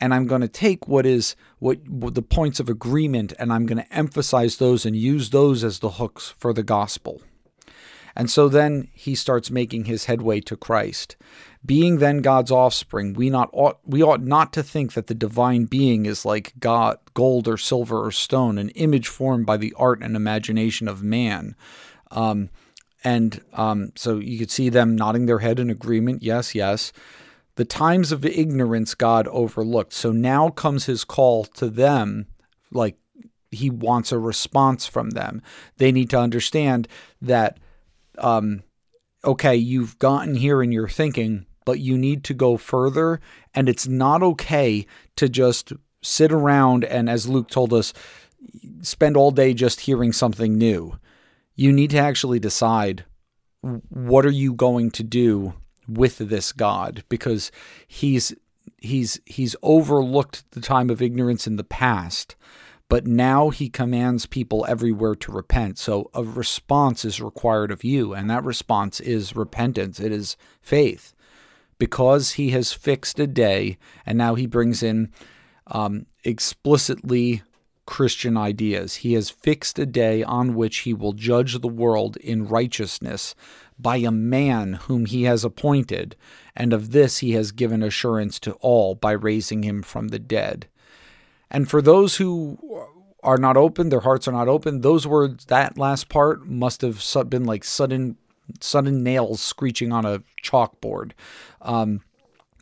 And 0.00 0.12
I'm 0.12 0.26
going 0.26 0.40
to 0.40 0.48
take 0.48 0.88
what 0.88 1.06
is 1.06 1.36
what, 1.60 1.78
what 1.88 2.14
the 2.14 2.22
points 2.22 2.60
of 2.60 2.68
agreement 2.68 3.32
and 3.38 3.52
I'm 3.52 3.64
going 3.64 3.78
to 3.78 3.94
emphasize 3.94 4.58
those 4.58 4.84
and 4.84 4.96
use 4.96 5.30
those 5.30 5.64
as 5.64 5.78
the 5.78 5.90
hooks 5.90 6.34
for 6.36 6.52
the 6.52 6.64
gospel. 6.64 7.22
And 8.16 8.30
so 8.30 8.48
then 8.48 8.88
he 8.92 9.14
starts 9.14 9.50
making 9.50 9.86
his 9.86 10.04
headway 10.04 10.40
to 10.42 10.56
Christ. 10.56 11.16
Being 11.66 11.98
then 11.98 12.18
God's 12.18 12.50
offspring, 12.50 13.14
we 13.14 13.30
not 13.30 13.48
ought 13.52 13.78
we 13.84 14.02
ought 14.02 14.22
not 14.22 14.52
to 14.52 14.62
think 14.62 14.92
that 14.92 15.06
the 15.06 15.14
divine 15.14 15.64
being 15.64 16.06
is 16.06 16.24
like 16.24 16.52
God, 16.58 16.98
gold 17.14 17.48
or 17.48 17.56
silver 17.56 18.04
or 18.04 18.12
stone, 18.12 18.58
an 18.58 18.68
image 18.70 19.08
formed 19.08 19.46
by 19.46 19.56
the 19.56 19.74
art 19.76 20.02
and 20.02 20.14
imagination 20.14 20.88
of 20.88 21.02
man. 21.02 21.56
Um, 22.10 22.50
and 23.02 23.42
um, 23.52 23.92
so 23.96 24.18
you 24.18 24.38
could 24.38 24.50
see 24.50 24.68
them 24.68 24.96
nodding 24.96 25.26
their 25.26 25.40
head 25.40 25.58
in 25.58 25.70
agreement. 25.70 26.22
Yes, 26.22 26.54
yes. 26.54 26.92
The 27.56 27.64
times 27.64 28.12
of 28.12 28.24
ignorance 28.24 28.94
God 28.94 29.28
overlooked. 29.28 29.92
So 29.92 30.10
now 30.12 30.50
comes 30.50 30.86
his 30.86 31.04
call 31.04 31.44
to 31.44 31.68
them, 31.68 32.26
like 32.72 32.96
he 33.50 33.70
wants 33.70 34.10
a 34.10 34.18
response 34.18 34.86
from 34.86 35.10
them. 35.10 35.42
They 35.76 35.92
need 35.92 36.10
to 36.10 36.18
understand 36.18 36.88
that, 37.22 37.58
um, 38.18 38.62
okay, 39.24 39.56
you've 39.56 39.98
gotten 39.98 40.34
here 40.34 40.62
in 40.62 40.72
your 40.72 40.88
thinking, 40.88 41.46
but 41.64 41.80
you 41.80 41.96
need 41.96 42.24
to 42.24 42.34
go 42.34 42.56
further. 42.56 43.20
And 43.54 43.68
it's 43.68 43.86
not 43.86 44.22
okay 44.22 44.86
to 45.16 45.28
just 45.28 45.72
sit 46.02 46.32
around 46.32 46.84
and, 46.84 47.08
as 47.08 47.28
Luke 47.28 47.48
told 47.48 47.72
us, 47.72 47.92
spend 48.82 49.16
all 49.16 49.30
day 49.30 49.54
just 49.54 49.80
hearing 49.80 50.12
something 50.12 50.56
new. 50.58 50.98
You 51.54 51.72
need 51.72 51.90
to 51.90 51.98
actually 51.98 52.38
decide 52.38 53.04
what 53.88 54.26
are 54.26 54.30
you 54.30 54.52
going 54.52 54.90
to 54.92 55.02
do 55.02 55.54
with 55.88 56.18
this 56.18 56.52
God 56.52 57.04
because 57.08 57.50
he's 57.86 58.34
he's 58.78 59.20
he's 59.24 59.56
overlooked 59.62 60.50
the 60.52 60.60
time 60.60 60.90
of 60.90 61.00
ignorance 61.00 61.46
in 61.46 61.56
the 61.56 61.64
past 61.64 62.36
but 62.88 63.06
now 63.06 63.50
he 63.50 63.68
commands 63.68 64.26
people 64.26 64.64
everywhere 64.68 65.14
to 65.14 65.32
repent 65.32 65.78
so 65.78 66.10
a 66.14 66.22
response 66.22 67.04
is 67.04 67.20
required 67.20 67.70
of 67.70 67.84
you 67.84 68.12
and 68.12 68.28
that 68.28 68.44
response 68.44 69.00
is 69.00 69.36
repentance 69.36 69.98
it 70.00 70.12
is 70.12 70.36
faith 70.60 71.14
because 71.78 72.32
he 72.32 72.50
has 72.50 72.72
fixed 72.72 73.18
a 73.18 73.26
day, 73.26 73.78
and 74.06 74.16
now 74.16 74.34
he 74.34 74.46
brings 74.46 74.82
in 74.82 75.10
um, 75.66 76.06
explicitly 76.24 77.42
Christian 77.86 78.36
ideas. 78.36 78.96
He 78.96 79.12
has 79.14 79.30
fixed 79.30 79.78
a 79.78 79.86
day 79.86 80.22
on 80.22 80.54
which 80.54 80.78
he 80.78 80.94
will 80.94 81.12
judge 81.12 81.60
the 81.60 81.68
world 81.68 82.16
in 82.16 82.46
righteousness 82.46 83.34
by 83.78 83.96
a 83.96 84.10
man 84.10 84.74
whom 84.74 85.06
he 85.06 85.24
has 85.24 85.44
appointed, 85.44 86.16
and 86.56 86.72
of 86.72 86.92
this 86.92 87.18
he 87.18 87.32
has 87.32 87.52
given 87.52 87.82
assurance 87.82 88.38
to 88.40 88.52
all 88.54 88.94
by 88.94 89.12
raising 89.12 89.62
him 89.62 89.82
from 89.82 90.08
the 90.08 90.18
dead. 90.18 90.68
And 91.50 91.68
for 91.68 91.80
those 91.82 92.16
who 92.16 92.58
are 93.22 93.38
not 93.38 93.56
open, 93.56 93.88
their 93.88 94.00
hearts 94.00 94.28
are 94.28 94.32
not 94.32 94.48
open, 94.48 94.82
those 94.82 95.06
words, 95.06 95.46
that 95.46 95.78
last 95.78 96.08
part 96.08 96.46
must 96.46 96.82
have 96.82 97.02
been 97.30 97.44
like 97.44 97.64
sudden 97.64 98.16
sudden 98.60 99.02
nails 99.02 99.40
screeching 99.40 99.92
on 99.92 100.04
a 100.04 100.22
chalkboard. 100.42 101.12
Um, 101.62 102.02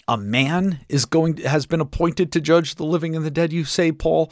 a 0.06 0.16
man 0.16 0.80
is 0.88 1.04
going 1.04 1.38
has 1.38 1.66
been 1.66 1.80
appointed 1.80 2.32
to 2.32 2.40
judge 2.40 2.76
the 2.76 2.84
living 2.84 3.16
and 3.16 3.24
the 3.24 3.30
dead. 3.30 3.52
You 3.52 3.64
say, 3.64 3.92
Paul, 3.92 4.30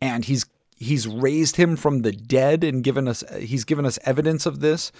and 0.00 0.24
he's 0.24 0.46
he's 0.76 1.06
raised 1.06 1.56
him 1.56 1.76
from 1.76 2.02
the 2.02 2.12
dead 2.12 2.62
and 2.64 2.84
given 2.84 3.08
us 3.08 3.24
he's 3.38 3.64
given 3.64 3.84
us 3.84 3.98
evidence 4.04 4.46
of 4.46 4.60
this 4.60 4.92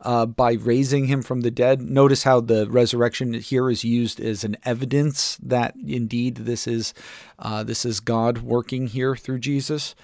uh, 0.00 0.26
by 0.26 0.52
raising 0.52 1.06
him 1.06 1.22
from 1.22 1.40
the 1.40 1.50
dead. 1.50 1.80
Notice 1.82 2.24
how 2.24 2.40
the 2.40 2.68
resurrection 2.68 3.34
here 3.34 3.70
is 3.70 3.84
used 3.84 4.20
as 4.20 4.44
an 4.44 4.56
evidence 4.64 5.36
that 5.42 5.74
indeed 5.86 6.36
this 6.36 6.66
is 6.66 6.94
uh, 7.38 7.62
this 7.62 7.84
is 7.84 8.00
God 8.00 8.38
working 8.38 8.86
here 8.88 9.16
through 9.16 9.38
Jesus, 9.38 9.94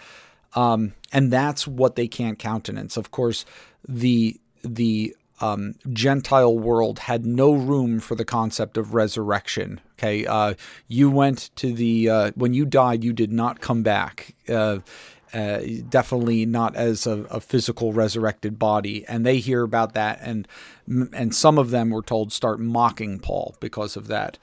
um, 0.55 0.95
and 1.13 1.31
that's 1.31 1.67
what 1.67 1.97
they 1.97 2.09
can't 2.09 2.39
countenance. 2.39 2.97
Of 2.97 3.11
course, 3.11 3.45
the 3.89 4.41
the 4.63 5.15
um, 5.41 5.75
Gentile 5.93 6.57
world 6.57 7.01
had 7.01 7.27
no 7.27 7.53
room 7.53 7.99
for 7.99 8.15
the 8.15 8.25
concept 8.25 8.77
of 8.77 8.95
resurrection. 8.95 9.81
Okay, 9.99 10.25
uh, 10.25 10.55
you 10.89 11.11
went 11.11 11.51
to 11.57 11.73
the 11.73 12.09
uh, 12.09 12.33
when 12.35 12.55
you 12.55 12.65
died, 12.65 13.05
you 13.05 13.13
did 13.13 13.33
not 13.33 13.61
come 13.61 13.83
back. 13.83 14.35
Uh, 14.49 14.79
uh 15.33 15.61
definitely 15.89 16.47
not 16.47 16.77
as 16.77 17.07
a, 17.07 17.25
a, 17.31 17.41
physical 17.41 17.93
resurrected 17.93 18.59
body, 18.59 19.05
and 19.07 19.25
they 19.25 19.39
hear 19.39 19.63
about 19.63 19.95
that, 19.95 20.19
and 20.23 20.47
and 20.87 21.35
some 21.35 21.59
of 21.59 21.71
them 21.71 21.91
were 21.91 22.03
told 22.03 22.33
start 22.33 22.61
mocking 22.61 23.19
Paul 23.19 23.57
because 23.61 23.97
of 23.97 24.09
that. 24.09 24.39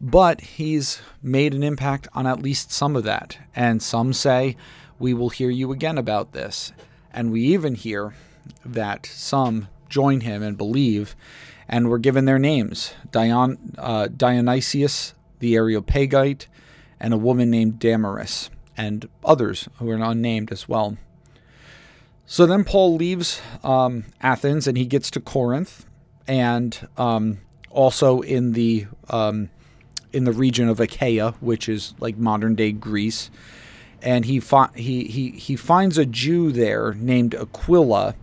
But 0.00 0.40
he's 0.40 1.02
made 1.22 1.52
an 1.52 1.62
impact 1.62 2.08
on 2.14 2.26
at 2.26 2.42
least 2.42 2.72
some 2.72 2.96
of 2.96 3.04
that, 3.04 3.38
and 3.54 3.82
some 3.82 4.12
say 4.12 4.56
we 4.98 5.12
will 5.12 5.30
hear 5.30 5.50
you 5.50 5.72
again 5.72 5.98
about 5.98 6.32
this, 6.32 6.72
and 7.12 7.30
we 7.30 7.42
even 7.42 7.74
hear 7.74 8.14
that 8.64 9.06
some 9.06 9.68
join 9.88 10.20
him 10.20 10.42
and 10.42 10.56
believe, 10.56 11.14
and 11.68 11.88
were 11.88 11.98
given 11.98 12.24
their 12.24 12.38
names. 12.38 12.94
Dion, 13.10 13.74
uh, 13.76 14.08
Dionysius 14.08 15.14
the 15.40 15.56
Areopagite, 15.56 16.46
and 17.00 17.12
a 17.12 17.18
woman 17.18 17.50
named 17.50 17.78
Damaris, 17.78 18.50
and 18.76 19.08
others 19.24 19.68
who 19.78 19.90
are 19.90 19.96
unnamed 19.96 20.52
as 20.52 20.68
well. 20.68 20.96
So 22.26 22.46
then 22.46 22.64
Paul 22.64 22.94
leaves 22.94 23.40
um, 23.64 24.04
Athens 24.20 24.66
and 24.66 24.78
he 24.78 24.86
gets 24.86 25.10
to 25.12 25.20
Corinth, 25.20 25.84
and 26.28 26.88
um, 26.96 27.38
also 27.70 28.20
in 28.20 28.52
the 28.52 28.86
um, 29.08 29.50
in 30.12 30.24
the 30.24 30.32
region 30.32 30.68
of 30.68 30.80
Achaia, 30.80 31.32
which 31.40 31.68
is 31.68 31.94
like 32.00 32.16
modern 32.16 32.54
day 32.54 32.72
Greece. 32.72 33.30
And 34.02 34.24
he, 34.24 34.40
fi- 34.40 34.70
he, 34.74 35.04
he, 35.04 35.30
he 35.32 35.56
finds 35.56 35.98
a 35.98 36.06
Jew 36.06 36.52
there 36.52 36.94
named 36.94 37.34
Aquila, 37.34 38.14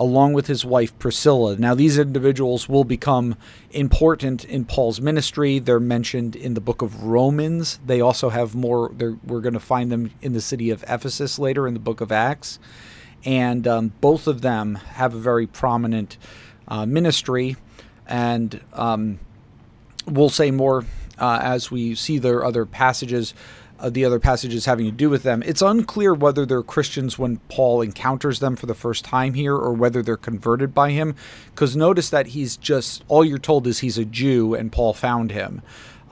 along 0.00 0.32
with 0.32 0.46
his 0.46 0.64
wife 0.64 0.98
Priscilla. 0.98 1.56
Now, 1.56 1.74
these 1.74 1.98
individuals 1.98 2.70
will 2.70 2.84
become 2.84 3.36
important 3.70 4.46
in 4.46 4.64
Paul's 4.64 4.98
ministry. 4.98 5.58
They're 5.58 5.78
mentioned 5.78 6.34
in 6.34 6.54
the 6.54 6.60
book 6.60 6.80
of 6.80 7.04
Romans. 7.04 7.78
They 7.84 8.00
also 8.00 8.30
have 8.30 8.54
more, 8.54 8.88
we're 8.88 9.42
going 9.42 9.52
to 9.52 9.60
find 9.60 9.92
them 9.92 10.10
in 10.22 10.32
the 10.32 10.40
city 10.40 10.70
of 10.70 10.82
Ephesus 10.88 11.38
later 11.38 11.68
in 11.68 11.74
the 11.74 11.80
book 11.80 12.00
of 12.00 12.10
Acts. 12.10 12.58
And 13.26 13.68
um, 13.68 13.92
both 14.00 14.26
of 14.26 14.40
them 14.40 14.76
have 14.76 15.14
a 15.14 15.18
very 15.18 15.46
prominent 15.46 16.16
uh, 16.66 16.86
ministry. 16.86 17.56
And 18.06 18.58
um, 18.72 19.20
we'll 20.06 20.30
say 20.30 20.50
more 20.50 20.86
uh, 21.18 21.40
as 21.42 21.70
we 21.70 21.94
see 21.94 22.16
their 22.18 22.42
other 22.42 22.64
passages, 22.64 23.34
uh, 23.80 23.90
the 23.90 24.04
other 24.04 24.20
passages 24.20 24.66
having 24.66 24.86
to 24.86 24.92
do 24.92 25.10
with 25.10 25.22
them. 25.22 25.42
It's 25.44 25.62
unclear 25.62 26.14
whether 26.14 26.44
they're 26.46 26.62
Christians 26.62 27.18
when 27.18 27.38
Paul 27.48 27.82
encounters 27.82 28.40
them 28.40 28.56
for 28.56 28.66
the 28.66 28.74
first 28.74 29.04
time 29.04 29.34
here 29.34 29.54
or 29.54 29.72
whether 29.72 30.02
they're 30.02 30.16
converted 30.16 30.74
by 30.74 30.90
him. 30.90 31.14
Because 31.54 31.76
notice 31.76 32.10
that 32.10 32.28
he's 32.28 32.56
just, 32.56 33.04
all 33.08 33.24
you're 33.24 33.38
told 33.38 33.66
is 33.66 33.80
he's 33.80 33.98
a 33.98 34.04
Jew 34.04 34.54
and 34.54 34.70
Paul 34.70 34.92
found 34.92 35.32
him. 35.32 35.62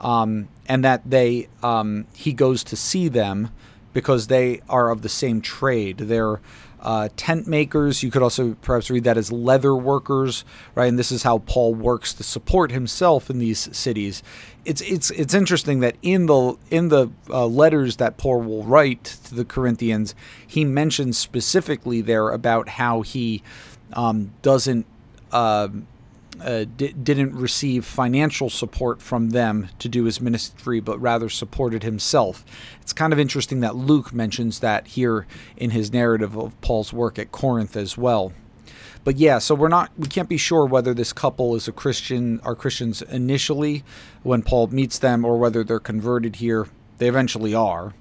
Um, 0.01 0.47
and 0.67 0.83
that 0.85 1.09
they 1.09 1.49
um, 1.61 2.07
he 2.15 2.31
goes 2.31 2.63
to 2.65 2.77
see 2.77 3.09
them 3.09 3.49
because 3.91 4.27
they 4.27 4.61
are 4.69 4.91
of 4.91 5.01
the 5.01 5.09
same 5.09 5.41
trade. 5.41 5.97
They're 5.97 6.39
uh, 6.81 7.09
tent 7.15 7.47
makers. 7.47 8.03
You 8.03 8.11
could 8.11 8.21
also 8.21 8.55
perhaps 8.61 8.89
read 8.89 9.03
that 9.03 9.17
as 9.17 9.31
leather 9.31 9.75
workers, 9.75 10.45
right? 10.75 10.87
And 10.87 10.97
this 10.97 11.11
is 11.11 11.23
how 11.23 11.39
Paul 11.39 11.73
works 11.73 12.13
to 12.15 12.23
support 12.23 12.71
himself 12.71 13.29
in 13.29 13.39
these 13.39 13.75
cities. 13.75 14.23
It's 14.65 14.81
it's 14.81 15.11
it's 15.11 15.33
interesting 15.33 15.79
that 15.81 15.95
in 16.01 16.25
the 16.25 16.57
in 16.69 16.89
the 16.89 17.09
uh, 17.29 17.47
letters 17.47 17.97
that 17.97 18.17
Paul 18.17 18.41
will 18.41 18.63
write 18.63 19.03
to 19.25 19.35
the 19.35 19.45
Corinthians, 19.45 20.15
he 20.45 20.65
mentions 20.65 21.17
specifically 21.17 22.01
there 22.01 22.29
about 22.29 22.69
how 22.69 23.01
he 23.01 23.43
um, 23.93 24.33
doesn't. 24.41 24.85
Uh, 25.31 25.69
uh, 26.41 26.65
di- 26.77 26.93
didn't 26.93 27.33
receive 27.35 27.85
financial 27.85 28.49
support 28.49 29.01
from 29.01 29.31
them 29.31 29.69
to 29.79 29.89
do 29.89 30.05
his 30.05 30.21
ministry, 30.21 30.79
but 30.79 30.99
rather 30.99 31.29
supported 31.29 31.83
himself. 31.83 32.45
It's 32.81 32.93
kind 32.93 33.13
of 33.13 33.19
interesting 33.19 33.59
that 33.61 33.75
Luke 33.75 34.13
mentions 34.13 34.59
that 34.59 34.87
here 34.87 35.27
in 35.57 35.71
his 35.71 35.91
narrative 35.91 36.37
of 36.37 36.59
Paul's 36.61 36.93
work 36.93 37.19
at 37.19 37.31
Corinth 37.31 37.75
as 37.75 37.97
well. 37.97 38.33
But 39.03 39.17
yeah, 39.17 39.39
so 39.39 39.55
we're 39.55 39.69
not 39.69 39.91
we 39.97 40.07
can't 40.07 40.29
be 40.29 40.37
sure 40.37 40.65
whether 40.65 40.93
this 40.93 41.13
couple 41.13 41.55
is 41.55 41.67
a 41.67 41.71
Christian 41.71 42.39
are 42.41 42.55
Christians 42.55 43.01
initially 43.01 43.83
when 44.23 44.41
Paul 44.41 44.67
meets 44.67 44.99
them 44.99 45.23
or 45.25 45.37
whether 45.37 45.63
they're 45.63 45.79
converted 45.79 46.37
here. 46.37 46.67
They 46.97 47.07
eventually 47.07 47.55
are. 47.55 47.93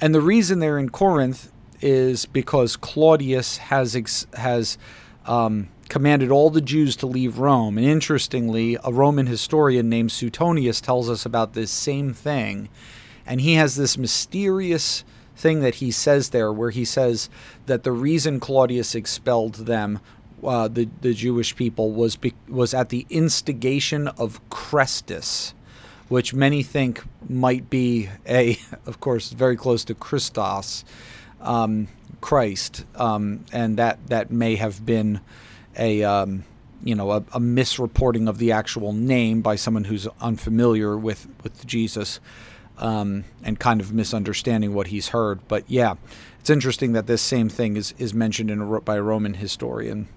And 0.00 0.14
the 0.14 0.20
reason 0.20 0.58
they're 0.58 0.78
in 0.78 0.88
Corinth 0.88 1.52
is 1.80 2.26
because 2.26 2.76
Claudius 2.76 3.58
has 3.58 3.94
ex- 3.94 4.26
has 4.34 4.78
um, 5.26 5.68
commanded 5.92 6.30
all 6.30 6.48
the 6.48 6.62
Jews 6.62 6.96
to 6.96 7.06
leave 7.06 7.38
Rome. 7.38 7.76
And 7.76 7.86
interestingly, 7.86 8.78
a 8.82 8.90
Roman 8.90 9.26
historian 9.26 9.90
named 9.90 10.10
Suetonius 10.10 10.80
tells 10.80 11.10
us 11.10 11.26
about 11.26 11.52
this 11.52 11.70
same 11.70 12.14
thing. 12.14 12.70
And 13.26 13.42
he 13.42 13.56
has 13.56 13.76
this 13.76 13.98
mysterious 13.98 15.04
thing 15.36 15.60
that 15.60 15.76
he 15.76 15.90
says 15.90 16.30
there 16.30 16.50
where 16.50 16.70
he 16.70 16.86
says 16.86 17.28
that 17.66 17.82
the 17.82 17.92
reason 17.92 18.40
Claudius 18.40 18.94
expelled 18.94 19.66
them 19.66 20.00
uh, 20.42 20.66
the 20.66 20.88
the 21.02 21.12
Jewish 21.12 21.54
people 21.56 21.92
was 21.92 22.16
be, 22.16 22.32
was 22.48 22.72
at 22.72 22.88
the 22.88 23.06
instigation 23.10 24.08
of 24.08 24.40
Chrestus, 24.48 25.52
which 26.08 26.32
many 26.32 26.62
think 26.62 27.02
might 27.28 27.68
be 27.68 28.08
a, 28.26 28.58
of 28.86 28.98
course, 28.98 29.28
very 29.28 29.56
close 29.56 29.84
to 29.84 29.94
Christos, 29.94 30.86
um, 31.42 31.88
Christ, 32.22 32.86
um, 32.94 33.44
and 33.52 33.76
that 33.76 34.06
that 34.06 34.30
may 34.30 34.56
have 34.56 34.86
been 34.86 35.20
a 35.78 36.02
um, 36.02 36.44
you 36.82 36.94
know 36.94 37.10
a, 37.10 37.16
a, 37.16 37.40
misreporting 37.40 38.28
of 38.28 38.38
the 38.38 38.52
actual 38.52 38.92
name 38.92 39.40
by 39.40 39.56
someone 39.56 39.84
who's 39.84 40.06
unfamiliar 40.20 40.96
with 40.96 41.28
with 41.42 41.66
Jesus 41.66 42.20
um, 42.78 43.24
and 43.42 43.58
kind 43.58 43.80
of 43.80 43.92
misunderstanding 43.92 44.74
what 44.74 44.88
he's 44.88 45.08
heard. 45.08 45.40
But 45.48 45.64
yeah, 45.68 45.94
it's 46.40 46.50
interesting 46.50 46.92
that 46.92 47.06
this 47.06 47.22
same 47.22 47.48
thing 47.48 47.76
is 47.76 47.94
is 47.98 48.12
mentioned 48.14 48.50
in 48.50 48.60
a, 48.60 48.80
by 48.80 48.96
a 48.96 49.02
Roman 49.02 49.34
historian. 49.34 50.08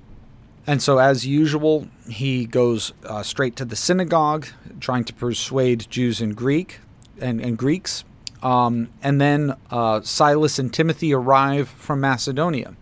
And 0.68 0.82
so, 0.82 0.98
as 0.98 1.28
usual, 1.28 1.88
he 2.10 2.46
goes 2.46 2.92
uh, 3.06 3.22
straight 3.22 3.56
to 3.58 3.66
the 3.66 3.76
synagogue, 3.76 4.48
trying 4.80 5.04
to 5.04 5.14
persuade 5.14 5.86
Jews 5.92 6.22
and 6.22 6.36
Greek 6.36 6.80
and, 7.22 7.40
and 7.40 7.58
Greeks. 7.58 8.04
Um, 8.42 8.90
and 9.04 9.22
then 9.22 9.56
uh, 9.70 10.02
Silas 10.02 10.58
and 10.58 10.74
Timothy 10.74 11.14
arrive 11.14 11.70
from 11.70 12.02
Macedonia. 12.02 12.76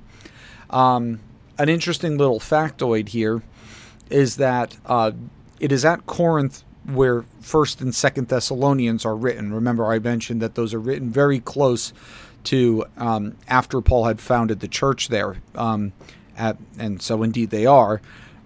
Um, 0.69 1.19
an 1.57 1.69
interesting 1.69 2.17
little 2.17 2.39
factoid 2.39 3.09
here 3.09 3.41
is 4.09 4.37
that 4.37 4.77
uh, 4.85 5.11
it 5.59 5.71
is 5.71 5.85
at 5.85 6.05
Corinth 6.05 6.63
where 6.85 7.23
First 7.39 7.81
and 7.81 7.95
Second 7.95 8.27
Thessalonians 8.27 9.05
are 9.05 9.15
written. 9.15 9.53
Remember, 9.53 9.91
I 9.91 9.99
mentioned 9.99 10.41
that 10.41 10.55
those 10.55 10.73
are 10.73 10.79
written 10.79 11.09
very 11.09 11.39
close 11.39 11.93
to 12.45 12.85
um, 12.97 13.37
after 13.47 13.79
Paul 13.79 14.05
had 14.05 14.19
founded 14.19 14.59
the 14.59 14.67
church 14.67 15.07
there, 15.07 15.37
um, 15.55 15.93
at, 16.37 16.57
and 16.77 17.01
so 17.01 17.23
indeed 17.23 17.51
they 17.51 17.65
are. 17.65 18.01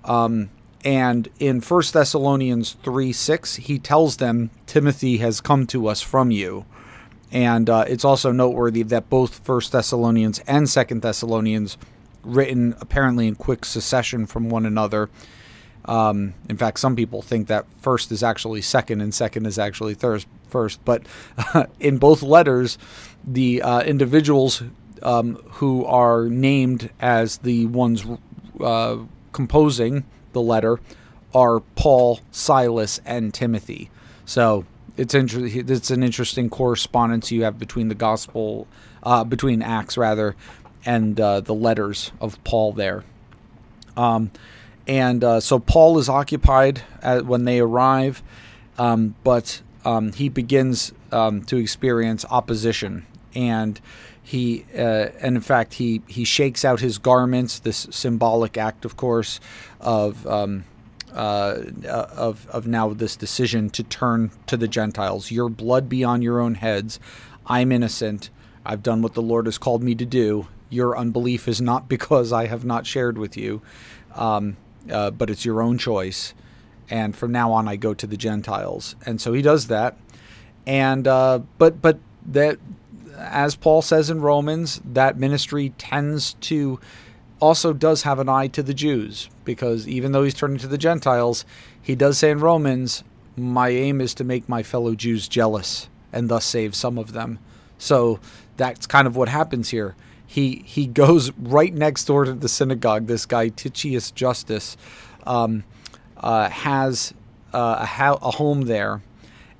Um, 0.05 0.51
and 0.85 1.27
in 1.39 1.61
First 1.61 1.93
Thessalonians 1.93 2.77
three 2.83 3.11
six, 3.11 3.55
he 3.55 3.79
tells 3.79 4.17
them 4.17 4.51
Timothy 4.67 5.17
has 5.17 5.41
come 5.41 5.65
to 5.67 5.87
us 5.87 6.01
from 6.01 6.29
you. 6.29 6.65
And 7.31 7.69
uh, 7.69 7.85
it's 7.87 8.05
also 8.05 8.31
noteworthy 8.31 8.83
that 8.83 9.09
both 9.09 9.39
First 9.39 9.71
Thessalonians 9.71 10.39
and 10.47 10.69
Second 10.69 11.01
Thessalonians 11.01 11.77
written 12.27 12.75
apparently 12.79 13.27
in 13.27 13.35
quick 13.35 13.65
succession 13.65 14.25
from 14.25 14.49
one 14.49 14.65
another. 14.65 15.09
Um, 15.85 16.33
in 16.49 16.57
fact, 16.57 16.79
some 16.79 16.95
people 16.95 17.21
think 17.21 17.47
that 17.47 17.65
first 17.81 18.11
is 18.11 18.21
actually 18.21 18.61
second 18.61 19.01
and 19.01 19.13
second 19.13 19.45
is 19.45 19.57
actually 19.57 19.93
third, 19.93 20.25
first. 20.49 20.83
But 20.83 21.03
uh, 21.53 21.65
in 21.79 21.97
both 21.97 22.21
letters, 22.21 22.77
the 23.23 23.61
uh, 23.61 23.81
individuals 23.81 24.63
um, 25.01 25.35
who 25.53 25.85
are 25.85 26.25
named 26.25 26.89
as 26.99 27.37
the 27.37 27.67
ones 27.67 28.05
uh, 28.59 28.97
composing 29.31 30.03
the 30.33 30.41
letter 30.41 30.79
are 31.33 31.59
Paul, 31.75 32.19
Silas, 32.31 32.99
and 33.05 33.33
Timothy. 33.33 33.89
So 34.25 34.65
it's 34.97 35.13
inter- 35.13 35.45
it's 35.45 35.91
an 35.91 36.03
interesting 36.03 36.49
correspondence 36.49 37.31
you 37.31 37.43
have 37.43 37.59
between 37.59 37.87
the 37.87 37.95
gospel, 37.95 38.67
uh, 39.03 39.23
between 39.23 39.61
Acts 39.61 39.97
rather, 39.97 40.35
and 40.87 41.19
uh, 41.19 41.41
the 41.41 41.53
letters 41.53 42.13
of 42.21 42.41
Paul 42.45 42.71
there. 42.71 43.03
Um, 43.97 44.31
and 44.87 45.21
uh, 45.21 45.41
so 45.41 45.59
Paul 45.59 45.99
is 45.99 46.07
occupied 46.07 46.81
at, 47.01 47.25
when 47.25 47.43
they 47.43 47.59
arrive, 47.59 48.23
um, 48.77 49.13
but 49.23 49.61
um, 49.83 50.13
he 50.13 50.29
begins 50.29 50.93
um, 51.11 51.43
to 51.43 51.57
experience 51.57 52.25
opposition, 52.29 53.05
and 53.35 53.81
he 54.23 54.65
uh, 54.73 55.09
and 55.19 55.35
in 55.35 55.41
fact 55.41 55.73
he 55.73 56.01
he 56.07 56.23
shakes 56.23 56.63
out 56.63 56.79
his 56.79 56.97
garments. 56.97 57.59
This 57.59 57.87
symbolic 57.91 58.57
act, 58.57 58.85
of 58.85 58.95
course, 58.95 59.41
of 59.81 60.25
um, 60.25 60.63
uh, 61.13 61.63
of 61.85 62.47
of 62.47 62.65
now 62.65 62.93
this 62.93 63.17
decision 63.17 63.69
to 63.71 63.83
turn 63.83 64.31
to 64.45 64.55
the 64.55 64.69
Gentiles. 64.69 65.31
Your 65.31 65.49
blood 65.49 65.89
be 65.89 66.05
on 66.05 66.21
your 66.21 66.39
own 66.39 66.55
heads. 66.55 66.97
I'm 67.45 67.73
innocent. 67.73 68.29
I've 68.65 68.83
done 68.83 69.01
what 69.01 69.15
the 69.15 69.21
Lord 69.21 69.47
has 69.47 69.57
called 69.57 69.83
me 69.83 69.93
to 69.95 70.05
do 70.05 70.47
your 70.69 70.97
unbelief 70.97 71.47
is 71.47 71.61
not 71.61 71.87
because 71.89 72.31
I 72.31 72.47
have 72.47 72.65
not 72.65 72.85
shared 72.85 73.17
with 73.17 73.37
you, 73.37 73.61
um, 74.15 74.57
uh, 74.91 75.11
but 75.11 75.29
it's 75.29 75.45
your 75.45 75.61
own 75.61 75.77
choice. 75.77 76.33
And 76.89 77.15
from 77.15 77.31
now 77.31 77.51
on, 77.51 77.67
I 77.67 77.75
go 77.75 77.93
to 77.93 78.07
the 78.07 78.17
Gentiles. 78.17 78.95
And 79.05 79.19
so 79.19 79.33
he 79.33 79.41
does 79.41 79.67
that. 79.67 79.97
And 80.65 81.07
uh, 81.07 81.39
but 81.57 81.81
but 81.81 81.99
that, 82.27 82.57
as 83.17 83.55
Paul 83.55 83.81
says 83.81 84.09
in 84.09 84.21
Romans, 84.21 84.81
that 84.85 85.17
ministry 85.17 85.73
tends 85.77 86.33
to 86.41 86.79
also 87.39 87.71
does 87.71 88.03
have 88.03 88.19
an 88.19 88.27
eye 88.27 88.47
to 88.47 88.63
the 88.63 88.73
Jews 88.73 89.29
because 89.45 89.87
even 89.87 90.11
though 90.11 90.23
he's 90.23 90.33
turning 90.33 90.57
to 90.57 90.67
the 90.67 90.77
Gentiles, 90.77 91.45
he 91.81 91.95
does 91.95 92.17
say 92.17 92.31
in 92.31 92.39
Romans, 92.39 93.03
"My 93.37 93.69
aim 93.69 94.01
is 94.01 94.13
to 94.15 94.23
make 94.23 94.49
my 94.49 94.63
fellow 94.63 94.95
Jews 94.95 95.27
jealous 95.27 95.87
and 96.11 96.29
thus 96.29 96.43
save 96.45 96.75
some 96.75 96.97
of 96.97 97.13
them." 97.13 97.39
So 97.77 98.19
that's 98.57 98.87
kind 98.87 99.07
of 99.07 99.15
what 99.15 99.29
happens 99.29 99.69
here 99.69 99.95
he 100.27 100.61
he 100.65 100.85
goes 100.85 101.31
right 101.31 101.73
next 101.73 102.05
door 102.05 102.25
to 102.25 102.33
the 102.33 102.49
synagogue. 102.49 103.07
This 103.07 103.25
guy 103.25 103.49
Titius 103.49 104.11
Justus 104.11 104.77
um, 105.25 105.63
uh, 106.17 106.49
has 106.49 107.13
uh, 107.53 107.87
a, 107.99 108.17
a 108.21 108.31
home 108.31 108.63
there 108.63 109.01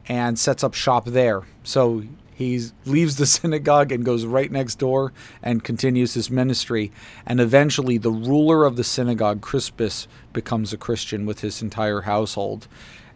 and 0.08 0.38
sets 0.38 0.64
up 0.64 0.74
shop 0.74 1.06
there. 1.06 1.44
So 1.64 2.04
He 2.38 2.62
leaves 2.86 3.16
the 3.16 3.26
synagogue 3.40 3.92
and 3.92 4.06
goes 4.06 4.24
right 4.26 4.52
next 4.52 4.76
door 4.76 5.12
and 5.42 5.64
continues 5.64 6.14
his 6.14 6.30
ministry. 6.30 6.92
And 7.26 7.40
eventually, 7.40 7.98
the 7.98 8.12
ruler 8.12 8.64
of 8.64 8.76
the 8.76 8.84
synagogue, 8.84 9.42
Crispus, 9.42 10.08
becomes 10.34 10.72
a 10.72 10.78
Christian 10.78 11.26
with 11.26 11.42
his 11.42 11.64
entire 11.64 12.02
household, 12.02 12.68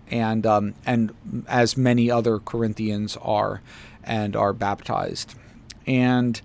and 0.09 0.45
um, 0.47 0.73
and 0.87 1.13
as 1.47 1.77
many 1.77 2.09
other 2.09 2.39
Corinthians 2.39 3.15
are, 3.21 3.61
and 4.03 4.35
are 4.35 4.53
baptized. 4.53 5.35
And 5.85 6.41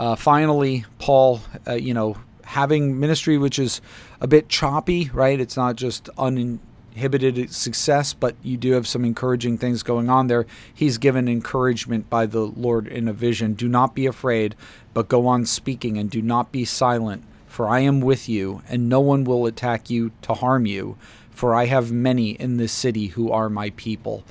uh, 0.00 0.16
finally, 0.16 0.86
Paul, 0.98 1.42
uh, 1.68 1.74
you 1.74 1.92
know, 1.92 2.16
having 2.42 2.98
ministry 2.98 3.36
which 3.36 3.58
is 3.58 3.82
a 4.18 4.26
bit 4.26 4.48
choppy, 4.48 5.10
right? 5.12 5.38
It's 5.38 5.58
not 5.58 5.76
just 5.76 6.08
uninhibited 6.16 7.52
success, 7.52 8.14
but 8.14 8.34
you 8.42 8.56
do 8.56 8.72
have 8.72 8.88
some 8.88 9.04
encouraging 9.04 9.58
things 9.58 9.82
going 9.82 10.08
on 10.08 10.28
there. 10.28 10.46
He's 10.72 10.96
given 10.96 11.28
encouragement 11.28 12.08
by 12.08 12.24
the 12.24 12.40
Lord 12.40 12.88
in 12.88 13.08
a 13.08 13.12
vision. 13.12 13.52
Do 13.52 13.68
not 13.68 13.94
be 13.94 14.06
afraid, 14.06 14.56
but 14.94 15.08
go 15.08 15.26
on 15.26 15.44
speaking 15.44 15.98
and 15.98 16.08
do 16.08 16.22
not 16.22 16.50
be 16.50 16.64
silent, 16.64 17.22
for 17.46 17.68
I 17.68 17.80
am 17.80 18.00
with 18.00 18.26
you, 18.26 18.62
and 18.70 18.88
no 18.88 19.00
one 19.00 19.24
will 19.24 19.44
attack 19.44 19.90
you 19.90 20.12
to 20.22 20.32
harm 20.32 20.64
you, 20.64 20.96
for 21.30 21.54
I 21.54 21.66
have 21.66 21.92
many 21.92 22.30
in 22.30 22.56
this 22.56 22.72
city 22.72 23.08
who 23.08 23.30
are 23.30 23.50
my 23.50 23.68
people. 23.76 24.24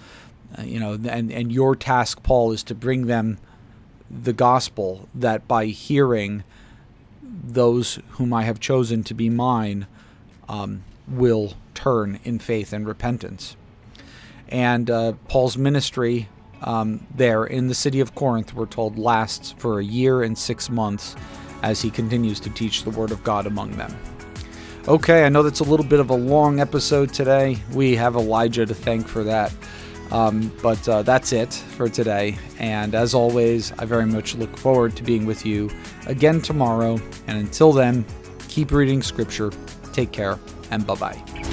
Uh, 0.58 0.64
you 0.64 0.80
know, 0.80 0.94
and, 0.94 1.32
and 1.32 1.52
your 1.52 1.76
task, 1.76 2.24
Paul, 2.24 2.54
is 2.54 2.64
to 2.64 2.74
bring 2.74 3.06
them 3.06 3.38
the 4.10 4.34
gospel 4.34 5.08
that 5.14 5.48
by 5.48 5.66
hearing 5.66 6.44
those 7.22 8.00
whom 8.12 8.34
I 8.34 8.44
have 8.44 8.60
chosen 8.60 9.04
to 9.06 9.14
be 9.14 9.30
mine 9.30 9.88
um, 10.48 10.84
will 11.08 11.54
turn 11.74 12.20
in 12.24 12.40
faith 12.40 12.74
and 12.74 12.88
repentance. 12.88 13.56
And 14.50 14.90
uh, 14.90 15.14
Paul's 15.28 15.58
ministry 15.58 16.28
um, 16.62 17.06
there 17.16 17.46
in 17.46 17.68
the 17.68 17.76
city 17.76 18.00
of 18.00 18.16
Corinth, 18.16 18.54
we're 18.54 18.66
told, 18.66 18.98
lasts 18.98 19.52
for 19.58 19.80
a 19.80 19.84
year 19.84 20.24
and 20.24 20.38
six 20.38 20.70
months 20.70 21.16
as 21.62 21.82
he 21.82 21.90
continues 21.90 22.40
to 22.42 22.50
teach 22.50 22.84
the 22.84 22.90
Word 22.90 23.12
of 23.12 23.24
God 23.24 23.46
among 23.46 23.72
them. 23.72 23.96
Okay, 24.88 25.26
I 25.26 25.30
know 25.30 25.44
that's 25.44 25.60
a 25.60 25.66
little 25.66 25.86
bit 25.86 26.00
of 26.00 26.10
a 26.10 26.16
long 26.16 26.60
episode 26.60 27.14
today. 27.14 27.58
We 27.74 27.96
have 27.96 28.16
Elijah 28.16 28.66
to 28.66 28.74
thank 28.74 29.08
for 29.08 29.24
that. 29.26 29.54
Um, 30.12 30.52
but 30.62 30.88
uh, 30.90 31.04
that's 31.04 31.34
it 31.34 31.54
for 31.54 31.88
today. 31.90 32.38
And 32.58 32.96
as 32.96 33.14
always, 33.14 33.72
I 33.78 33.86
very 33.86 34.06
much 34.06 34.36
look 34.36 34.56
forward 34.58 34.96
to 34.98 35.04
being 35.04 35.26
with 35.26 35.46
you 35.46 35.70
again 36.08 36.42
tomorrow. 36.42 37.00
And 37.28 37.38
until 37.38 37.72
then, 37.72 38.06
keep 38.48 38.72
reading 38.72 39.04
Scripture. 39.04 39.52
Take 39.94 40.12
care, 40.12 40.40
and 40.72 40.86
bye 40.86 40.96
bye. 40.96 41.49